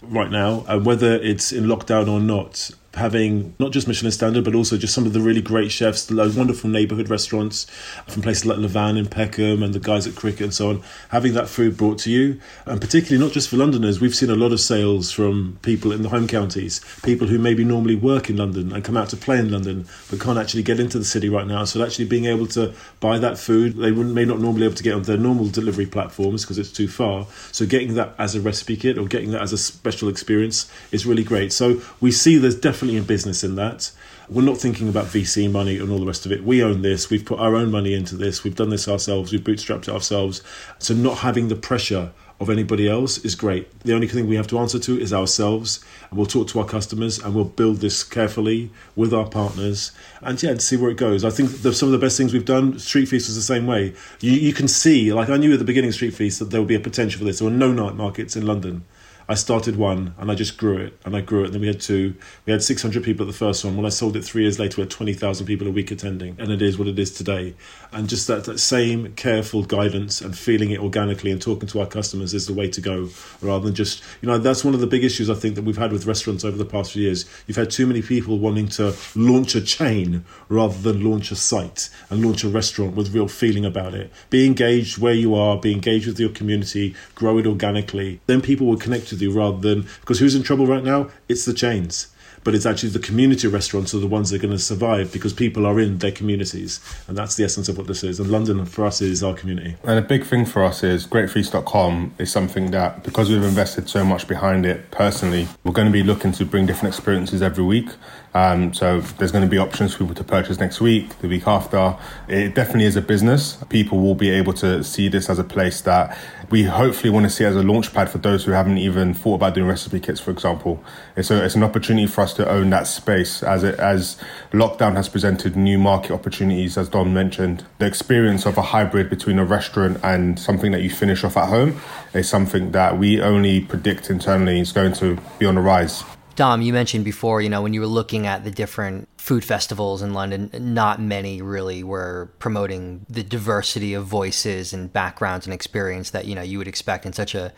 right 0.00 0.30
now, 0.30 0.64
and 0.68 0.86
whether 0.86 1.14
it's 1.14 1.50
in 1.50 1.64
lockdown 1.64 2.08
or 2.08 2.20
not, 2.20 2.70
having 2.94 3.54
not 3.58 3.72
just 3.72 3.88
Michelin 3.88 4.12
standard, 4.12 4.44
but 4.44 4.54
also 4.54 4.76
just 4.76 4.94
some 4.94 5.06
of 5.06 5.12
the 5.12 5.20
really 5.20 5.40
great 5.40 5.72
chefs, 5.72 6.04
the 6.06 6.34
wonderful 6.36 6.68
neighborhood 6.68 7.08
restaurants 7.08 7.64
from 8.06 8.22
places 8.22 8.44
like 8.44 8.58
Levan 8.58 8.98
in 8.98 9.06
Peckham 9.06 9.62
and 9.62 9.74
the 9.74 9.80
guys 9.80 10.06
at 10.06 10.14
Kricket 10.14 10.42
and 10.42 10.54
so 10.54 10.70
on, 10.70 10.82
having 11.08 11.32
that 11.34 11.48
food 11.48 11.76
brought 11.76 11.98
to 12.00 12.10
you. 12.10 12.40
And 12.66 12.80
particularly 12.80 13.24
not 13.24 13.32
just 13.32 13.48
for 13.48 13.56
Londoners, 13.56 14.00
we've 14.00 14.14
seen 14.14 14.30
a 14.30 14.36
lot 14.36 14.52
of 14.52 14.60
sales 14.60 15.10
from 15.10 15.58
people 15.62 15.90
in 15.90 16.02
the 16.02 16.10
home 16.10 16.26
counties, 16.26 16.80
people 17.02 17.28
who 17.28 17.38
maybe 17.38 17.64
normally 17.64 17.94
work 17.94 18.28
in 18.28 18.36
London 18.36 18.72
and 18.72 18.84
come 18.84 18.96
out 18.96 19.08
to 19.10 19.16
play 19.16 19.38
in 19.38 19.50
London, 19.50 19.86
but 20.10 20.20
can't 20.20 20.38
actually 20.38 20.62
get 20.62 20.78
into 20.78 20.98
the 20.98 21.04
city 21.04 21.28
right 21.30 21.46
now. 21.46 21.64
So 21.64 21.82
actually 21.82 22.04
being 22.04 22.26
able 22.26 22.46
to 22.48 22.74
buy 23.00 23.18
that 23.18 23.38
food, 23.38 23.76
they 23.76 23.90
may 23.90 24.26
not 24.26 24.40
normally 24.40 24.60
be 24.60 24.66
able 24.66 24.76
to 24.76 24.82
get 24.82 24.94
on 24.94 25.02
their 25.04 25.16
normal 25.16 25.48
delivery 25.48 25.86
platforms 25.86 26.42
because 26.42 26.58
it's 26.58 26.70
too 26.72 26.88
far. 26.88 27.26
So 27.52 27.64
getting 27.64 27.94
that 27.94 28.14
as 28.18 28.34
a 28.34 28.40
recipe 28.40 28.76
kit 28.76 28.98
or 28.98 29.06
getting 29.06 29.30
that 29.30 29.40
as 29.40 29.52
a 29.52 29.58
special 29.58 30.08
experience 30.08 30.70
is 30.90 31.06
really 31.06 31.24
great. 31.24 31.52
So 31.52 31.80
we 32.00 32.12
see 32.12 32.36
there's 32.36 32.54
definitely 32.54 32.81
definitely 32.82 32.98
in 32.98 33.04
business 33.04 33.44
in 33.44 33.54
that. 33.54 33.92
We're 34.28 34.42
not 34.42 34.56
thinking 34.56 34.88
about 34.88 35.04
VC 35.04 35.48
money 35.48 35.78
and 35.78 35.88
all 35.88 36.00
the 36.00 36.06
rest 36.06 36.26
of 36.26 36.32
it. 36.32 36.42
We 36.42 36.64
own 36.64 36.82
this. 36.82 37.10
We've 37.10 37.24
put 37.24 37.38
our 37.38 37.54
own 37.54 37.70
money 37.70 37.94
into 37.94 38.16
this. 38.16 38.42
We've 38.42 38.56
done 38.56 38.70
this 38.70 38.88
ourselves. 38.88 39.30
We've 39.30 39.40
bootstrapped 39.40 39.82
it 39.82 39.90
ourselves. 39.90 40.42
So 40.80 40.92
not 40.92 41.18
having 41.18 41.46
the 41.46 41.54
pressure 41.54 42.10
of 42.40 42.50
anybody 42.50 42.88
else 42.88 43.18
is 43.18 43.36
great. 43.36 43.70
The 43.82 43.94
only 43.94 44.08
thing 44.08 44.26
we 44.26 44.34
have 44.34 44.48
to 44.48 44.58
answer 44.58 44.80
to 44.80 45.00
is 45.00 45.12
ourselves, 45.12 45.84
and 46.10 46.18
we'll 46.18 46.26
talk 46.26 46.48
to 46.48 46.58
our 46.58 46.64
customers 46.66 47.20
and 47.20 47.36
we'll 47.36 47.44
build 47.44 47.76
this 47.76 48.02
carefully 48.02 48.70
with 48.96 49.14
our 49.14 49.28
partners 49.28 49.92
and 50.20 50.42
yeah, 50.42 50.54
to 50.54 50.60
see 50.60 50.76
where 50.76 50.90
it 50.90 50.96
goes. 50.96 51.24
I 51.24 51.30
think 51.30 51.62
the, 51.62 51.72
some 51.72 51.86
of 51.86 51.92
the 51.92 52.04
best 52.04 52.16
things 52.16 52.32
we've 52.32 52.44
done. 52.44 52.80
Street 52.80 53.06
Feast 53.06 53.28
was 53.28 53.36
the 53.36 53.42
same 53.42 53.68
way. 53.68 53.94
You 54.18 54.32
you 54.32 54.52
can 54.52 54.66
see, 54.66 55.12
like 55.12 55.28
I 55.28 55.36
knew 55.36 55.52
at 55.52 55.60
the 55.60 55.64
beginning 55.64 55.92
Street 55.92 56.14
Feast 56.14 56.40
that 56.40 56.50
there 56.50 56.60
would 56.60 56.66
be 56.66 56.74
a 56.74 56.80
potential 56.80 57.20
for 57.20 57.24
this. 57.26 57.38
There 57.38 57.48
were 57.48 57.54
no 57.54 57.72
night 57.72 57.94
markets 57.94 58.34
in 58.34 58.44
London. 58.44 58.84
I 59.32 59.34
started 59.34 59.76
one 59.76 60.14
and 60.18 60.30
I 60.30 60.34
just 60.34 60.58
grew 60.58 60.76
it 60.76 60.98
and 61.06 61.16
I 61.16 61.22
grew 61.22 61.40
it. 61.40 61.46
And 61.46 61.54
then 61.54 61.62
we 61.62 61.66
had 61.66 61.80
two. 61.80 62.14
We 62.44 62.52
had 62.52 62.62
600 62.62 63.02
people 63.02 63.24
at 63.24 63.32
the 63.32 63.38
first 63.38 63.64
one. 63.64 63.78
When 63.78 63.86
I 63.86 63.88
sold 63.88 64.14
it 64.14 64.26
three 64.26 64.42
years 64.42 64.58
later, 64.58 64.76
we 64.76 64.82
had 64.82 64.90
20,000 64.90 65.46
people 65.46 65.66
a 65.66 65.70
week 65.70 65.90
attending. 65.90 66.36
And 66.38 66.52
it 66.52 66.60
is 66.60 66.78
what 66.78 66.86
it 66.86 66.98
is 66.98 67.10
today. 67.12 67.54
And 67.92 68.10
just 68.10 68.26
that, 68.26 68.44
that 68.44 68.58
same 68.58 69.14
careful 69.14 69.64
guidance 69.64 70.20
and 70.20 70.36
feeling 70.36 70.70
it 70.70 70.80
organically 70.80 71.30
and 71.30 71.40
talking 71.40 71.66
to 71.70 71.80
our 71.80 71.86
customers 71.86 72.34
is 72.34 72.46
the 72.46 72.52
way 72.52 72.68
to 72.72 72.82
go 72.82 73.08
rather 73.40 73.64
than 73.64 73.74
just, 73.74 74.02
you 74.20 74.28
know, 74.28 74.36
that's 74.36 74.66
one 74.66 74.74
of 74.74 74.80
the 74.80 74.86
big 74.86 75.02
issues 75.02 75.30
I 75.30 75.34
think 75.34 75.54
that 75.54 75.64
we've 75.64 75.78
had 75.78 75.92
with 75.92 76.04
restaurants 76.04 76.44
over 76.44 76.58
the 76.58 76.66
past 76.66 76.92
few 76.92 77.00
years. 77.00 77.24
You've 77.46 77.56
had 77.56 77.70
too 77.70 77.86
many 77.86 78.02
people 78.02 78.38
wanting 78.38 78.68
to 78.68 78.94
launch 79.16 79.54
a 79.54 79.62
chain 79.62 80.26
rather 80.50 80.76
than 80.76 81.10
launch 81.10 81.30
a 81.30 81.36
site 81.36 81.88
and 82.10 82.22
launch 82.22 82.44
a 82.44 82.50
restaurant 82.50 82.96
with 82.96 83.14
real 83.14 83.28
feeling 83.28 83.64
about 83.64 83.94
it. 83.94 84.12
Be 84.28 84.44
engaged 84.44 84.98
where 84.98 85.14
you 85.14 85.34
are, 85.34 85.56
be 85.58 85.72
engaged 85.72 86.06
with 86.06 86.20
your 86.20 86.28
community, 86.28 86.94
grow 87.14 87.38
it 87.38 87.46
organically. 87.46 88.20
Then 88.26 88.42
people 88.42 88.66
will 88.66 88.76
connect 88.76 89.10
with 89.10 89.21
rather 89.26 89.58
than 89.58 89.88
because 90.00 90.18
who's 90.18 90.34
in 90.34 90.42
trouble 90.42 90.66
right 90.66 90.84
now? 90.84 91.10
It's 91.28 91.44
the 91.44 91.54
chains. 91.54 92.08
But 92.44 92.54
it's 92.54 92.66
actually 92.66 92.90
the 92.90 92.98
community 92.98 93.46
restaurants 93.46 93.94
are 93.94 93.98
the 93.98 94.06
ones 94.06 94.30
that 94.30 94.36
are 94.36 94.42
going 94.42 94.56
to 94.56 94.62
survive 94.62 95.12
because 95.12 95.32
people 95.32 95.66
are 95.66 95.78
in 95.78 95.98
their 95.98 96.12
communities. 96.12 96.80
And 97.06 97.16
that's 97.16 97.36
the 97.36 97.44
essence 97.44 97.68
of 97.68 97.78
what 97.78 97.86
this 97.86 98.02
is. 98.02 98.18
And 98.18 98.30
London 98.30 98.64
for 98.66 98.84
us 98.84 99.00
is 99.00 99.22
our 99.22 99.34
community. 99.34 99.76
And 99.84 99.98
a 99.98 100.02
big 100.02 100.24
thing 100.24 100.44
for 100.44 100.64
us 100.64 100.82
is 100.82 101.06
greatfeast.com 101.06 102.14
is 102.18 102.32
something 102.32 102.70
that 102.72 103.04
because 103.04 103.30
we've 103.30 103.42
invested 103.42 103.88
so 103.88 104.04
much 104.04 104.26
behind 104.26 104.66
it 104.66 104.90
personally, 104.90 105.48
we're 105.64 105.72
going 105.72 105.86
to 105.86 105.92
be 105.92 106.02
looking 106.02 106.32
to 106.32 106.44
bring 106.44 106.66
different 106.66 106.94
experiences 106.94 107.42
every 107.42 107.64
week. 107.64 107.90
Um, 108.34 108.72
so 108.72 109.00
there's 109.00 109.30
going 109.30 109.44
to 109.44 109.50
be 109.50 109.58
options 109.58 109.92
for 109.92 109.98
people 109.98 110.14
to 110.14 110.24
purchase 110.24 110.58
next 110.58 110.80
week, 110.80 111.18
the 111.20 111.28
week 111.28 111.46
after. 111.46 111.96
It 112.28 112.54
definitely 112.54 112.86
is 112.86 112.96
a 112.96 113.02
business. 113.02 113.58
People 113.68 114.00
will 114.00 114.14
be 114.14 114.30
able 114.30 114.54
to 114.54 114.82
see 114.82 115.08
this 115.08 115.28
as 115.28 115.38
a 115.38 115.44
place 115.44 115.82
that 115.82 116.16
we 116.50 116.64
hopefully 116.64 117.10
want 117.10 117.24
to 117.24 117.30
see 117.30 117.44
as 117.44 117.56
a 117.56 117.62
launch 117.62 117.92
pad 117.92 118.08
for 118.08 118.18
those 118.18 118.44
who 118.44 118.52
haven't 118.52 118.78
even 118.78 119.12
thought 119.14 119.34
about 119.34 119.54
doing 119.54 119.66
recipe 119.66 120.00
kits, 120.00 120.20
for 120.20 120.30
example. 120.30 120.82
It's, 121.16 121.30
a, 121.30 121.44
it's 121.44 121.54
an 121.54 121.62
opportunity 121.62 122.06
for 122.06 122.22
us 122.22 122.31
to 122.34 122.48
own 122.48 122.70
that 122.70 122.86
space 122.86 123.42
as 123.42 123.64
it, 123.64 123.78
as 123.78 124.16
lockdown 124.52 124.96
has 124.96 125.08
presented 125.08 125.56
new 125.56 125.78
market 125.78 126.12
opportunities, 126.12 126.76
as 126.76 126.88
Dom 126.88 127.12
mentioned. 127.12 127.64
The 127.78 127.86
experience 127.86 128.46
of 128.46 128.58
a 128.58 128.62
hybrid 128.62 129.10
between 129.10 129.38
a 129.38 129.44
restaurant 129.44 129.98
and 130.02 130.38
something 130.38 130.72
that 130.72 130.82
you 130.82 130.90
finish 130.90 131.24
off 131.24 131.36
at 131.36 131.48
home 131.48 131.80
is 132.14 132.28
something 132.28 132.72
that 132.72 132.98
we 132.98 133.20
only 133.20 133.60
predict 133.60 134.10
internally 134.10 134.60
is 134.60 134.72
going 134.72 134.92
to 134.94 135.18
be 135.38 135.46
on 135.46 135.56
the 135.56 135.60
rise. 135.60 136.04
Dom, 136.34 136.62
you 136.62 136.72
mentioned 136.72 137.04
before, 137.04 137.42
you 137.42 137.50
know, 137.50 137.60
when 137.60 137.74
you 137.74 137.80
were 137.80 137.86
looking 137.86 138.26
at 138.26 138.42
the 138.42 138.50
different 138.50 139.08
food 139.18 139.44
festivals 139.44 140.00
in 140.00 140.14
London, 140.14 140.50
not 140.58 141.00
many 141.00 141.42
really 141.42 141.84
were 141.84 142.32
promoting 142.38 143.04
the 143.08 143.22
diversity 143.22 143.92
of 143.92 144.06
voices 144.06 144.72
and 144.72 144.92
backgrounds 144.92 145.46
and 145.46 145.52
experience 145.52 146.10
that, 146.10 146.24
you 146.24 146.34
know, 146.34 146.42
you 146.42 146.58
would 146.58 146.68
expect 146.68 147.04
in 147.04 147.12
such 147.12 147.34
a 147.34 147.52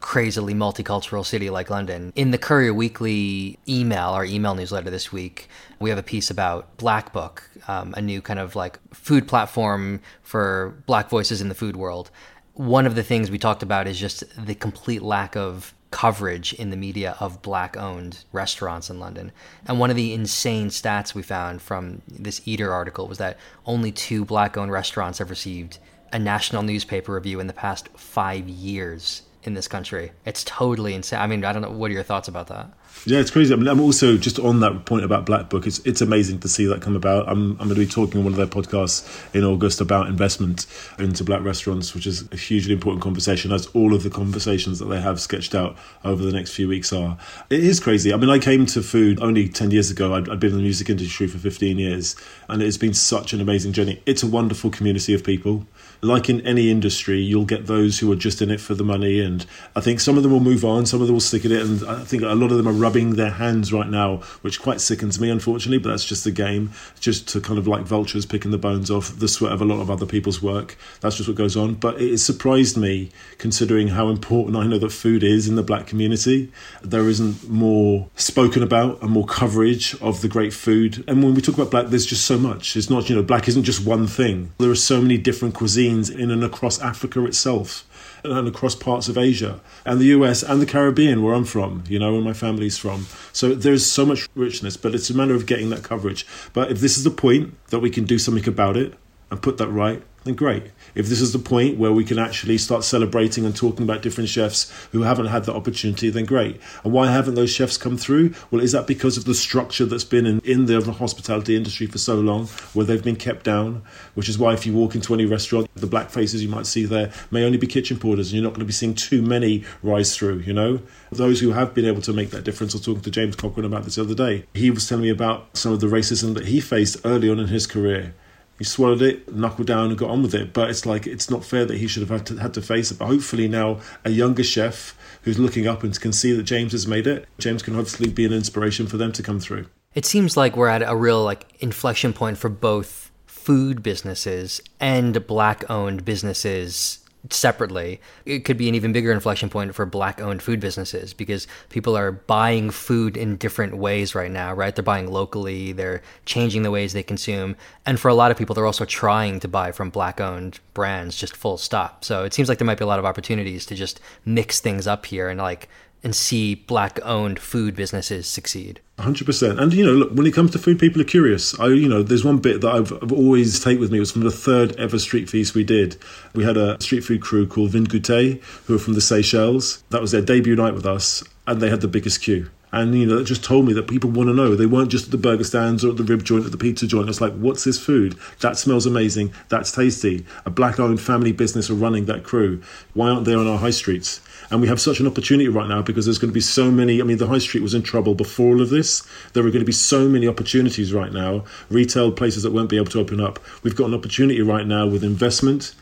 crazily 0.00 0.54
multicultural 0.54 1.24
city 1.24 1.50
like 1.50 1.70
London. 1.70 2.12
In 2.14 2.30
the 2.30 2.38
Courier 2.38 2.72
Weekly 2.72 3.58
email, 3.68 4.10
our 4.10 4.24
email 4.24 4.54
newsletter 4.54 4.90
this 4.90 5.12
week, 5.12 5.48
we 5.80 5.90
have 5.90 5.98
a 5.98 6.02
piece 6.02 6.30
about 6.30 6.76
Black 6.76 7.12
Book, 7.12 7.48
um, 7.66 7.94
a 7.96 8.00
new 8.00 8.22
kind 8.22 8.38
of 8.38 8.54
like 8.54 8.78
food 8.94 9.26
platform 9.26 10.00
for 10.22 10.82
black 10.86 11.08
voices 11.08 11.40
in 11.40 11.48
the 11.48 11.54
food 11.54 11.76
world. 11.76 12.10
One 12.54 12.86
of 12.86 12.94
the 12.94 13.02
things 13.02 13.30
we 13.30 13.38
talked 13.38 13.62
about 13.62 13.86
is 13.86 13.98
just 13.98 14.24
the 14.36 14.54
complete 14.54 15.02
lack 15.02 15.36
of 15.36 15.74
coverage 15.90 16.52
in 16.52 16.70
the 16.70 16.76
media 16.76 17.16
of 17.18 17.40
black 17.40 17.76
owned 17.76 18.24
restaurants 18.32 18.90
in 18.90 19.00
London. 19.00 19.32
And 19.66 19.80
one 19.80 19.90
of 19.90 19.96
the 19.96 20.12
insane 20.12 20.68
stats 20.68 21.14
we 21.14 21.22
found 21.22 21.62
from 21.62 22.02
this 22.06 22.42
Eater 22.46 22.72
article 22.72 23.08
was 23.08 23.18
that 23.18 23.38
only 23.64 23.90
two 23.90 24.24
black 24.24 24.56
owned 24.56 24.70
restaurants 24.70 25.18
have 25.18 25.30
received 25.30 25.78
a 26.12 26.18
national 26.18 26.62
newspaper 26.62 27.14
review 27.14 27.40
in 27.40 27.46
the 27.46 27.52
past 27.52 27.88
five 27.96 28.48
years 28.48 29.22
in 29.42 29.54
this 29.54 29.68
country. 29.68 30.12
It's 30.24 30.44
totally 30.44 30.94
insane. 30.94 31.20
I 31.20 31.26
mean, 31.26 31.44
I 31.44 31.52
don't 31.52 31.62
know. 31.62 31.70
What 31.70 31.90
are 31.90 31.94
your 31.94 32.02
thoughts 32.02 32.28
about 32.28 32.48
that? 32.48 32.70
Yeah, 33.04 33.20
it's 33.20 33.30
crazy. 33.30 33.54
I 33.54 33.56
mean, 33.56 33.68
I'm 33.68 33.80
also 33.80 34.16
just 34.16 34.38
on 34.38 34.60
that 34.60 34.84
point 34.84 35.04
about 35.04 35.24
Black 35.24 35.48
Book. 35.48 35.66
It's 35.66 35.78
it's 35.80 36.00
amazing 36.00 36.40
to 36.40 36.48
see 36.48 36.66
that 36.66 36.82
come 36.82 36.96
about. 36.96 37.28
I'm 37.28 37.52
I'm 37.52 37.68
going 37.68 37.70
to 37.70 37.74
be 37.76 37.86
talking 37.86 38.18
on 38.18 38.24
one 38.24 38.32
of 38.32 38.36
their 38.36 38.46
podcasts 38.46 39.06
in 39.34 39.44
August 39.44 39.80
about 39.80 40.08
investment 40.08 40.66
into 40.98 41.24
black 41.24 41.42
restaurants, 41.42 41.94
which 41.94 42.06
is 42.06 42.28
a 42.32 42.36
hugely 42.36 42.74
important 42.74 43.02
conversation, 43.02 43.52
as 43.52 43.66
all 43.68 43.94
of 43.94 44.02
the 44.02 44.10
conversations 44.10 44.78
that 44.78 44.86
they 44.86 45.00
have 45.00 45.20
sketched 45.20 45.54
out 45.54 45.76
over 46.04 46.22
the 46.22 46.32
next 46.32 46.54
few 46.54 46.68
weeks 46.68 46.92
are. 46.92 47.16
It 47.50 47.64
is 47.64 47.80
crazy. 47.80 48.12
I 48.12 48.16
mean, 48.16 48.30
I 48.30 48.38
came 48.38 48.66
to 48.66 48.82
food 48.82 49.22
only 49.22 49.48
ten 49.48 49.70
years 49.70 49.90
ago. 49.90 50.14
I'd, 50.14 50.28
I'd 50.28 50.40
been 50.40 50.50
in 50.50 50.56
the 50.56 50.62
music 50.62 50.90
industry 50.90 51.26
for 51.26 51.38
15 51.38 51.78
years, 51.78 52.16
and 52.48 52.62
it's 52.62 52.76
been 52.76 52.94
such 52.94 53.32
an 53.32 53.40
amazing 53.40 53.72
journey. 53.72 54.02
It's 54.06 54.22
a 54.22 54.26
wonderful 54.26 54.70
community 54.70 55.14
of 55.14 55.24
people 55.24 55.66
like 56.02 56.28
in 56.28 56.40
any 56.46 56.70
industry, 56.70 57.20
you'll 57.20 57.44
get 57.44 57.66
those 57.66 57.98
who 57.98 58.10
are 58.12 58.16
just 58.16 58.40
in 58.40 58.50
it 58.50 58.60
for 58.60 58.74
the 58.74 58.84
money. 58.84 59.20
And 59.20 59.44
I 59.74 59.80
think 59.80 60.00
some 60.00 60.16
of 60.16 60.22
them 60.22 60.32
will 60.32 60.40
move 60.40 60.64
on, 60.64 60.86
some 60.86 61.00
of 61.00 61.06
them 61.08 61.14
will 61.14 61.20
stick 61.20 61.44
at 61.44 61.50
it. 61.50 61.62
And 61.62 61.84
I 61.88 62.04
think 62.04 62.22
a 62.22 62.28
lot 62.28 62.50
of 62.50 62.56
them 62.56 62.68
are 62.68 62.72
rubbing 62.88 63.16
their 63.16 63.32
hands 63.32 63.70
right 63.70 63.90
now, 63.90 64.16
which 64.40 64.62
quite 64.62 64.80
sickens 64.80 65.20
me, 65.20 65.28
unfortunately. 65.28 65.76
But 65.76 65.90
that's 65.90 66.06
just 66.06 66.24
the 66.24 66.30
game, 66.30 66.72
just 67.00 67.28
to 67.28 67.40
kind 67.40 67.58
of 67.58 67.66
like 67.66 67.82
vultures 67.82 68.24
picking 68.24 68.50
the 68.50 68.56
bones 68.56 68.90
off 68.90 69.18
the 69.18 69.28
sweat 69.28 69.52
of 69.52 69.60
a 69.60 69.66
lot 69.66 69.82
of 69.82 69.90
other 69.90 70.06
people's 70.06 70.40
work. 70.40 70.78
That's 71.02 71.18
just 71.18 71.28
what 71.28 71.36
goes 71.36 71.54
on. 71.54 71.74
But 71.74 72.00
it 72.00 72.16
surprised 72.16 72.78
me, 72.78 73.10
considering 73.36 73.88
how 73.88 74.08
important 74.08 74.56
I 74.56 74.66
know 74.66 74.78
that 74.78 74.90
food 74.90 75.22
is 75.22 75.46
in 75.46 75.54
the 75.54 75.62
black 75.62 75.86
community. 75.86 76.50
There 76.82 77.10
isn't 77.10 77.46
more 77.46 78.08
spoken 78.16 78.62
about 78.62 79.02
and 79.02 79.10
more 79.10 79.26
coverage 79.26 79.94
of 80.00 80.22
the 80.22 80.28
great 80.28 80.54
food. 80.54 81.04
And 81.06 81.22
when 81.22 81.34
we 81.34 81.42
talk 81.42 81.56
about 81.56 81.70
black, 81.70 81.88
there's 81.88 82.06
just 82.06 82.24
so 82.24 82.38
much. 82.38 82.74
It's 82.74 82.88
not, 82.88 83.10
you 83.10 83.16
know, 83.16 83.22
black 83.22 83.48
isn't 83.48 83.64
just 83.64 83.84
one 83.84 84.06
thing. 84.06 84.54
There 84.56 84.70
are 84.70 84.74
so 84.74 85.02
many 85.02 85.18
different 85.18 85.54
cuisines 85.54 86.10
in 86.10 86.30
and 86.30 86.42
across 86.42 86.80
Africa 86.80 87.22
itself 87.26 87.84
and 88.24 88.48
across 88.48 88.74
parts 88.74 89.08
of 89.08 89.16
Asia 89.16 89.60
and 89.84 90.00
the 90.00 90.06
US 90.06 90.42
and 90.42 90.60
the 90.60 90.66
Caribbean, 90.66 91.22
where 91.22 91.34
I'm 91.34 91.44
from, 91.44 91.84
you 91.88 91.98
know, 91.98 92.12
where 92.12 92.22
my 92.22 92.32
family's 92.32 92.78
from. 92.78 93.06
So 93.32 93.54
there's 93.54 93.86
so 93.86 94.04
much 94.04 94.28
richness, 94.34 94.76
but 94.76 94.94
it's 94.94 95.10
a 95.10 95.14
matter 95.14 95.34
of 95.34 95.46
getting 95.46 95.70
that 95.70 95.82
coverage. 95.82 96.26
But 96.52 96.70
if 96.70 96.80
this 96.80 96.96
is 96.96 97.04
the 97.04 97.10
point 97.10 97.54
that 97.68 97.80
we 97.80 97.90
can 97.90 98.04
do 98.04 98.18
something 98.18 98.48
about 98.48 98.76
it 98.76 98.94
and 99.30 99.42
put 99.42 99.58
that 99.58 99.68
right, 99.68 100.02
then 100.28 100.36
great. 100.36 100.64
If 100.94 101.08
this 101.08 101.20
is 101.20 101.32
the 101.32 101.38
point 101.38 101.78
where 101.78 101.92
we 101.92 102.04
can 102.04 102.18
actually 102.18 102.58
start 102.58 102.84
celebrating 102.84 103.46
and 103.46 103.56
talking 103.56 103.82
about 103.82 104.02
different 104.02 104.28
chefs 104.28 104.70
who 104.92 105.02
haven't 105.02 105.26
had 105.26 105.44
the 105.44 105.54
opportunity, 105.54 106.10
then 106.10 106.26
great. 106.26 106.60
And 106.84 106.92
why 106.92 107.10
haven't 107.10 107.34
those 107.34 107.50
chefs 107.50 107.78
come 107.78 107.96
through? 107.96 108.34
Well, 108.50 108.60
is 108.60 108.72
that 108.72 108.86
because 108.86 109.16
of 109.16 109.24
the 109.24 109.34
structure 109.34 109.86
that's 109.86 110.04
been 110.04 110.26
in, 110.26 110.40
in 110.40 110.66
the 110.66 110.80
hospitality 110.92 111.56
industry 111.56 111.86
for 111.86 111.98
so 111.98 112.16
long, 112.16 112.46
where 112.74 112.84
they've 112.84 113.02
been 113.02 113.16
kept 113.16 113.44
down? 113.44 113.82
Which 114.14 114.28
is 114.28 114.38
why 114.38 114.52
if 114.52 114.66
you 114.66 114.74
walk 114.74 114.94
into 114.94 115.14
any 115.14 115.24
restaurant, 115.24 115.68
the 115.74 115.86
black 115.86 116.10
faces 116.10 116.42
you 116.42 116.48
might 116.48 116.66
see 116.66 116.84
there 116.84 117.10
may 117.30 117.44
only 117.44 117.58
be 117.58 117.66
kitchen 117.66 117.98
porters, 117.98 118.28
and 118.28 118.34
you're 118.34 118.44
not 118.44 118.50
going 118.50 118.60
to 118.60 118.66
be 118.66 118.72
seeing 118.72 118.94
too 118.94 119.22
many 119.22 119.64
rise 119.82 120.14
through, 120.14 120.40
you 120.40 120.52
know? 120.52 120.80
Those 121.10 121.40
who 121.40 121.52
have 121.52 121.72
been 121.72 121.86
able 121.86 122.02
to 122.02 122.12
make 122.12 122.30
that 122.30 122.44
difference, 122.44 122.74
I 122.74 122.78
was 122.78 122.84
talking 122.84 123.02
to 123.02 123.10
James 123.10 123.34
Cochran 123.34 123.64
about 123.64 123.84
this 123.84 123.94
the 123.94 124.02
other 124.02 124.14
day. 124.14 124.44
He 124.52 124.70
was 124.70 124.86
telling 124.86 125.04
me 125.04 125.10
about 125.10 125.56
some 125.56 125.72
of 125.72 125.80
the 125.80 125.86
racism 125.86 126.34
that 126.34 126.46
he 126.46 126.60
faced 126.60 126.98
early 127.04 127.30
on 127.30 127.38
in 127.38 127.48
his 127.48 127.66
career 127.66 128.14
he 128.58 128.64
swallowed 128.64 129.02
it, 129.02 129.32
knuckled 129.32 129.66
down, 129.66 129.88
and 129.90 129.98
got 129.98 130.10
on 130.10 130.22
with 130.22 130.34
it. 130.34 130.52
But 130.52 130.70
it's 130.70 130.84
like 130.84 131.06
it's 131.06 131.30
not 131.30 131.44
fair 131.44 131.64
that 131.64 131.78
he 131.78 131.86
should 131.86 132.02
have 132.02 132.10
had 132.10 132.26
to, 132.26 132.36
had 132.36 132.54
to 132.54 132.62
face 132.62 132.90
it. 132.90 132.98
But 132.98 133.06
hopefully 133.06 133.48
now 133.48 133.80
a 134.04 134.10
younger 134.10 134.44
chef 134.44 134.96
who's 135.22 135.38
looking 135.38 135.66
up 135.66 135.82
and 135.82 135.98
can 136.00 136.12
see 136.12 136.32
that 136.32 136.42
James 136.42 136.72
has 136.72 136.86
made 136.86 137.06
it, 137.06 137.26
James 137.38 137.62
can 137.62 137.74
hopefully 137.74 138.10
be 138.10 138.24
an 138.24 138.32
inspiration 138.32 138.86
for 138.86 138.96
them 138.96 139.12
to 139.12 139.22
come 139.22 139.40
through. 139.40 139.66
It 139.94 140.04
seems 140.04 140.36
like 140.36 140.56
we're 140.56 140.68
at 140.68 140.82
a 140.82 140.96
real 140.96 141.22
like 141.22 141.46
inflection 141.60 142.12
point 142.12 142.38
for 142.38 142.48
both 142.48 143.10
food 143.26 143.82
businesses 143.82 144.60
and 144.78 145.26
black-owned 145.26 146.04
businesses 146.04 146.98
separately. 147.30 148.00
It 148.24 148.44
could 148.44 148.56
be 148.56 148.68
an 148.68 148.74
even 148.74 148.92
bigger 148.92 149.12
inflection 149.12 149.50
point 149.50 149.74
for 149.74 149.84
black 149.86 150.20
owned 150.20 150.42
food 150.42 150.60
businesses 150.60 151.12
because 151.12 151.46
people 151.68 151.96
are 151.96 152.12
buying 152.12 152.70
food 152.70 153.16
in 153.16 153.36
different 153.36 153.76
ways 153.76 154.14
right 154.14 154.30
now, 154.30 154.54
right? 154.54 154.74
They're 154.74 154.82
buying 154.82 155.10
locally, 155.10 155.72
they're 155.72 156.02
changing 156.26 156.62
the 156.62 156.70
ways 156.70 156.92
they 156.92 157.02
consume. 157.02 157.56
And 157.84 157.98
for 157.98 158.08
a 158.08 158.14
lot 158.14 158.30
of 158.30 158.36
people, 158.36 158.54
they're 158.54 158.66
also 158.66 158.84
trying 158.84 159.40
to 159.40 159.48
buy 159.48 159.72
from 159.72 159.90
black 159.90 160.20
owned 160.20 160.60
brands, 160.74 161.16
just 161.16 161.36
full 161.36 161.58
stop. 161.58 162.04
So 162.04 162.24
it 162.24 162.32
seems 162.32 162.48
like 162.48 162.58
there 162.58 162.66
might 162.66 162.78
be 162.78 162.84
a 162.84 162.88
lot 162.88 162.98
of 162.98 163.04
opportunities 163.04 163.66
to 163.66 163.74
just 163.74 164.00
mix 164.24 164.60
things 164.60 164.86
up 164.86 165.06
here 165.06 165.28
and 165.28 165.40
like 165.40 165.68
and 166.02 166.14
see 166.14 166.54
black 166.54 166.98
owned 167.02 167.38
food 167.38 167.74
businesses 167.74 168.26
succeed. 168.26 168.80
100% 168.98 169.60
and 169.60 169.72
you 169.72 169.86
know 169.86 169.92
look 169.92 170.10
when 170.10 170.26
it 170.26 170.34
comes 170.34 170.50
to 170.50 170.58
food 170.58 170.76
people 170.76 171.00
are 171.00 171.04
curious 171.04 171.56
i 171.60 171.68
you 171.68 171.88
know 171.88 172.02
there's 172.02 172.24
one 172.24 172.38
bit 172.38 172.60
that 172.60 172.68
I've, 172.68 172.92
I've 173.00 173.12
always 173.12 173.60
take 173.60 173.78
with 173.78 173.92
me 173.92 173.98
it 173.98 174.00
was 174.00 174.10
from 174.10 174.24
the 174.24 174.30
third 174.32 174.74
ever 174.74 174.98
street 174.98 175.30
feast 175.30 175.54
we 175.54 175.62
did 175.62 175.96
we 176.34 176.42
had 176.42 176.56
a 176.56 176.80
street 176.82 177.02
food 177.02 177.22
crew 177.22 177.46
called 177.46 177.70
Vin 177.70 177.86
Goûter, 177.86 178.42
who 178.66 178.74
are 178.74 178.78
from 178.80 178.94
the 178.94 179.00
seychelles 179.00 179.84
that 179.90 180.00
was 180.00 180.10
their 180.10 180.20
debut 180.20 180.56
night 180.56 180.74
with 180.74 180.84
us 180.84 181.22
and 181.46 181.60
they 181.60 181.70
had 181.70 181.80
the 181.80 181.86
biggest 181.86 182.22
queue 182.22 182.50
and 182.72 182.94
you 182.94 183.06
know, 183.06 183.18
it 183.18 183.24
just 183.24 183.44
told 183.44 183.66
me 183.66 183.72
that 183.74 183.88
people 183.88 184.10
want 184.10 184.28
to 184.28 184.34
know. 184.34 184.54
They 184.54 184.66
weren't 184.66 184.90
just 184.90 185.06
at 185.06 185.10
the 185.10 185.16
burger 185.16 185.44
stands 185.44 185.84
or 185.84 185.90
at 185.90 185.96
the 185.96 186.04
rib 186.04 186.22
joint 186.22 186.44
or 186.44 186.50
the 186.50 186.58
pizza 186.58 186.86
joint. 186.86 187.08
It's 187.08 187.20
like, 187.20 187.32
what's 187.34 187.64
this 187.64 187.82
food? 187.82 188.16
That 188.40 188.58
smells 188.58 188.84
amazing. 188.84 189.32
That's 189.48 189.72
tasty. 189.72 190.26
A 190.44 190.50
black-owned 190.50 191.00
family 191.00 191.32
business 191.32 191.70
are 191.70 191.74
running 191.74 192.04
that 192.06 192.24
crew. 192.24 192.62
Why 192.92 193.08
aren't 193.08 193.24
they 193.24 193.34
on 193.34 193.46
our 193.46 193.58
high 193.58 193.70
streets? 193.70 194.20
And 194.50 194.60
we 194.60 194.68
have 194.68 194.80
such 194.80 195.00
an 195.00 195.06
opportunity 195.06 195.48
right 195.48 195.68
now 195.68 195.82
because 195.82 196.06
there's 196.06 196.18
going 196.18 196.30
to 196.30 196.34
be 196.34 196.40
so 196.40 196.70
many. 196.70 197.00
I 197.00 197.04
mean, 197.04 197.18
the 197.18 197.26
high 197.26 197.38
street 197.38 197.62
was 197.62 197.74
in 197.74 197.82
trouble 197.82 198.14
before 198.14 198.54
all 198.54 198.62
of 198.62 198.70
this. 198.70 199.06
There 199.32 199.44
are 199.44 199.50
going 199.50 199.60
to 199.60 199.66
be 199.66 199.72
so 199.72 200.08
many 200.08 200.26
opportunities 200.26 200.92
right 200.92 201.12
now. 201.12 201.44
Retail 201.68 202.12
places 202.12 202.42
that 202.44 202.52
won't 202.52 202.70
be 202.70 202.76
able 202.76 202.90
to 202.92 203.00
open 203.00 203.20
up. 203.20 203.38
We've 203.62 203.76
got 203.76 203.86
an 203.86 203.94
opportunity 203.94 204.40
right 204.40 204.66
now 204.66 204.86
with 204.86 205.04
investment 205.04 205.74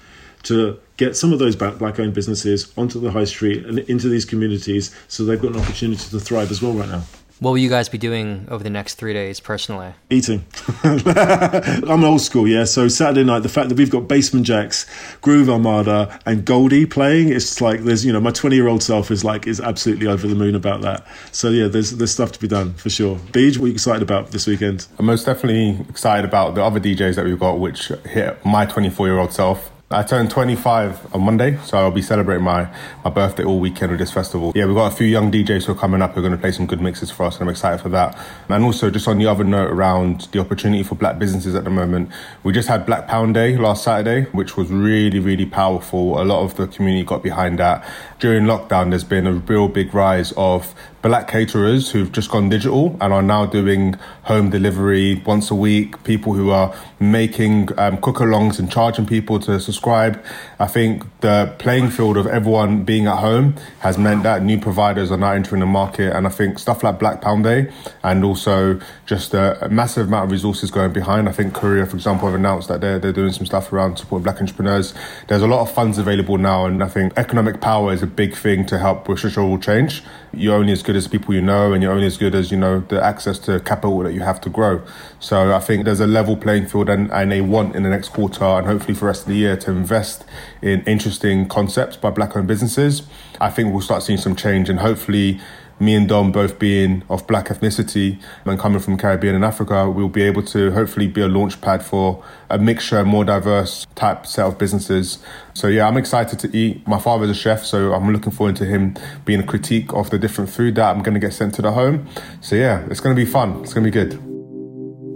to 0.45 0.79
get 0.97 1.17
some 1.17 1.33
of 1.33 1.39
those 1.39 1.57
black 1.57 1.99
owned 1.99 2.15
businesses 2.15 2.73
onto 2.77 3.01
the 3.01 3.11
high 3.11 3.25
street 3.25 3.65
and 3.67 3.81
into 3.81 4.09
these 4.09 4.25
communities 4.25 4.95
so 5.09 5.25
they've 5.25 5.43
got 5.43 5.53
an 5.53 5.61
opportunity 5.61 6.03
to 6.09 6.21
thrive 6.21 6.51
as 6.51 6.63
well 6.63 6.73
right 6.73 6.89
now. 6.89 7.03
What 7.39 7.51
will 7.51 7.59
you 7.59 7.69
guys 7.69 7.91
be 7.91 7.99
doing 7.99 8.47
over 8.51 8.65
the 8.65 8.71
next 8.71 8.95
three 8.95 9.13
days 9.13 9.41
personally? 9.41 9.93
Eating. 10.09 10.47
I'm 10.85 12.03
old 12.03 12.23
school, 12.23 12.49
yeah. 12.49 12.65
So 12.65 12.89
Saturday 12.89 13.25
night, 13.25 13.41
the 13.41 13.51
fact 13.51 13.69
that 13.69 13.77
we've 13.77 13.91
got 13.91 14.09
Basement 14.09 14.47
Jaxx, 14.47 15.21
Groove 15.21 15.51
Armada, 15.51 16.19
and 16.25 16.47
Goldie 16.47 16.87
playing, 16.87 17.29
it's 17.29 17.61
like 17.61 17.81
there's, 17.81 18.07
you 18.07 18.13
know, 18.13 18.21
my 18.21 18.31
20 18.31 18.57
year 18.57 18.69
old 18.69 18.83
self 18.83 19.11
is 19.11 19.23
like, 19.23 19.47
is 19.47 19.61
absolutely 19.61 20.07
over 20.07 20.27
the 20.27 20.35
moon 20.35 20.55
about 20.55 20.81
that. 20.81 21.07
So 21.31 21.51
yeah, 21.51 21.69
there's 21.69 21.91
there's 21.91 22.13
stuff 22.13 22.33
to 22.33 22.41
be 22.41 22.49
done 22.49 22.73
for 22.73 22.89
sure. 22.89 23.17
Beej, 23.17 23.59
what 23.59 23.65
are 23.65 23.69
you 23.69 23.75
excited 23.75 24.03
about 24.03 24.31
this 24.31 24.47
weekend? 24.47 24.87
I'm 24.99 25.05
most 25.05 25.27
definitely 25.27 25.85
excited 25.91 26.25
about 26.25 26.55
the 26.55 26.65
other 26.65 26.81
DJs 26.81 27.17
that 27.17 27.27
we've 27.27 27.39
got, 27.39 27.59
which 27.59 27.89
hit 28.07 28.43
my 28.47 28.65
24 28.65 29.09
year 29.09 29.19
old 29.19 29.35
self. 29.35 29.71
I 29.89 30.03
turned 30.03 30.33
25 30.33 31.15
on 31.15 31.23
Monday, 31.23 31.59
so 31.59 31.79
I'll 31.79 31.93
be 31.93 32.03
celebrating 32.03 32.43
my, 32.43 32.69
my 33.05 33.11
birthday 33.11 33.45
all 33.45 33.61
weekend 33.61 33.93
with 33.93 34.01
this 34.01 34.11
festival. 34.11 34.51
Yeah, 34.53 34.67
we've 34.67 34.75
got 34.75 34.93
a 34.93 34.97
few 34.97 35.07
young 35.07 35.31
DJs 35.31 35.67
who 35.67 35.73
are 35.73 35.77
coming 35.77 36.03
up 36.03 36.15
who 36.15 36.19
are 36.19 36.23
going 36.23 36.33
to 36.33 36.39
play 36.39 36.51
some 36.51 36.67
good 36.67 36.81
mixes 36.81 37.13
for 37.13 37.23
us, 37.23 37.37
and 37.39 37.43
I'm 37.45 37.51
excited 37.51 37.81
for 37.81 37.89
that. 37.91 38.19
And 38.49 38.65
also, 38.65 38.91
just 38.91 39.07
on 39.07 39.19
the 39.19 39.27
other 39.27 39.45
note 39.45 39.71
around 39.71 40.23
the 40.33 40.41
opportunity 40.41 40.83
for 40.83 40.97
black 40.97 41.21
businesses 41.21 41.55
at 41.55 41.63
the 41.63 41.71
moment, 41.71 42.11
we 42.43 42.53
just 42.53 42.67
had 42.67 42.85
Black 42.85 43.07
Pound 43.07 43.35
Day 43.35 43.57
last 43.57 43.85
Saturday, 43.85 44.29
which 44.33 44.57
was 44.57 44.73
really, 44.73 45.21
really 45.21 45.47
powerful. 45.47 46.21
A 46.21 46.25
lot 46.25 46.43
of 46.43 46.57
the 46.57 46.67
community 46.67 47.05
got 47.05 47.23
behind 47.23 47.61
that. 47.61 47.89
During 48.19 48.43
lockdown, 48.43 48.91
there's 48.91 49.05
been 49.05 49.25
a 49.25 49.35
real 49.35 49.69
big 49.69 49.95
rise 49.95 50.33
of 50.37 50.75
black 51.07 51.29
caterers 51.29 51.93
who've 51.93 52.11
just 52.11 52.29
gone 52.33 52.49
digital 52.49 52.97
and 53.01 53.13
are 53.13 53.23
now 53.23 53.47
doing 53.47 53.95
home 54.25 54.51
delivery 54.51 55.23
once 55.25 55.53
a 55.53 55.55
week, 55.55 56.03
people 56.03 56.33
who 56.35 56.51
are 56.51 56.75
making 56.99 57.69
um, 57.79 57.97
cook 57.99 58.17
alongs 58.17 58.59
and 58.59 58.73
charging 58.73 59.07
people 59.07 59.39
to 59.39 59.61
subscribe. 59.61 60.21
I 60.59 60.67
think 60.67 61.05
the 61.21 61.55
playing 61.59 61.91
field 61.91 62.17
of 62.17 62.27
everyone 62.27 62.85
being 62.85 63.07
at 63.07 63.19
home 63.19 63.57
has 63.81 63.99
meant 63.99 64.23
that 64.23 64.43
new 64.43 64.59
providers 64.59 65.11
are 65.11 65.19
now 65.19 65.33
entering 65.33 65.61
the 65.61 65.67
market. 65.67 66.17
And 66.17 66.27
I 66.27 66.31
think 66.31 66.59
stuff 66.59 66.83
like 66.83 66.99
Black 66.99 67.21
Pound 67.21 67.45
Day 67.45 67.71
and 68.03 68.25
also 68.25 68.81
just 69.05 69.35
a, 69.35 69.69
massive 69.71 70.09
amount 70.09 70.27
of 70.27 70.31
resources 70.31 70.71
going 70.71 70.93
behind. 70.93 71.29
I 71.29 71.33
think 71.33 71.53
Courier, 71.53 71.85
for 71.85 71.97
example, 71.97 72.29
have 72.29 72.35
announced 72.35 72.69
that 72.69 72.81
they're, 72.81 72.99
they're 72.99 73.13
doing 73.13 73.33
some 73.33 73.45
stuff 73.45 73.73
around 73.73 73.99
supporting 73.99 74.25
black 74.25 74.41
entrepreneurs. 74.41 74.95
There's 75.29 75.43
a 75.43 75.47
lot 75.47 75.61
of 75.61 75.71
funds 75.71 75.99
available 75.99 76.39
now. 76.39 76.67
And 76.67 76.83
I 76.83 76.89
think 76.89 77.13
economic 77.17 77.61
power 77.61 77.93
is 77.93 78.03
a 78.03 78.07
big 78.07 78.35
thing 78.35 78.65
to 78.67 78.79
help 78.79 79.09
with 79.09 79.21
social 79.21 79.59
change. 79.59 80.03
You're 80.33 80.57
only 80.57 80.73
as 80.73 80.83
good 80.83 80.97
as 80.97 81.09
people 81.09 81.35
you 81.35 81.43
know, 81.43 81.73
and 81.73 81.83
you're 81.83 81.93
only 81.93 82.07
as 82.07 82.17
good 82.17 82.35
as 82.35 82.51
you 82.51 82.57
know 82.57 82.81
the 82.81 83.03
access 83.03 83.39
to 83.41 83.61
capital 83.61 83.99
that 84.01 84.13
you 84.13 84.21
have 84.21 84.41
to 84.43 84.51
grow. 84.51 84.83
So 85.19 85.55
I 85.55 85.61
think 85.61 85.85
there's 85.85 86.01
a 86.01 86.07
level 86.07 86.37
playing 86.37 86.67
field 86.67 86.89
and, 86.89 87.11
and 87.11 87.33
a 87.33 87.41
want 87.41 87.75
in 87.75 87.83
the 87.83 87.89
next 87.89 88.11
quarter 88.11 88.45
and 88.45 88.67
hopefully 88.67 88.95
for 88.95 89.01
the 89.01 89.07
rest 89.07 89.23
of 89.23 89.29
the 89.29 89.37
year 89.37 89.57
to 89.57 89.71
invest 89.71 90.25
in 90.67 90.83
interesting 90.83 91.47
concepts 91.47 91.97
by 91.97 92.11
black-owned 92.11 92.49
businesses. 92.49 93.03
I 93.41 93.51
think 93.51 93.73
we'll 93.73 93.83
start 93.83 94.03
seeing 94.03 94.19
some 94.19 94.35
change, 94.35 94.69
and 94.69 94.81
hopefully 94.81 95.41
me 95.79 95.95
and 95.95 96.09
Dom 96.09 96.33
both 96.33 96.59
being 96.59 97.03
of 97.11 97.27
black 97.27 97.49
ethnicity 97.49 98.21
and 98.45 98.59
coming 98.59 98.81
from 98.81 98.97
Caribbean 98.97 99.35
and 99.35 99.45
Africa, 99.45 99.91
we'll 99.91 100.09
be 100.09 100.23
able 100.23 100.43
to 100.43 100.73
hopefully 100.73 101.07
be 101.07 101.21
a 101.21 101.29
launch 101.29 101.61
pad 101.61 101.85
for 101.85 102.25
a 102.49 102.59
mixture, 102.59 103.05
more 103.05 103.25
diverse 103.25 103.87
type 103.95 104.27
set 104.27 104.47
of 104.47 104.59
businesses. 104.59 105.19
So 105.55 105.69
yeah, 105.69 105.87
I'm 105.87 105.99
excited 105.99 106.39
to 106.41 106.57
eat. 106.57 106.87
My 106.89 106.99
father's 106.99 107.31
a 107.31 107.35
chef, 107.35 107.65
so 107.65 107.93
I'm 107.93 108.13
looking 108.13 108.33
forward 108.33 108.57
to 108.57 108.65
him 108.65 108.97
being 109.25 109.41
a 109.41 109.47
critique 109.47 109.93
of 109.93 110.11
the 110.11 110.19
different 110.19 110.51
food 110.51 110.77
that 110.77 110.97
I'm 110.97 111.03
going 111.03 111.15
to 111.15 111.21
get 111.21 111.35
sent 111.35 111.55
to 111.57 111.63
the 111.63 111.73
home. 111.73 112.09
So 112.41 112.57
yeah, 112.57 112.87
it's 112.91 113.01
going 113.01 113.15
to 113.15 113.23
be 113.23 113.31
fun. 113.31 113.61
It's 113.63 113.75
going 113.75 113.85
to 113.85 113.91
be 113.91 113.95
good. 113.95 114.36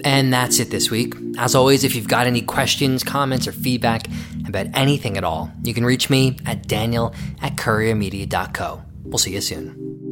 And 0.05 0.33
that's 0.33 0.59
it 0.59 0.71
this 0.71 0.91
week. 0.91 1.15
As 1.39 1.55
always, 1.55 1.85
if 1.85 1.95
you've 1.95 2.09
got 2.09 2.27
any 2.27 2.43
questions, 2.43 3.05
comments, 3.05 3.47
or 3.47 3.53
feedback 3.53 4.07
about 4.47 4.67
anything 4.75 5.17
at 5.17 5.25
all, 5.25 5.51
you 5.63 5.75
can 5.75 5.85
reach 5.85 6.11
me 6.11 6.37
at 6.47 6.67
daniel 6.67 7.15
at 7.43 7.57
couriermedia.co. 7.57 8.83
We'll 9.05 9.19
see 9.19 9.33
you 9.33 9.41
soon. 9.41 10.10